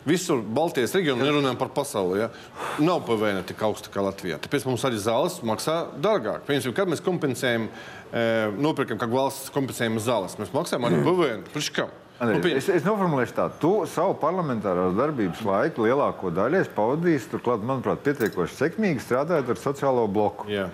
Visur 0.08 0.39
Baltijas 0.39 0.95
reģionā 0.95 1.26
nerunājam 1.28 1.60
par 1.60 1.72
pasauli. 1.76 2.22
Ja? 2.22 2.32
Nav 2.80 3.03
PVN 3.08 3.43
tik 3.47 3.62
augsta 3.68 3.91
kā 3.91 4.03
Latvijā. 4.05 4.39
Tāpēc 4.43 4.68
mums 4.70 4.86
arī 4.88 4.99
zāles 5.03 5.41
maksā 5.45 5.82
dārgāk. 6.03 6.45
Piemēram, 6.47 6.76
kad 6.78 6.91
mēs 6.91 7.03
kompensējam, 7.03 7.68
e, 7.68 8.26
nopirkam, 8.55 8.99
kā 9.01 9.10
valsts 9.12 9.51
kompensējam 9.55 9.99
zāles, 10.03 10.38
mēs 10.39 10.53
maksājam 10.55 10.88
arī 10.88 11.01
PVN. 11.03 11.43
Priekš 11.51 11.72
kam? 11.76 11.91
Andrej, 12.18 12.39
Nu, 12.41 12.49
es, 12.58 12.66
es 12.74 12.86
noformulēšu 12.88 13.36
tā, 13.38 13.43
tu 13.62 13.72
savu 13.91 14.16
parlamentārās 14.18 14.95
darbības 14.97 15.43
laiku 15.45 15.86
lielāko 15.86 16.32
daļu 16.34 16.64
esi 16.64 16.72
pavadījis, 16.74 17.28
turklāt, 17.30 17.62
manuprāt, 17.68 18.01
pietiekoši 18.08 18.58
sekmīgi 18.58 19.03
strādājot 19.03 19.51
ar 19.53 19.62
sociālo 19.62 20.08
bloku. 20.10 20.47
Jā. 20.49 20.66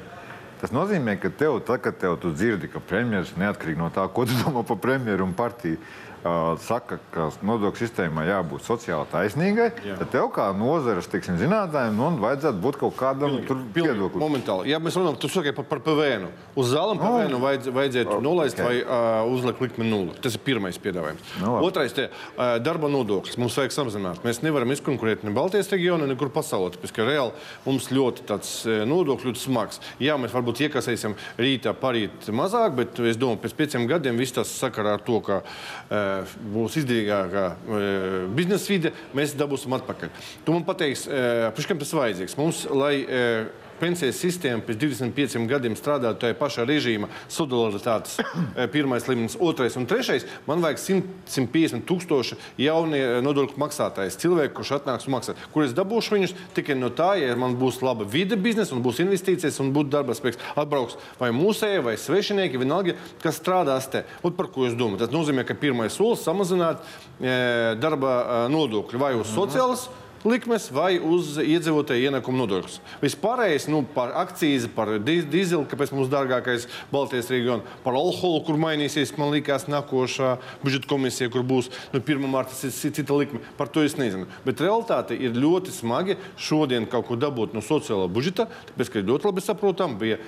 Tas 0.61 0.71
nozīmē, 0.71 1.17
ka 1.19 1.27
tev, 1.35 1.57
tad, 1.67 1.81
kad 1.83 1.97
tev 1.99 2.15
tu 2.23 2.31
dzirdi, 2.31 2.69
ka 2.71 2.79
premjerministrs 2.87 3.35
neatkarīgi 3.41 3.81
no 3.81 3.89
tā, 3.91 4.05
ko 4.07 4.23
tu 4.23 4.37
domā 4.39 4.63
par 4.63 4.79
premjeru 4.85 5.27
un 5.27 5.33
partiju, 5.35 5.81
uh, 6.23 6.53
saka, 6.63 6.97
ka 7.13 7.27
nodokļu 7.45 7.83
sistēmai 7.83 8.25
jābūt 8.27 8.65
sociāli 8.65 9.07
taisnīgai, 9.11 9.69
Jā. 9.85 9.97
tad 10.01 10.11
tev 10.13 10.29
kā 10.35 10.49
nozares 10.57 11.09
zinātājiem 11.11 11.97
nu, 11.97 12.09
vajadzētu 12.23 12.61
būt 12.63 12.79
kaut 12.81 12.95
kādam 12.99 13.39
viedoklim. 13.75 14.21
Momentāli. 14.21 14.71
Ja 14.71 14.79
mēs 14.83 14.97
runājam, 14.99 15.19
tu 15.21 15.29
saki 15.31 15.53
par, 15.55 15.67
par 15.69 15.83
PVN. 15.85 16.29
Uz 16.59 16.71
zālēm 16.73 17.01
PVN 17.01 17.39
vajadz, 17.43 17.69
vajadzētu 17.75 18.19
nolaist 18.23 18.59
ok. 18.59 18.67
vai 18.67 18.75
uh, 18.81 19.33
uzlikt 19.33 19.63
likmi 19.63 19.87
nulli. 19.89 20.15
Tas 20.23 20.37
ir 20.37 20.43
pirmais 20.45 20.79
piedāvājums. 20.81 21.35
Nu, 21.41 21.55
labi. 21.57 21.69
Otrais 21.69 21.95
ir 21.97 22.09
uh, 22.09 22.55
darba 22.63 22.91
nodoklis. 22.91 23.37
Mums 23.41 23.57
vajag 23.59 23.75
samazināt. 23.75 24.23
Mēs 24.25 24.43
nevaram 24.45 24.71
izkonkurēt 24.73 25.25
ne 25.27 25.33
Baltijas 25.35 25.71
reģionā, 25.73 26.07
nekur 26.09 26.31
pasaulē. 26.33 26.73
Tāpēc, 26.75 26.95
ka 26.95 27.07
reāli 27.07 27.33
mums 27.67 27.89
ļoti 27.93 28.27
tāds 28.29 28.55
nodoklis 28.89 29.33
ļoti 29.33 29.43
smags. 29.43 29.81
Jā, 30.03 30.17
mēs 30.21 30.33
varbūt 30.35 30.63
iekasēsim 30.67 31.15
rītā, 31.41 31.73
parīt 31.77 32.29
mazāk, 32.33 32.75
bet 32.77 33.01
es 33.03 33.19
domāju, 33.19 33.41
pēc 33.43 33.55
pieciem 33.57 33.87
gadiem 33.89 34.19
viss 34.19 34.35
tas 34.35 34.51
sakarā 34.61 34.97
ar 34.97 35.03
to, 35.05 35.19
ka 35.25 35.41
uh, 35.43 36.12
būs 36.53 36.79
izdevīgākā 36.83 37.45
uh, 37.53 38.07
biznesa 38.37 38.71
vide, 38.71 38.93
mēs 39.17 39.35
dabūsim 39.39 39.75
atpakaļ. 39.79 40.13
Tu 40.45 40.55
man 40.55 40.65
pateiksi, 40.67 41.09
priekš 41.55 41.69
kam 41.69 41.81
tas 41.81 41.93
vajadzīgs? 41.97 42.37
Mums, 42.39 42.63
lai 42.73 42.95
uh, 43.03 43.62
pensijas 43.83 44.19
sistēma 44.21 44.63
pēc 44.63 44.79
25 44.79 45.47
gadiem 45.49 45.75
strādātu 45.77 46.23
tajā 46.23 46.37
pašā 46.39 46.65
režīmā, 46.67 47.09
solidaritātes 47.31 48.19
eh, 48.23 48.67
pirmais 48.71 49.07
līmenis, 49.09 49.37
otrais 49.43 49.75
un 49.79 49.87
trešais, 49.89 50.25
man 50.47 50.63
vajag 50.63 50.81
100, 50.81 51.15
150 51.35 51.85
tūkstoši 51.89 52.39
jaunie 52.63 53.01
eh, 53.01 53.17
nodokļu 53.25 53.59
maksātājs, 53.61 54.19
cilvēki, 54.23 54.53
kurš 54.57 54.75
atnāks 54.79 55.07
un 55.09 55.17
maksās. 55.17 55.47
Kur 55.53 55.65
es 55.65 55.75
dabūšu 55.75 56.17
viņus 56.17 56.35
tikai 56.57 56.77
no 56.79 56.91
tā, 56.93 57.13
ja 57.19 57.35
man 57.39 57.57
būs 57.59 57.81
laba 57.83 58.07
vide 58.07 58.37
biznesa 58.39 58.75
un 58.75 58.83
būs 58.85 59.01
investīcijas 59.03 59.59
un 59.63 59.73
būs 59.75 59.89
darba 59.93 60.15
spēks. 60.17 60.39
Atbrauks 60.59 60.97
vai 61.19 61.33
mūsēji, 61.35 61.83
vai 61.85 61.97
svešinieki, 61.99 62.61
vienalga, 62.61 62.95
kas 63.23 63.41
strādās 63.41 63.89
te. 63.91 64.05
Un 64.23 64.35
par 64.37 64.49
ko 64.53 64.67
es 64.69 64.77
domāju? 64.77 65.03
Tas 65.03 65.13
nozīmē, 65.13 65.45
ka 65.47 65.57
pirmais 65.59 65.95
solis 65.95 66.23
samazināt 66.25 66.83
e, 67.19 67.33
darba 67.81 68.47
nodokļu 68.51 69.01
vai 69.01 69.13
uz 69.17 69.31
sociālas 69.33 69.87
likmes 70.27 70.69
vai 70.73 70.95
uz 70.99 71.35
iedzīvotāju 71.41 72.09
ienākumu 72.09 72.43
nodokļus. 72.43 72.79
Vispārējais 73.03 73.67
nu, 73.71 73.81
par 73.95 74.13
akciju, 74.23 74.69
par 74.75 74.91
dīzeli, 75.03 75.65
kāpēc 75.69 75.93
mums 75.95 76.11
dārgākais 76.11 76.67
Baltijas 76.91 77.31
reģiona, 77.33 77.65
par 77.85 77.97
alkoholu, 77.99 78.43
kur 78.47 78.59
mainīsies, 78.61 79.13
man 79.19 79.33
liekas, 79.35 79.67
nākošā 79.71 80.35
budžeta 80.63 80.89
komisija, 80.91 81.31
kur 81.33 81.45
būs 81.47 81.71
nu, 81.93 81.99
1. 82.01 82.29
marta 82.31 82.55
tas 82.55 82.79
ir 82.85 82.95
cita 82.95 83.17
likme. 83.17 83.43
Par 83.59 83.71
to 83.71 83.83
es 83.85 83.97
nezinu. 83.99 84.29
Bet 84.47 84.63
realitāte 84.63 85.17
ir 85.17 85.35
ļoti 85.35 85.75
smagi 85.75 86.17
šodien 86.37 86.87
kaut 86.89 87.09
ko 87.09 87.19
dabūt 87.19 87.55
no 87.55 87.63
sociālā 87.65 88.07
budžeta, 88.11 88.47
tāpēc, 88.71 88.93
ka 88.93 89.07
ļoti 89.07 89.29
labi 89.29 89.43
saprotam, 89.43 89.97
bija 89.99 90.19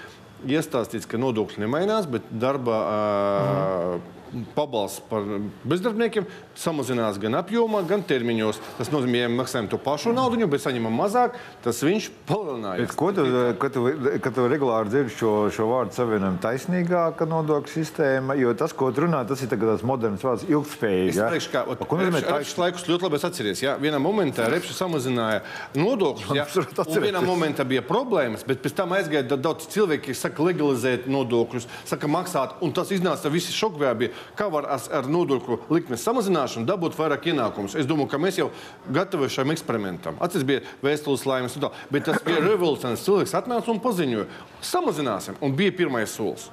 iestāstīts, 0.45 1.07
ka 1.09 1.19
nodokļi 1.21 1.63
nemainās, 1.63 2.09
bet 2.11 2.27
darba 2.29 2.81
uh, 2.83 4.15
pabalsts 4.55 5.01
par 5.09 5.23
bezdarbniekiem 5.67 6.25
samazinās 6.57 7.19
gan 7.21 7.37
apjomā, 7.39 7.81
gan 7.87 8.03
termiņos. 8.05 8.59
Tas 8.79 8.91
nozīmē, 8.93 9.25
ja 9.25 9.31
maksājam 9.31 9.69
to 9.71 9.79
pašu 9.81 10.13
naudu, 10.15 10.39
bet 10.51 10.63
saņemam 10.63 10.95
mazāk, 10.95 11.37
tas 11.63 11.81
viņš 11.85 12.09
palielinājās. 12.29 12.81
Bet 12.85 12.95
ko 12.99 13.11
tu, 13.15 13.25
kad 13.61 13.75
tu, 13.75 13.85
kad 14.23 14.35
tu 14.35 14.47
regulāri 14.51 14.91
dzirdi 14.91 15.15
šo, 15.15 15.33
šo 15.55 15.67
vārdu 15.69 15.95
savienojumu 15.97 16.41
taisnīgāka 16.43 17.27
nodokļu 17.29 17.73
sistēma, 17.73 18.37
jo 18.39 18.53
tas, 18.57 18.73
ko 18.75 18.91
tu 18.95 19.05
runā, 19.05 19.23
tas 19.27 19.43
ir 19.43 19.51
tāds 19.51 19.85
moderns 19.87 20.23
vārds 20.25 20.47
ilgspējīgi. 20.49 21.13
Es 21.15 21.21
ja? 21.21 21.29
teikšu, 21.33 21.51
ka 21.53 21.65
ot, 21.71 21.83
Ko 21.85 21.99
nozīmē 21.99 22.21
Repš- 22.23 22.39
Repšs 22.39 22.59
laikus 22.61 22.87
ļoti 22.89 23.07
labi 23.07 23.19
atceries. 23.29 23.63
Ja? 23.63 23.75
Vienā 23.81 23.99
momentā 24.01 24.47
Repšs 24.51 24.79
samazināja 24.79 25.43
nodokļus, 25.77 26.33
ja? 26.37 26.47
Un 26.95 27.03
vienā 27.03 27.21
momentā 27.25 27.65
bija 27.67 27.83
problēmas, 27.85 28.45
bet 28.47 28.61
pēc 28.63 28.75
tam 28.79 28.95
aizgāja 28.97 29.25
da- 29.29 29.39
daudz 29.49 29.67
cilvēku, 29.73 30.09
kas 30.09 30.23
saka 30.27 30.45
legalizēt 30.45 31.09
nodokļus, 31.11 31.67
saka 31.87 32.09
maksāt, 32.11 32.55
un 32.65 32.73
tas 32.75 32.91
iznāca 32.95 33.31
visi 33.33 33.53
šokvējā 33.55 33.93
bija, 33.99 34.14
kā 34.37 34.49
var 34.51 34.65
as- 34.75 34.89
ar 34.91 35.03
nodokļu 35.03 35.59
likmes 35.69 36.03
samazināšanu 36.05 36.65
dabūt 36.65 36.95
vairāk 36.95 37.23
ienākumus. 37.33 37.75
Es 37.75 37.85
domāju, 37.85 38.09
ka 38.09 38.17
mēs 38.17 38.37
jau 38.37 38.49
gatavi 38.91 39.29
šim 39.29 39.51
eksperimentam. 39.51 40.15
Atceries 40.19 40.45
bija 40.45 40.61
vēstules 40.83 41.25
laimes 41.25 41.55
un 41.55 41.61
tā, 41.63 41.71
bet 41.91 42.05
tas 42.05 42.21
bija 42.23 42.41
revolucionārs. 42.41 43.03
Cilvēks 43.05 43.33
atnāca 43.41 43.67
un 43.69 43.79
paziņoja, 43.79 44.25
samazināsim, 44.61 45.35
un 45.41 45.55
bija 45.55 45.71
pirmais 45.71 46.09
solis. 46.09 46.49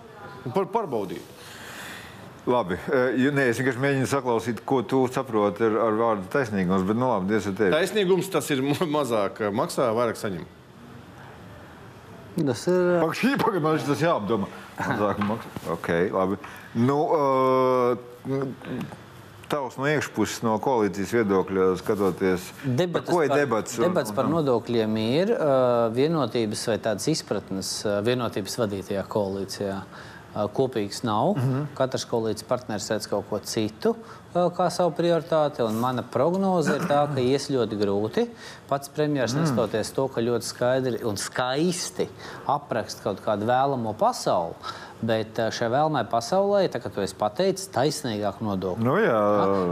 Par, 0.54 0.64
pārbaudīt. 0.66 1.20
Labi, 2.46 2.74
eh, 2.74 3.14
jo- 3.22 3.30
nē, 3.30 3.48
es 3.50 3.58
vienkārši 3.60 3.78
mēģinu 3.78 4.06
saklausīt, 4.10 4.64
ko 4.66 4.82
tu 4.82 5.06
saproti 5.06 5.62
ar, 5.62 5.76
ar 5.78 5.92
vārdu 5.92 6.26
taisnīgums, 6.32 6.84
bet, 6.86 6.96
nu, 6.96 7.06
labi, 7.06 7.28
Dievs 7.28 7.46
ar 7.46 7.52
tevi. 7.52 7.70
Taisnīgums 7.70 8.30
tas 8.30 8.50
ir 8.50 8.58
mazāk 8.62 9.38
maksā, 9.54 9.86
vairāk 9.94 10.18
saņem. 10.18 10.42
Tas 12.32 12.64
ir. 12.70 12.90
Pagaidām, 13.02 13.38
pagaidām, 13.42 13.66
man 13.66 13.78
šis 13.82 14.02
jāapdomā. 14.06 14.50
Mazāk 14.80 15.22
maksā. 15.28 15.54
Ok, 15.74 15.88
labi. 16.14 16.38
Nu, 16.80 16.98
uh, 17.12 17.96
Tavs 19.52 19.74
no 19.76 19.84
iekšpuses, 19.84 20.38
no 20.46 20.54
koalīcijas 20.64 21.10
viedokļa 21.12 21.66
skatoties, 21.76 22.46
par 22.62 22.76
Debates 22.78 23.10
ko 23.10 23.18
ir 23.20 23.28
par, 23.28 23.40
debats? 23.42 23.74
debats 23.82 24.14
par 24.16 24.30
nodokļiem 24.32 24.94
ir 25.02 25.34
uh, 25.34 25.90
vienotības 25.92 26.62
vai 26.70 26.78
tādas 26.86 27.10
izpratnes 27.12 27.74
uh, 27.84 27.98
vienotības 28.06 28.56
vadītajā 28.62 29.04
koalīcijā. 29.12 29.76
Uh, 29.76 30.11
kopīgs 30.34 31.02
nav. 31.04 31.36
Mm 31.36 31.42
-hmm. 31.42 31.66
Katrs 31.74 32.06
koalīcijas 32.10 32.48
partneris 32.48 32.90
redz 32.90 33.06
kaut 33.06 33.24
ko 33.30 33.38
citu 33.38 33.96
kā 34.32 34.70
savu 34.72 34.92
prioritāti. 34.96 35.64
Mana 35.76 36.02
prognoze 36.02 36.76
ir 36.76 36.86
tā, 36.88 37.02
ka 37.14 37.20
ies 37.20 37.50
ļoti 37.52 37.78
grūti. 37.78 38.26
Pats 38.68 38.88
premjerministrs, 38.88 39.36
mm. 39.36 39.42
neskatoties 39.44 39.92
to, 39.92 40.06
ka 40.08 40.24
ļoti 40.24 40.48
skaidri 40.48 41.02
un 41.04 41.20
skaisti 41.20 42.08
apraksta 42.46 43.02
kaut 43.02 43.20
kādu 43.24 43.48
vēlamo 43.50 43.94
pasauli. 43.98 44.56
Bet 45.02 45.36
šai 45.52 45.68
vēlamai 45.68 46.04
pasaulē, 46.08 46.68
tā 46.70 46.78
kā 46.78 46.90
tu 46.92 47.02
esi 47.02 47.16
pateicis, 47.18 47.68
taisnīgāk 47.74 48.38
nodokļu. 48.40 48.86
Nu, 48.86 48.96
jā, 49.02 49.22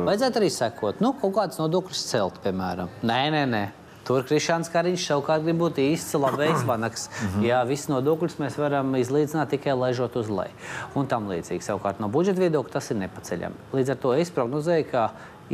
Vajadzētu 0.09 0.41
arī 0.43 0.51
sekot, 0.51 1.01
nu, 1.01 1.15
kaut 1.21 1.37
kādas 1.37 1.61
nodokļus 1.63 2.07
celt, 2.11 2.41
piemēram. 2.43 2.91
Nē, 3.07 3.21
nē, 3.31 3.45
nē. 3.47 3.63
Tur 4.11 4.25
Krišāns 4.27 4.67
Kariņš 4.75 5.05
savukārt 5.07 5.45
grib 5.45 5.61
būt 5.61 5.77
īsts 5.79 6.17
labējs 6.19 6.65
vanaks. 6.71 7.05
Jā, 7.47 7.61
viss 7.69 7.87
nodokļus 7.87 8.41
mēs 8.43 8.57
varam 8.59 8.97
izlīdzināt 8.99 9.53
tikai 9.55 9.77
laižot 9.79 10.17
uz 10.19 10.27
leju. 10.35 10.57
Un 10.99 11.07
tam 11.07 11.29
līdzīgi. 11.31 11.63
Savukārt 11.63 12.01
no 12.03 12.09
budžeta 12.11 12.43
viedokļa 12.43 12.75
tas 12.75 12.91
ir 12.91 12.99
nepaceļami. 13.05 13.69
Līdz 13.79 13.93
ar 13.95 14.01
to 14.03 14.15
es 14.19 14.33
prognozēju, 14.35 14.89
ka 14.91 15.05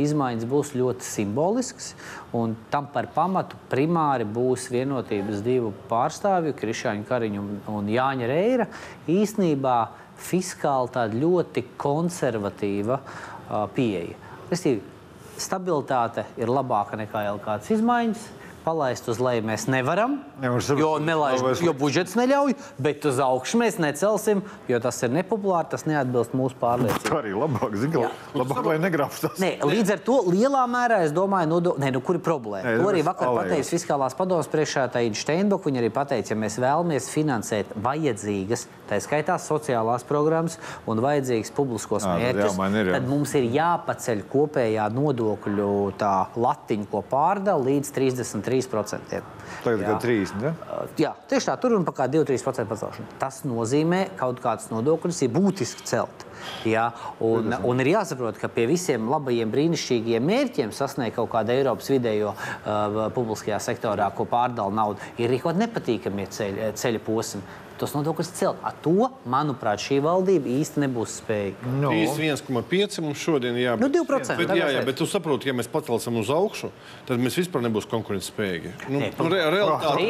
izmaiņas 0.01 0.49
būs 0.49 0.71
ļoti 0.77 1.05
simboliskas, 1.05 1.91
un 2.37 2.55
tam 2.73 2.89
par 2.93 3.11
pamatu 3.13 3.61
primāri 3.69 4.25
būs 4.25 4.71
vienotības 4.73 5.45
divu 5.45 5.69
pārstāvju, 5.91 6.57
Krišāņa 6.57 7.05
Kariņa 7.11 7.43
un, 7.43 7.53
un 7.77 7.93
Jāņa 7.93 8.33
Reira. 8.33 8.67
Īsnībā 9.05 9.77
fiskāli 10.31 10.95
tāda 10.97 11.21
ļoti 11.21 11.67
konservatīva 11.77 12.97
uh, 12.97 13.67
pieeja. 13.77 14.17
Restīvi, 14.49 14.81
stabilitāte 15.37 16.25
ir 16.41 16.49
labāka 16.49 16.97
nekā 16.97 17.27
jau 17.27 17.37
kādas 17.45 17.69
izmaiņas. 17.77 18.25
Palaist 18.67 19.05
uz 19.07 19.21
leju 19.23 19.45
mēs 19.47 19.63
nevaram, 19.71 20.17
jo, 20.43 20.89
nelaiž, 20.99 21.61
jo 21.63 21.71
budžets 21.77 22.17
neļauj, 22.19 22.57
bet 22.83 23.05
uz 23.07 23.21
augšu 23.23 23.61
mēs 23.61 23.77
necelsim, 23.79 24.41
jo 24.67 24.79
tas 24.83 24.97
ir 25.07 25.13
nepopulāri, 25.15 25.69
tas 25.71 25.85
neatbilst 25.87 26.35
mūsu 26.35 26.57
pārliecībai. 26.59 27.05
Tā 27.07 27.19
arī 27.21 27.31
labāk, 27.31 27.77
zinu, 27.79 28.03
Jā. 28.03 28.09
labāk, 28.35 28.67
lai 28.67 28.75
negrābstas. 28.83 29.39
Nē, 29.39 29.53
līdz 29.63 29.93
ar 29.95 30.01
to 30.03 30.17
lielā 30.27 30.65
mērā 30.67 30.99
es 31.05 31.15
domāju, 31.15 31.47
nodo... 31.53 31.75
Nē, 31.79 31.93
nu, 31.95 32.01
kur 32.03 32.19
ir 32.19 32.23
problēma. 32.25 32.65
Nē, 32.67 32.81
to 32.81 32.89
arī 32.91 33.05
vakar 33.07 33.29
alējos. 33.29 33.53
pateica 33.53 33.75
Fiskālās 33.77 34.17
padomas 34.19 34.51
priekšētāja 34.51 35.15
Steinboka. 35.15 35.69
Viņa 35.69 35.81
arī 35.83 35.91
pateica, 35.93 36.33
ja 36.33 36.39
mēs 36.43 36.59
vēlamies 36.59 37.07
finansēt 37.13 37.71
vajadzīgas, 37.87 38.67
tā 38.89 38.99
skaitā 39.03 39.37
sociālās 39.41 40.03
programmas 40.07 40.57
un 40.89 40.99
vajadzīgas 41.03 41.53
publiskos 41.55 42.03
mērķus, 42.07 42.59
tad 42.91 43.07
mums 43.07 43.33
ir 43.39 43.47
jāpaceļ 43.55 44.25
kopējā 44.31 44.87
nodokļu 44.95 45.71
tā 45.99 46.13
latiņa, 46.35 46.89
ko 46.91 47.03
pārdala 47.07 47.67
līdz 47.67 47.95
33%. 47.95 48.56
Tagad 49.63 49.83
Jā. 49.83 49.89
kā 49.89 49.97
30. 50.03 50.43
Ja? 50.43 50.53
Jā, 51.01 51.11
tieši 51.29 51.49
tā, 51.49 51.57
tur 51.61 51.75
ir 51.75 51.85
kaut 51.87 51.97
kāda 51.99 52.21
2-3% 52.23 52.69
pacelšana. 52.69 53.17
Tas 53.21 53.41
nozīmē, 53.47 54.01
ka 54.15 54.27
kaut 54.27 54.41
kādas 54.43 54.71
nodokļus 54.73 55.21
ir 55.25 55.31
būtiski 55.35 55.85
celt. 55.87 56.25
Jā, 56.67 56.89
un, 57.23 57.53
un 57.65 57.83
ir 57.83 57.91
jāsaprot, 57.95 58.37
ka 58.39 58.49
pie 58.53 58.67
visiem 58.69 59.07
labajiem, 59.11 59.49
brīnišķīgiem 59.53 60.27
mērķiem 60.27 60.73
sasniegt 60.75 61.17
kaut 61.17 61.31
kādu 61.33 61.55
Eiropas 61.55 61.89
vidējo 61.91 62.33
uh, 62.33 62.99
publiskajā 63.15 63.59
sektorā, 63.63 64.09
ko 64.15 64.27
pārdala 64.29 64.73
nauda, 64.73 65.13
ir 65.21 65.33
kādi 65.41 65.65
nepatīkamie 65.65 66.27
ceļa, 66.33 66.73
ceļa 66.77 67.01
posmi. 67.05 67.43
Tos 67.77 67.93
nodokļus 67.93 68.31
celt. 68.37 68.61
Ar 68.65 68.73
to, 68.81 69.09
manuprāt, 69.29 69.81
šī 69.83 69.99
valdība 70.01 70.49
īsti 70.49 70.81
nebūs 70.85 71.19
spējīga. 71.21 71.73
No. 71.81 71.91
31,5 71.93 73.01
mums 73.05 73.21
šodien 73.21 73.57
jābūt. 73.59 73.83
Nu, 73.85 73.89
2%, 73.93 74.37
Bet, 74.37 74.53
jā, 74.57 74.69
jā, 74.73 74.81
bet 74.87 74.97
tu 74.97 75.05
saproti, 75.09 75.49
ja 75.49 75.53
mēs 75.57 75.69
pacelsim 75.71 76.17
uz 76.21 76.31
augšu, 76.33 76.71
tad 77.07 77.21
mēs 77.21 77.37
vispār 77.37 77.61
nebūsim 77.65 77.91
konkurētspējīgi. 77.91 78.73
Nu, 78.89 79.01
Nē, 79.03 79.11
nu, 79.19 79.29
re, 79.33 79.43
realitāte, 79.53 80.07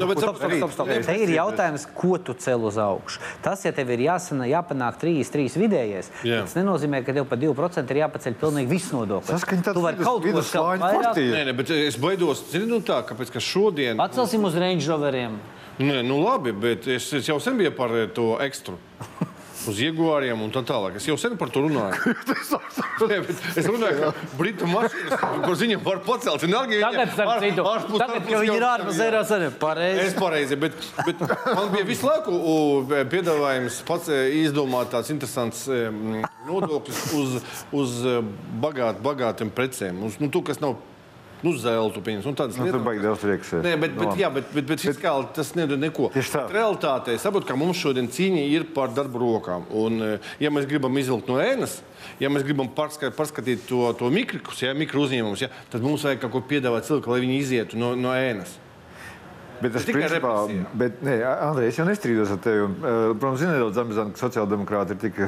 nu. 0.00 1.00
Te 1.10 1.16
ir 1.24 1.34
jautājums, 1.34 1.86
ko 1.96 2.16
tu 2.22 2.34
cel 2.40 2.64
uz 2.68 2.78
augšu. 2.80 3.20
Tas, 3.44 3.64
ja 3.66 3.72
tev 3.76 3.90
ir 3.94 4.06
jāsana, 4.06 4.48
jāpanāk 4.50 5.00
3, 5.02 5.24
3 5.34 5.58
vidējais, 5.60 6.10
Jā. 6.26 6.42
tas 6.46 6.56
nenozīmē, 6.58 7.02
ka 7.06 7.14
tev 7.16 7.28
par 7.30 7.40
2% 7.40 7.94
ir 7.94 8.02
jāpaceļ 8.04 8.36
pilnīgi 8.40 8.70
viss 8.70 8.92
nodoklis. 8.94 9.32
Saskaņa 9.34 9.66
tāds 9.68 9.80
Tu 9.80 9.84
vari 9.84 9.96
kaut 10.04 10.22
ko 10.24 10.64
vairāk. 10.66 11.02
partija. 11.02 11.32
Nē, 11.36 11.44
nē, 11.50 11.56
bet 11.56 11.70
es 11.76 11.96
baidos, 12.00 12.44
zini, 12.52 12.68
nu 12.70 12.80
tā, 12.84 13.00
kāpēc, 13.06 13.32
ka 13.32 13.40
šodien. 13.40 13.96
Pacelsim 14.00 14.44
uz 14.44 14.56
Range 14.60 14.86
Roveriem. 14.88 15.38
Nē, 15.80 16.02
nu 16.04 16.18
labi, 16.20 16.52
bet 16.52 16.84
es, 16.92 17.06
es 17.16 17.28
jau 17.30 17.38
sen 17.40 17.56
biju 17.56 17.72
par 17.72 17.92
eh, 17.96 18.08
to 18.12 18.34
ekstru. 18.44 18.76
Uz 19.68 19.76
ieguāriem 19.84 20.40
un 20.40 20.48
tā 20.52 20.62
tālāk. 20.64 20.94
Es 20.96 21.04
jau 21.04 21.18
sen 21.20 21.34
par 21.40 21.50
to 21.52 21.60
runāju. 21.66 22.12
Nē, 23.10 23.18
es 23.60 23.66
runāju, 23.68 24.08
ka 24.10 24.36
Britu 24.38 24.68
mašīnas, 24.68 25.24
ko 25.44 25.54
ziņā 25.60 25.78
var 25.84 26.00
pacelt, 26.04 26.44
ir 26.44 26.52
nagi. 26.52 26.78
Tagad, 26.80 27.12
starp 27.12 27.44
citu, 27.44 27.64
tagad, 28.00 28.24
kad 28.28 28.40
viņi 28.40 28.56
ir 28.56 28.66
ārpus 28.70 29.00
Eiropas 29.04 29.32
Savienības, 29.32 29.56
Es 29.56 29.60
pareizi. 29.60 30.16
pareizi, 30.20 30.58
bet, 30.64 30.78
bet 31.04 31.24
man 31.56 31.68
bija 31.74 31.88
visu 31.88 32.08
laiku 32.08 32.36
u, 32.36 32.56
piedāvājums 33.12 33.80
pats 33.88 34.08
e, 34.12 34.20
izdomāt 34.42 34.92
tāds 34.96 35.12
interesants 35.12 35.66
e, 35.68 35.80
nodoklis 36.48 37.02
uz, 37.20 37.36
uz 37.76 37.98
e, 38.08 38.16
bagāt, 38.64 39.00
bagātiem 39.04 39.52
precēm. 39.56 40.00
Uz, 40.08 40.16
nu, 40.24 40.32
to, 40.32 40.40
kas 40.44 40.60
nav 40.64 40.76
nu, 41.42 41.52
zelta 41.58 42.02
pieņems. 42.04 42.26
Un 42.30 42.36
tādas 42.38 42.58
Nu, 42.58 42.64
tur 42.66 42.78
lietas. 42.78 42.86
baigi 42.86 43.04
daudz 43.04 43.24
prieks. 43.24 43.52
Nē, 43.64 43.74
bet, 43.80 43.96
bet, 43.98 44.14
jā, 44.20 44.30
bet, 44.32 44.50
bet, 44.54 44.66
bet 44.70 44.84
fiskāli 44.84 45.28
tas 45.36 45.52
nedod 45.58 45.80
neko. 45.80 46.10
Tieši 46.14 46.34
tā. 46.34 46.46
Bet 46.46 46.56
Realitātē 46.58 47.14
es 47.16 47.24
saprotu, 47.26 47.48
ka 47.48 47.56
mums 47.56 47.80
šodien 47.80 48.08
cīņa 48.08 48.46
ir 48.50 48.66
par 48.74 48.92
darbu 48.96 49.22
rokām. 49.22 49.66
Un, 49.72 50.02
eh, 50.02 50.32
ja 50.40 50.50
mēs 50.50 50.68
gribam 50.70 50.96
izvilkt 51.00 51.28
no 51.28 51.40
ēnas, 51.42 51.80
ja 52.20 52.28
mēs 52.28 52.44
gribam 52.44 52.68
pārskatīt, 52.68 53.16
pārskatīt 53.16 53.66
to, 53.68 53.92
to 53.98 54.10
mikrokus, 54.10 54.62
ja, 54.62 54.74
mikro 54.74 55.04
uzņēmumus, 55.06 55.46
ja, 55.46 55.48
tad 55.70 55.82
mums 55.82 56.04
vajag 56.04 56.20
kaut 56.24 56.32
ko 56.32 56.42
piedāvāt 56.50 56.88
cilvēkam, 56.88 57.14
lai 57.16 57.20
viņi 57.24 57.38
izietu 57.40 57.80
no, 57.80 57.94
no 57.96 58.12
ēnas. 58.16 58.58
Bet 59.60 59.74
tas 59.76 59.84
Tikai 59.84 60.06
principā, 60.06 60.34
bet, 60.80 61.02
nē, 61.04 61.18
Andrej, 61.48 61.66
es 61.68 61.78
jau 61.80 61.84
nestrīdos 61.84 62.30
ar 62.32 62.38
tevi. 62.40 62.62
eh, 62.64 63.00
Protams, 63.12 63.42
ir 63.44 63.50
nedaudz 63.52 63.80
amizanti, 63.82 64.16
ka 64.16 64.24
sociāldemokrāti 64.26 64.96
ir 64.96 65.00
tik 65.02 65.18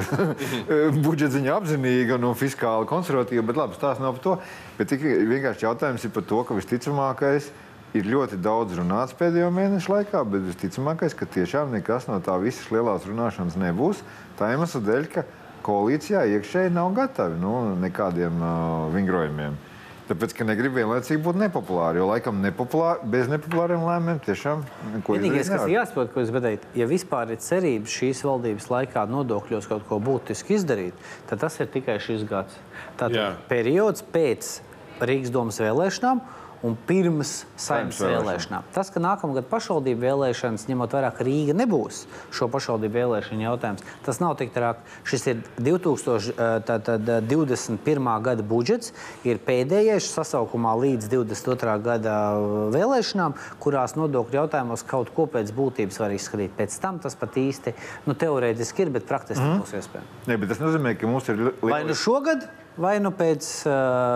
budžeta 1.05 1.35
ziņā 1.35 1.57
apzinīgi 1.59 2.17
un 2.17 2.33
fiskāli 2.37 2.89
konservatīvi, 2.89 3.43
bet 3.45 3.59
labi, 3.61 3.77
tās 3.81 4.01
nav 4.01 4.17
par 4.17 4.23
to. 4.25 4.37
Bet 4.79 4.89
tik 4.89 5.05
vienkārši 5.05 5.67
jautājums 5.67 6.07
ir 6.07 6.13
par 6.15 6.25
to, 6.31 6.41
ka 6.47 6.57
visticamākais 6.57 7.51
ir 7.93 8.09
ļoti 8.09 8.39
daudz 8.41 8.73
runāts 8.79 9.13
pēdējo 9.17 9.51
mēnešu 9.53 9.93
laikā, 9.93 10.23
bet 10.25 10.47
visticamākais, 10.49 11.13
ka 11.13 11.29
tiešām 11.29 11.75
nekas 11.75 12.09
no 12.09 12.17
tā 12.25 12.39
visas 12.41 12.71
lielās 12.73 13.05
runāšanas 13.05 13.59
nebūs. 13.61 14.01
Tā 14.39 14.49
iemesla 14.55 14.81
dēļ, 14.87 15.05
ka 15.13 15.27
koalīcijā 15.63 16.25
iekšēji 16.39 16.73
nav 16.73 16.89
gatavi 16.97 17.37
nu, 17.39 17.53
nekādiem 17.83 18.41
uh, 18.41 18.89
vingrojumiem. 18.95 19.59
Tāpēc, 20.03 20.33
ka 20.35 20.43
negrib 20.43 20.73
vienlaicīgi 20.75 21.21
būt 21.23 21.37
nepopulāri. 21.39 22.01
Jo 22.01 22.09
laikam 22.09 22.41
nepopulāri, 22.43 23.07
bez 23.13 23.29
nepopulāriem 23.31 23.85
lēmumiem 23.87 24.19
tiešām 24.25 24.65
neko 24.97 25.15
Vienīgais, 25.15 25.51
kas 25.53 25.63
jāsaprot, 25.71 26.11
ko 26.11 26.19
es 26.19 26.31
gribēju 26.31 26.49
teikt, 26.49 26.67
ja 26.75 26.87
vispār 26.89 27.31
ir 27.31 27.39
cerības 27.43 27.95
šīs 28.01 28.23
valdības 28.27 28.67
laikā 28.73 29.05
nodokļos 29.13 29.69
kaut 29.71 29.87
ko 29.87 30.01
būtiski 30.03 30.57
izdarīt, 30.57 31.07
tad 31.29 31.43
tas 31.45 31.55
ir 31.63 31.71
tikai 31.71 32.01
šis 32.03 32.27
gads. 32.27 32.59
Tātad 32.99 33.15
Jā. 33.15 33.29
periods 33.47 34.03
pēc 34.13 34.57
Rīgas 35.03 35.31
domas 35.33 35.59
vēlēšanām. 35.63 36.19
Un 36.63 36.77
pirms 36.87 37.43
saimnes 37.59 37.97
vēlēšanām. 37.99 38.63
Tas, 38.71 38.87
ka 38.93 39.01
nākamgad 39.03 39.49
pašvaldību 39.51 39.99
vēlēšanas, 39.99 40.63
ņemot 40.69 40.93
vērā, 40.95 41.09
ka 41.11 41.25
Rīga 41.27 41.51
nebūs 41.59 42.07
šo 42.31 42.47
pašvaldību 42.53 42.95
vēlēšanu 42.95 43.43
jautājums, 43.43 43.83
tas 44.05 44.19
nav 44.23 44.37
tik 44.39 44.53
traki. 44.55 44.79
Šis 45.03 45.27
ir 45.27 45.43
2021. 45.59 48.23
gada 48.23 48.43
budžets, 48.47 48.95
ir 49.27 49.43
pēdējais 49.43 50.07
sasaukumā 50.15 50.71
līdz 50.85 51.11
22. 51.11 51.75
gada 51.83 52.39
vēlēšanām, 52.71 53.35
kurās 53.63 53.95
nodokļu 53.99 54.35
jautājumos 54.43 54.83
kaut 54.87 55.11
ko 55.15 55.27
pēc 55.35 55.47
būtības 55.55 55.99
var 55.99 56.11
izskatīt. 56.15 56.51
Pēc 56.55 56.71
tam 56.79 56.99
tas 57.03 57.15
pat 57.19 57.31
īsti 57.43 57.75
nu, 58.07 58.15
teorētiski 58.15 58.87
ir, 58.87 58.91
bet 58.95 59.03
praktiski 59.09 59.43
mm. 59.43 59.51
nebūs 59.57 59.73
iespējams. 59.83 60.07
Nē, 60.31 60.39
bet 60.39 60.47
tas 60.55 60.63
nozīmē, 60.63 60.95
ka 60.95 61.11
mums 61.11 61.27
ir 61.33 61.37
Vai 61.59 61.83
nu 61.83 61.95
šogad, 61.97 62.47
vai 62.79 62.99
nu 63.03 63.11
pēc 63.15 63.67
uh, 63.67 63.73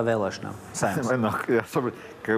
vēlēšanām. 0.07 0.53
Saimnes. 0.79 1.09
Ka, 2.27 2.35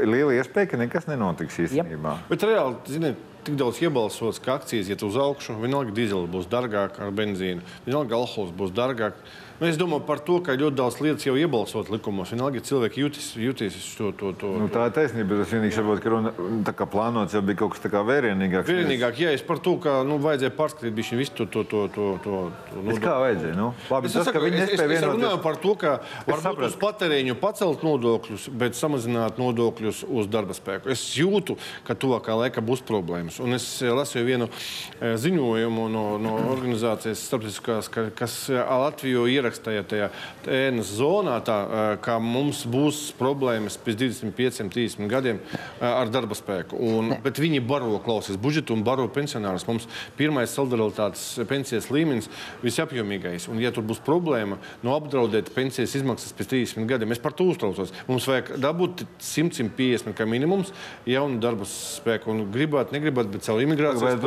liela 0.00 0.32
iespēja, 0.32 0.70
ka 0.70 0.78
nekas 0.80 1.08
nenotiks 1.10 1.58
īstenībā. 1.66 2.14
Bet 2.30 2.44
reāli, 2.48 2.78
ziniet, 2.88 3.18
tik 3.44 3.58
daudz 3.60 3.82
iebalsots, 3.84 4.40
ka 4.42 4.56
akcijas 4.56 4.88
iet 4.88 5.02
uz 5.04 5.18
augšu. 5.20 5.58
Vienalga 5.60 5.92
dīzeļa 5.96 6.30
būs 6.32 6.48
dārgāk 6.50 6.96
ar 7.04 7.12
benzīnu, 7.14 7.64
vienalga 7.84 8.16
alkohols 8.16 8.54
būs 8.56 8.72
dārgāk. 8.76 9.20
Nu, 9.56 9.66
es 9.70 9.78
domāju 9.80 10.04
par 10.04 10.20
to, 10.20 10.36
ka 10.44 10.52
ļoti 10.58 10.76
daudz 10.76 10.98
lietas 11.00 11.24
jau 11.24 11.32
iebalsot 11.38 11.88
likumos. 11.88 12.32
Vienalga, 12.34 12.60
cilvēki 12.60 13.00
jutīs, 13.00 13.28
jutīs 13.40 13.76
to, 13.96 14.10
to, 14.20 14.32
to. 14.36 14.50
Nu, 14.60 14.66
tā 14.72 14.88
ir 14.90 14.96
taisnība, 14.96 15.30
bet 15.32 15.46
es 15.46 15.54
vienīgi 15.54 15.76
saprotu, 15.78 16.02
ka 16.04 16.12
runa, 16.12 16.32
tā 16.66 16.74
kā 16.76 16.88
plānots 16.92 17.36
jau 17.36 17.40
bija 17.46 17.62
kaut 17.62 17.72
kas 17.72 17.84
tāds 17.86 18.04
vērienīgāks. 18.10 18.68
Vienīgāk, 18.68 19.22
ja 19.24 19.32
es 19.32 19.44
par 19.46 19.62
to, 19.64 19.78
ka 19.80 20.02
nu, 20.04 20.18
vajadzēja 20.20 20.52
pārskatīt 20.58 20.96
bišķiņ 20.98 21.22
visu 21.22 21.36
to, 21.38 21.46
to, 21.54 21.64
to, 21.70 21.84
to, 21.94 22.08
to, 22.26 22.42
to 22.68 22.84
Bet 22.90 23.00
kā 23.04 23.14
vajadzēja? 23.22 23.56
Nu, 23.56 23.70
labi, 23.88 24.10
Es, 24.10 24.18
tas, 24.18 24.28
saku, 24.28 24.44
es, 24.46 24.74
es, 24.76 24.82
es 24.84 25.06
runāju 25.06 25.40
par 25.44 25.56
to, 25.62 25.72
ka 25.80 25.94
varbūt 26.28 26.66
uz 26.68 26.76
patēriņu 26.80 27.38
pacelt 27.40 27.82
nodokļus, 27.86 28.46
bet 28.60 28.76
samazināt 28.78 29.40
nodokļus 29.40 30.04
uz 30.06 30.28
darba 30.30 30.56
spēku. 30.56 30.92
Es 30.92 31.02
jūtu, 31.16 31.56
ka 31.88 31.96
tuvākā 31.98 32.36
laikā 32.42 32.62
būs 32.64 32.84
problēmas. 32.86 33.40
Un 33.42 33.56
es 33.56 33.66
eh, 33.80 33.92
lasīju 33.96 34.28
vienu 34.28 34.50
eh, 34.52 35.16
ziņojumu 35.20 35.88
no, 35.92 36.04
no 36.22 36.36
organizācijas, 36.52 37.24
starptautiskās, 37.30 37.90
ka, 37.92 38.08
kas 38.16 38.38
eh, 38.52 38.62
Latviju 38.86 39.26
ierakstīja 39.46 39.84
tajā 39.86 40.08
ēnas 40.50 40.90
zonā, 40.98 41.38
tā, 41.46 41.56
ka 42.04 42.18
mums 42.22 42.64
būs 42.70 43.12
problēmas 43.18 43.78
pēc 43.82 43.98
25, 44.02 44.70
30 44.74 45.10
gadiem 45.10 45.40
ar 45.80 46.10
darba 46.12 46.36
spēku. 46.38 46.78
Un, 46.78 47.16
bet 47.24 47.40
viņi 47.42 47.62
baro 47.66 48.00
klausies 48.04 48.38
budžetu 48.40 48.76
un 48.76 48.84
baro 48.86 49.06
pensionārus. 49.12 49.66
Mums 49.68 49.88
pirmais 50.18 50.52
solidaritātes 50.52 51.24
pensijas 51.48 51.90
līmenis 51.94 52.30
visapjomīgais. 52.64 53.48
Un, 53.50 53.60
ja 53.62 53.72
tur 53.74 53.86
būs 53.86 54.02
problēma, 54.04 54.58
no 54.86 54.96
apdraudēt 54.96 55.52
pensijas 55.56 55.96
izmaksas 55.98 56.34
pēc 56.36 56.52
30 56.52 56.88
gadiem, 56.90 57.14
es 57.14 57.22
par 57.22 57.36
to 57.36 57.48
uztraucos. 57.52 57.94
Mums 58.10 58.28
vajag 58.30 58.56
dabūt 58.62 59.06
100, 59.22 59.56
150 59.56 60.16
kā 60.16 60.26
minimums 60.28 60.72
jaunu 61.08 61.40
darba 61.42 61.68
spēku. 61.68 62.32
Un 62.32 62.46
gribētu, 62.54 62.96
negribētu, 62.96 63.32
bet 63.34 63.46
caur 63.46 63.60
Vai 63.60 63.66
imigrācijas 63.68 64.18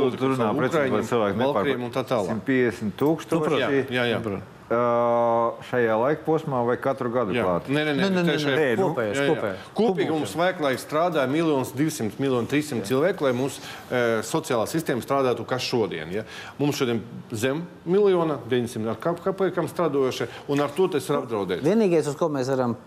precīzi, 0.60 0.94
vai 0.94 1.04
cilvēki 1.08 1.44
Balkriem 1.44 1.84
un 1.90 1.94
tā 1.94 2.06
tālāk. 2.08 2.40
150 2.48 2.96
tūkstoši? 3.00 3.60
Jā, 3.60 3.70
jā, 4.00 4.08
jā. 4.14 4.24
uh, 4.40 4.59
šajā 4.70 5.96
laika 5.98 6.22
posmā 6.26 6.60
vai 6.68 6.76
katru 6.82 7.10
gadu 7.14 7.34
klāt? 7.34 7.70
Nē, 7.70 7.84
nē, 7.88 7.94
nē, 7.98 8.10
Nē, 8.10 8.10
nē, 8.10 8.24
nē, 8.26 8.36
nē, 8.46 8.68
kopējais, 8.78 9.18
Jā, 9.18 9.24
jā. 9.24 9.34
kopējais. 9.34 9.72
Kopīgi 9.80 10.14
mums 10.14 10.36
vajag, 10.38 10.62
lai 10.62 10.74
strādā 10.82 11.26
1 11.26 11.74
200 11.74 12.20
000, 12.20 12.44
300 12.52 12.86
cilvēku, 12.90 13.26
lai 13.26 13.34
mūsu 13.38 13.64
e, 13.64 14.04
sociālā 14.30 14.68
sistēma 14.70 15.02
strādātu 15.06 15.46
kā 15.50 15.58
šodien. 15.62 16.14
Ja? 16.14 16.26
Mums 16.62 16.78
šodien 16.78 17.02
zem 17.32 17.64
miljona, 17.86 18.38
900 18.52 18.94
ar 18.94 19.02
kapekam 19.02 19.70
strādājošie, 19.72 20.30
un 20.54 20.62
ar 20.62 20.74
to 20.78 20.88
tas 20.94 21.10
ir 21.10 21.18
apdraudēts. 21.18 21.66
Vienīgais, 21.66 22.10
uz 22.12 22.20
ko 22.20 22.30
mēs 22.34 22.52
varam 22.54 22.78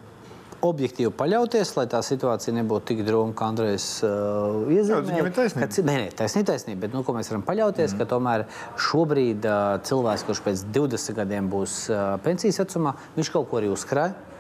objektīvi 0.63 1.11
paļauties, 1.19 1.75
lai 1.77 1.87
tā 1.91 2.01
situācija 2.07 2.55
nebūtu 2.57 2.93
tik 2.93 3.03
drūma, 3.07 3.35
kā 3.39 3.51
Andrejs 3.53 3.87
uh, 4.07 4.63
iezīmēja. 4.71 5.07
viņam 5.09 5.29
ir 5.29 5.35
taisnība. 5.37 5.69
ka 5.69 5.87
Nē, 5.89 5.97
nē, 6.05 6.11
taisnība, 6.19 6.49
taisnība. 6.53 6.81
Bet 6.87 6.97
nu, 6.97 7.03
ko 7.07 7.15
mēs 7.17 7.31
varam 7.33 7.45
paļauties, 7.47 7.95
mm. 7.95 8.01
ka 8.01 8.09
tomēr 8.15 8.47
šobrīd 8.89 9.49
uh, 9.49 9.63
cilvēks, 9.89 10.27
kurš 10.29 10.43
pēc 10.47 10.67
20 10.75 11.19
gadiem 11.19 11.51
būs 11.53 11.79
uh, 11.91 12.03
pensijas 12.25 12.63
vecumā, 12.63 12.95
viņš 13.19 13.33
kaut 13.35 13.51
ko 13.51 13.61
arī 13.61 13.73
uzkrāja. 13.75 14.32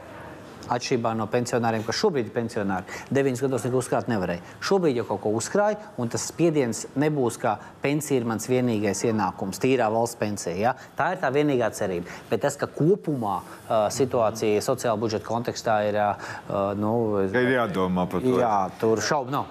Atšķirībā 0.73 1.12
no 1.18 1.27
pensionāriem, 1.31 1.85
kas 1.87 1.99
šobrīd 2.01 2.31
ir 2.31 2.35
pensionāri, 2.35 2.99
9 3.12 3.43
gados 3.45 3.66
neko 3.66 3.81
uzkrāt 3.83 4.09
nevarēja. 4.11 4.43
Šobrīd 4.64 5.01
jau 5.03 5.07
kaut 5.11 5.23
ko 5.27 5.35
uzkrāja, 5.39 5.79
un 6.01 6.11
tas 6.12 6.25
spiediens 6.31 6.87
nebūs 6.99 7.39
kā 7.43 7.57
pensija 7.83 8.20
ir 8.23 8.29
mans 8.29 8.49
vienīgais 8.49 9.05
ienākums, 9.11 9.61
tīrā 9.62 9.91
valsts 9.93 10.18
pensija. 10.20 10.57
Ja? 10.57 10.75
Tā 10.99 11.12
ir 11.14 11.23
tā 11.23 11.33
vienīgā 11.35 11.70
cerība. 11.77 12.11
Bet 12.31 12.45
tas, 12.47 12.57
ka 12.61 12.70
kopumā 12.73 13.39
uh, 13.43 13.89
situācija 13.93 14.62
sociāla 14.64 15.01
budžeta 15.01 15.29
kontekstā 15.29 15.81
ir, 15.91 15.99
uh, 16.03 16.70
nu, 16.79 16.95
Ir 17.29 17.53
jādomā 17.59 18.09
par 18.09 18.25
to. 18.25 18.39
jā, 18.41 18.57
tur 18.81 19.03
šaubu 19.03 19.35
nav. 19.35 19.51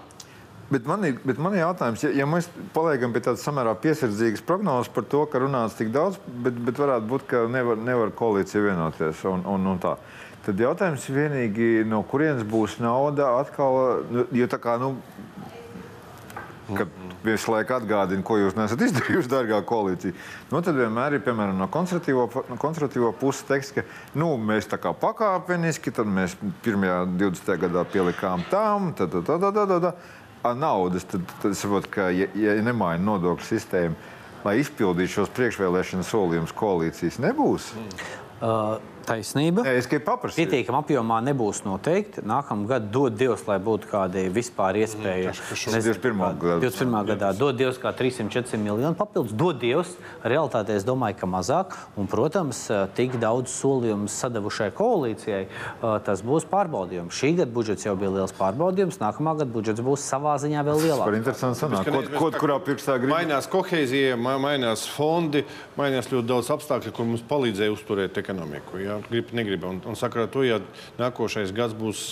Bet 0.71 0.85
man 0.87 1.03
ir, 1.03 1.17
bet 1.27 1.39
man 1.41 1.51
ir 1.51 1.65
jautājums, 1.65 1.99
ja, 2.05 2.13
ja 2.15 2.25
mēs 2.29 2.45
paliekam 2.71 3.11
pie 3.11 3.19
tādas 3.25 3.43
samērā 3.43 3.73
piesardzīgas 3.83 4.43
prognozes 4.47 4.87
par 4.95 5.03
to, 5.11 5.25
ka 5.27 5.41
runāts 5.43 5.75
tik 5.75 5.89
daudz, 5.91 6.15
bet, 6.45 6.55
bet 6.63 6.79
varētu 6.79 7.09
būt, 7.11 7.25
ka 7.27 7.41
nevar, 7.51 7.75
nevar 7.75 8.13
koalīcija 8.15 8.63
vienoties. 8.69 9.25
Un, 9.27 9.43
un, 9.51 9.67
un 9.73 9.81
tā. 9.83 9.97
Tad 10.45 10.57
jautājums 10.57 11.03
vienīgi, 11.05 11.83
no 11.85 12.01
kurienes 12.09 12.45
būs 12.49 12.79
nauda 12.81 13.35
atkal. 13.37 14.03
nu, 14.09 14.25
Jo 14.33 14.47
tā 14.49 14.57
kā, 14.61 14.79
nu, 14.81 14.95
kad 16.77 16.89
visu 17.23 17.51
laiku 17.53 17.75
atgādina, 17.75 18.23
ko 18.25 18.37
jūs 18.39 18.55
nesat 18.57 18.81
izdarījuši, 18.87 19.29
dārgā 19.31 19.59
koalīcija. 19.67 20.15
Nu, 20.51 20.61
tad 20.65 20.77
vienmēr 20.79 21.17
ir, 21.17 21.23
piemēram, 21.25 21.59
no 21.59 21.67
konservatīvo, 21.71 22.27
no 22.49 23.11
puses 23.19 23.45
teiks, 23.47 23.73
ka 23.75 23.85
nu, 24.17 24.33
mēs 24.41 24.69
tā 24.71 24.79
kā 24.81 24.93
pakāpeniski, 24.97 25.93
tad 25.95 26.09
mēs 26.09 26.37
pirmajā 26.65 27.03
20. 27.19 27.53
gadā 27.65 27.85
pielikām 27.93 28.45
tam, 28.49 28.91
tad 28.97 29.13
tā, 29.13 29.23
tā, 29.27 29.51
tā, 29.51 29.67
tā, 29.69 29.79
tā. 29.89 29.93
Naudas, 30.57 31.05
tad, 31.05 31.21
tad 31.43 31.53
es 31.53 31.59
saprotu, 31.61 31.91
ka, 31.93 32.07
ja, 32.09 32.25
ja 32.33 32.55
nemaina 32.65 33.03
nodokļu 33.05 33.45
sistēmu, 33.45 33.99
lai 34.41 34.55
izpildītu 34.57 35.19
šos 35.19 35.29
priekšvēlēšanu 35.37 36.05
solījumus, 36.07 36.55
koalīcijas 36.57 37.19
nebūs. 37.21 37.67
Uh, 38.41 38.79
taisnība. 39.07 39.63
Nē, 39.65 39.73
es 39.79 39.87
tikai 39.89 39.99
paprasīju. 40.05 40.47
Pietiekama 40.49 40.81
apjomā 40.83 41.17
nebūs 41.25 41.63
noteikti. 41.65 42.23
Nākamā 42.27 42.67
gada 42.75 42.85
dod 42.93 43.17
Dievs, 43.19 43.43
lai 43.47 43.57
būtu 43.63 43.89
kādi 43.91 44.25
vispār 44.33 44.79
iespēja. 44.81 45.33
šo 45.33 45.71
21. 45.75 46.21
gadā. 46.41 46.59
21. 46.63 47.05
gadā 47.11 47.31
dod 47.37 47.57
Dievs 47.59 47.79
kā 47.81 47.91
300-400 47.97 48.57
miljonu 48.61 48.95
papildus. 48.99 49.33
Dod 49.33 49.59
Dievs, 49.61 49.95
realitātē 50.23 50.75
es 50.79 50.85
domāju, 50.87 51.17
ka 51.21 51.27
mazāk. 51.29 51.77
Un, 51.97 52.07
protams, 52.11 52.63
tik 52.97 53.17
daudz 53.21 53.51
solījumu 53.51 54.09
sadavušai 54.11 54.71
koalīcijai, 54.77 55.43
tas 56.05 56.21
būs 56.25 56.45
pārbaudījums. 56.51 57.15
Šī 57.17 57.33
gada 57.41 57.51
budžets 57.51 57.85
jau 57.85 57.95
bija 57.99 58.11
liels 58.19 58.33
pārbaudījums, 58.37 58.99
nākamā 59.01 59.35
gada 59.41 59.51
budžets 59.51 59.81
būs 59.83 60.05
savā 60.07 60.37
ziņā 60.41 60.63
vēl 60.67 60.81
lielāks. 60.85 61.17
interesantu 61.21 61.59
sanāk. 61.59 61.85
Ka 61.85 61.91
Ko, 61.91 62.01
ko, 62.17 62.31
kurā 62.39 62.55
pirkstā 62.63 62.95
grib? 62.99 63.11
Mainās 63.11 63.47
kohēzija, 63.51 64.15
ma- 64.17 64.37
mainās 64.41 64.85
fondi, 64.87 65.43
mainās 65.77 66.07
ļoti 66.11 66.27
daudz 66.27 66.49
apstākļu, 66.55 66.91
kur 66.95 67.05
mums 67.05 67.21
palīdzēja 67.29 67.71
uzturēt 67.75 68.17
ekonomiku. 68.21 68.79
Ja? 68.91 68.99
Grib, 69.09 69.31
negrib. 69.37 69.65
Un, 69.67 69.81
un 69.87 69.97
sakarā 69.99 70.27
to, 70.31 70.43
ja 70.47 70.59
nākošais 70.99 71.53
gads 71.55 71.77
būs 71.77 72.05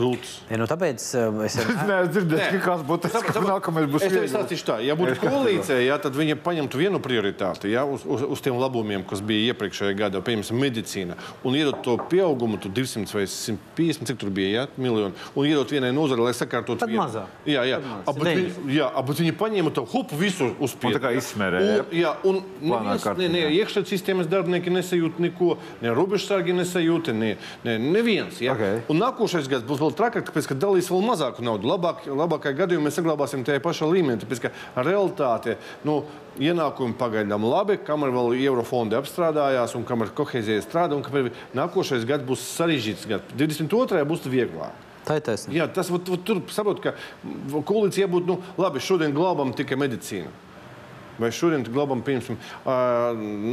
grūts. 0.00 0.32
Ja, 0.50 0.56
nu, 0.60 0.66
tāpēc 0.70 1.04
eh, 1.20 1.40
es 1.46 1.58
Nē, 1.60 1.96
es 2.06 2.10
dzirdēju, 2.14 2.50
ka 2.56 2.60
kāds 2.64 2.84
būtu 2.88 3.10
tas, 3.12 3.26
ka 3.28 3.42
nākamais 3.44 3.86
būs 3.92 4.06
Es 4.08 4.14
tev 4.16 4.26
stāstīšu 4.32 4.66
tā, 4.70 4.78
ja 4.84 4.96
būtu 4.98 5.18
koalīcija, 5.26 5.78
ja, 5.84 5.98
tad 6.02 6.16
viņi 6.16 6.38
paņemtu 6.40 6.80
vienu 6.80 7.00
prioritāti 7.04 7.70
ja, 7.74 7.84
uz, 7.84 8.02
uz, 8.08 8.24
uz 8.24 8.42
tiem 8.44 8.56
labumiem, 8.60 9.04
kas 9.06 9.20
bija 9.24 9.52
iepriekšējā 9.52 9.96
gadā, 10.00 10.22
piemēram, 10.24 10.58
medicīna, 10.64 11.16
un 11.46 11.58
iedot 11.60 11.82
to 11.84 11.98
pieaugumu, 12.10 12.58
tu 12.64 12.72
200 12.72 13.12
vai 13.18 13.26
150, 13.28 14.08
cik 14.08 14.20
tur 14.24 14.32
bija, 14.34 14.50
ja, 14.62 14.66
miljoni, 14.80 15.12
un 15.36 15.48
iedot 15.48 15.70
vienai 15.76 15.92
nozarei, 15.94 16.24
lai 16.30 16.34
sakārtotu 16.36 16.88
vienu. 16.88 17.02
mazāk. 17.04 17.36
Jā, 17.50 17.66
jā. 17.68 17.80
Bet 18.08 18.24
viņi, 18.30 18.74
jā, 18.78 18.88
bet 19.10 19.20
viņi 19.20 19.34
paņēma 19.40 19.74
to 19.76 19.84
hupu 19.92 20.16
visu 20.20 20.50
uz 20.58 20.72
Un 20.74 20.80
pieeja. 20.84 20.96
tā 20.96 21.02
kā 21.04 21.12
izsmērē, 21.18 21.60
Un, 21.60 21.92
jā, 21.94 22.14
un 22.26 22.40
neviens, 22.40 22.86
ne, 22.88 22.96
kārtībā. 23.04 23.30
ne, 23.34 23.42
iekšējā 23.60 23.90
sistēmas 23.90 24.28
darbinieki 24.30 24.72
nesajūt 24.72 25.20
neko, 25.26 25.50
ne 25.84 25.92
robežsargi 25.96 26.54
nesajūta, 26.56 27.14
ne, 27.16 27.34
ne, 27.66 27.76
neviens. 27.82 28.40
Ja? 28.42 28.54
Ok. 28.56 28.88
Un 28.92 29.00
nākošais 29.02 29.48
gads 29.50 29.66
būs 29.68 29.82
vēl 29.82 29.89
trakāk, 29.96 30.26
tāpēc, 30.28 30.48
ka 30.50 30.56
dalīs 30.58 30.90
vēl 30.92 31.04
mazāku 31.06 31.44
naudu. 31.44 31.68
Labāk, 31.70 32.04
labākajā 32.06 32.58
gadījumā 32.62 32.88
mēs 32.88 32.98
saglabāsim 32.98 33.44
tajā 33.46 33.62
pašā 33.64 33.88
līmenī, 33.90 34.20
tāpēc, 34.22 34.42
ka 34.44 34.84
realitāte, 34.86 35.56
nu, 35.86 36.00
ienākumi 36.40 36.96
pagaidām 37.00 37.46
labi, 37.48 37.78
kamēr 37.86 38.14
vēl 38.14 38.36
eurofondi 38.40 38.98
apstrādājās 38.98 39.74
un 39.78 39.86
kamēr 39.88 40.12
kohēzija 40.16 40.64
strādā, 40.64 40.98
un 40.98 41.06
kamēr 41.06 41.32
nākošais 41.58 42.06
gads 42.08 42.26
būs 42.28 42.44
sarežģīts 42.58 43.08
gads. 43.10 43.34
22. 43.40 44.04
būs 44.08 44.28
vieglāk. 44.30 44.86
Tā 45.06 45.16
ir 45.18 45.24
taisnība. 45.26 45.56
Jā, 45.56 45.66
tas 45.74 45.88
vat, 45.90 46.08
vat, 46.12 46.22
tur 46.28 46.42
saprot, 46.52 46.82
ka 46.84 46.94
koalīcija 47.66 48.08
būtu, 48.10 48.28
nu, 48.28 48.38
labi, 48.60 48.82
šodien 48.84 49.16
glābam 49.16 49.54
tikai 49.56 49.78
medicīnu. 49.80 50.30
Vai 51.20 51.30
šodien 51.36 51.66
glabājam, 51.68 52.00
piemēram, 52.06 52.38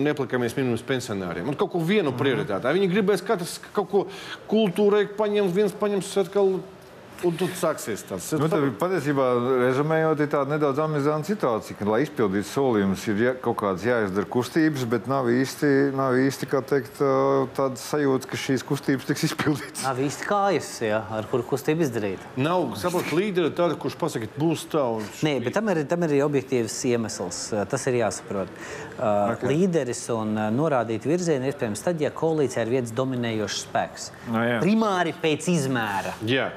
neplakamies 0.05 0.55
minimums 0.55 0.85
pensionāriem. 0.87 1.49
Un 1.51 1.57
kaut 1.59 1.73
ko 1.73 1.81
vienu 1.83 2.13
prioritāti. 2.15 2.71
Viņi 2.77 2.89
gribēs 2.93 3.25
katrs 3.27 3.57
kaut 3.75 3.89
ko 3.91 4.03
kultūrai 4.47 5.03
paņemt, 5.17 5.55
viens 5.55 5.75
paņems 5.75 6.13
atkal. 6.23 6.57
Un 7.25 7.37
tur 7.39 7.49
sāksies 7.57 8.03
tas. 8.05 8.27
Nu, 8.37 8.49
tad, 8.51 8.65
patiesībā, 8.77 9.25
rezumējot, 9.63 10.21
ir 10.21 10.29
tāda 10.33 10.53
nedaudz 10.53 10.81
amizanta 10.83 11.31
situācija, 11.31 11.77
ka, 11.79 11.87
lai 11.89 12.03
izpildītu 12.05 12.49
solījumus, 12.51 13.05
ir 13.09 13.23
jā, 13.23 13.33
kaut 13.41 13.57
kādas 13.61 13.85
jāizdara 13.87 14.29
kustības, 14.29 14.85
bet 14.91 15.09
nav 15.09 15.29
īsti, 15.31 15.71
nav 15.97 16.17
īsti 16.21 16.49
kā 16.51 16.61
teikt, 16.67 17.01
tāda 17.57 17.81
sajūta, 17.81 18.29
ka 18.29 18.41
šīs 18.41 18.65
kustības 18.67 19.09
tiks 19.09 19.25
izpildītas. 19.31 19.85
Nav 19.87 20.01
īsti 20.05 20.27
kājas, 20.29 20.69
ja, 20.85 21.01
ar 21.17 21.29
kuru 21.31 21.47
kustību 21.49 21.85
izdarīt. 21.87 22.27
Nav 22.37 22.75
saprot, 22.81 23.09
līderi 23.17 23.53
tāda, 23.57 23.79
kurš 23.79 23.97
pasakā, 23.99 24.29
būs 24.37 24.67
tā. 24.71 24.85
Un... 24.99 25.09
Nē, 25.25 25.37
bet 25.47 25.57
tam 25.57 25.73
ir, 25.73 25.81
tam 25.89 26.05
ir 26.05 26.13
arī 26.13 26.21
objektīvs 26.27 26.77
iemesls. 26.91 27.41
Tas 27.71 27.89
ir 27.89 28.01
jāsaprot. 28.03 28.53
Okay. 28.97 29.49
Līderis 29.51 30.03
un 30.13 30.37
norādīt 30.53 31.05
virzienu 31.07 31.47
ir 31.47 31.53
iespējams 31.53 31.83
tad, 31.85 32.01
ja 32.01 32.13
koalīcijā 32.13 32.65
ir 32.65 32.77
viens 32.77 32.93
dominējošs 32.97 33.65
spēks. 33.65 34.07
Nu, 34.29 34.41
jā. 34.45 34.61
Primāri 34.63 35.13
pēc 35.17 35.49
izmēra. 35.53 36.15
Jā. 36.27 36.49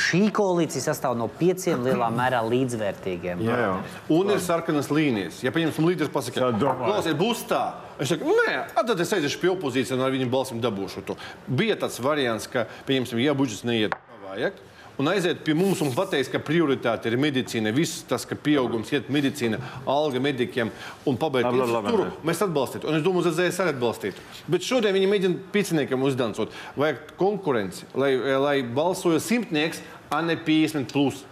Šī 0.00 0.20
koalīcija 0.34 0.80
sastāv 0.86 1.16
no 1.18 1.26
pieciem 1.28 1.82
lielā 1.84 2.08
mērā 2.14 2.40
līdzvērtīgiem. 2.46 3.42
Jā, 3.44 3.58
jā. 3.60 3.74
Un 4.16 4.32
ir 4.32 4.40
sarkanas 4.40 4.88
līnijas. 4.92 5.42
Ja, 5.44 5.52
pieņemsim, 5.54 5.88
līderis 5.90 6.12
pasakā, 6.12 6.50
klausies, 6.56 7.16
būs 7.18 7.44
tā. 7.50 7.62
Es 8.00 8.12
saku, 8.12 8.32
nē, 8.46 8.54
tad 8.76 8.94
es 9.04 9.12
aiziešu 9.16 9.42
pie 9.42 9.52
opozīcijas 9.52 9.96
un 9.98 10.06
ar 10.06 10.14
viņu 10.14 10.30
balsim 10.32 10.62
dabūšu 10.64 11.04
to. 11.10 11.18
Bija 11.46 11.76
tāds 11.82 12.00
variants, 12.00 12.48
ka, 12.50 12.64
pieņemsim, 12.88 13.20
ja 13.24 13.36
budžets 13.36 13.66
neiet, 13.68 13.96
vajag. 14.24 14.56
Un 14.98 15.06
aiziet 15.06 15.44
pie 15.46 15.54
mums 15.54 15.78
un 15.84 15.92
pateikt, 15.94 16.32
ka 16.32 16.40
prioritāte 16.42 17.06
ir 17.06 17.14
medicīna. 17.22 17.70
Viss 17.74 18.02
tas, 18.08 18.24
ka 18.26 18.34
pieaugums 18.34 18.90
iet 18.90 19.06
medicīna, 19.14 19.60
alga 19.86 20.18
medikiem 20.22 20.72
un 21.06 21.18
pabeigt 21.20 21.54
labi. 21.54 22.08
mēs 22.26 22.42
atbalstītu. 22.42 22.88
Un 22.90 22.98
es 22.98 23.04
domāju, 23.06 23.28
ka 23.28 23.36
ZSR 23.36 23.70
atbalstītu. 23.76 24.24
Bet 24.50 24.66
šodien 24.66 24.96
viņi 24.96 25.10
mēģina 25.12 25.52
piciniekam 25.54 26.02
uzdancot. 26.02 26.54
Vajag 26.74 27.14
konkurenci, 27.20 27.86
lai, 27.94 28.16
lai 28.42 28.56
balsoja 28.62 29.22
simtnieks, 29.22 29.84
a 30.10 30.18
ne 30.24 30.34
50 30.34 30.90
plus. 30.90 31.22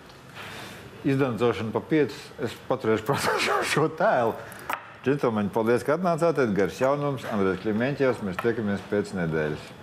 Izdancošana 1.07 1.75
pa 1.75 1.83
piecus. 1.83 2.19
Es 2.43 2.55
paturēšu 2.69 3.07
prātā 3.07 3.35
šo, 3.67 3.89
tēlu. 3.99 4.37
Džentlmeņi, 5.07 5.51
paldies, 5.55 5.87
ka 5.87 5.99
atnācāt. 5.99 6.39
Edgars 6.47 6.79
Jaunums, 6.83 7.27
Andrēs 7.35 7.63
Klimeņķevs. 7.63 8.23
Mēs 8.27 8.41
tiekamies 8.43 8.87
pēc 8.91 9.15
nedēļas. 9.19 9.75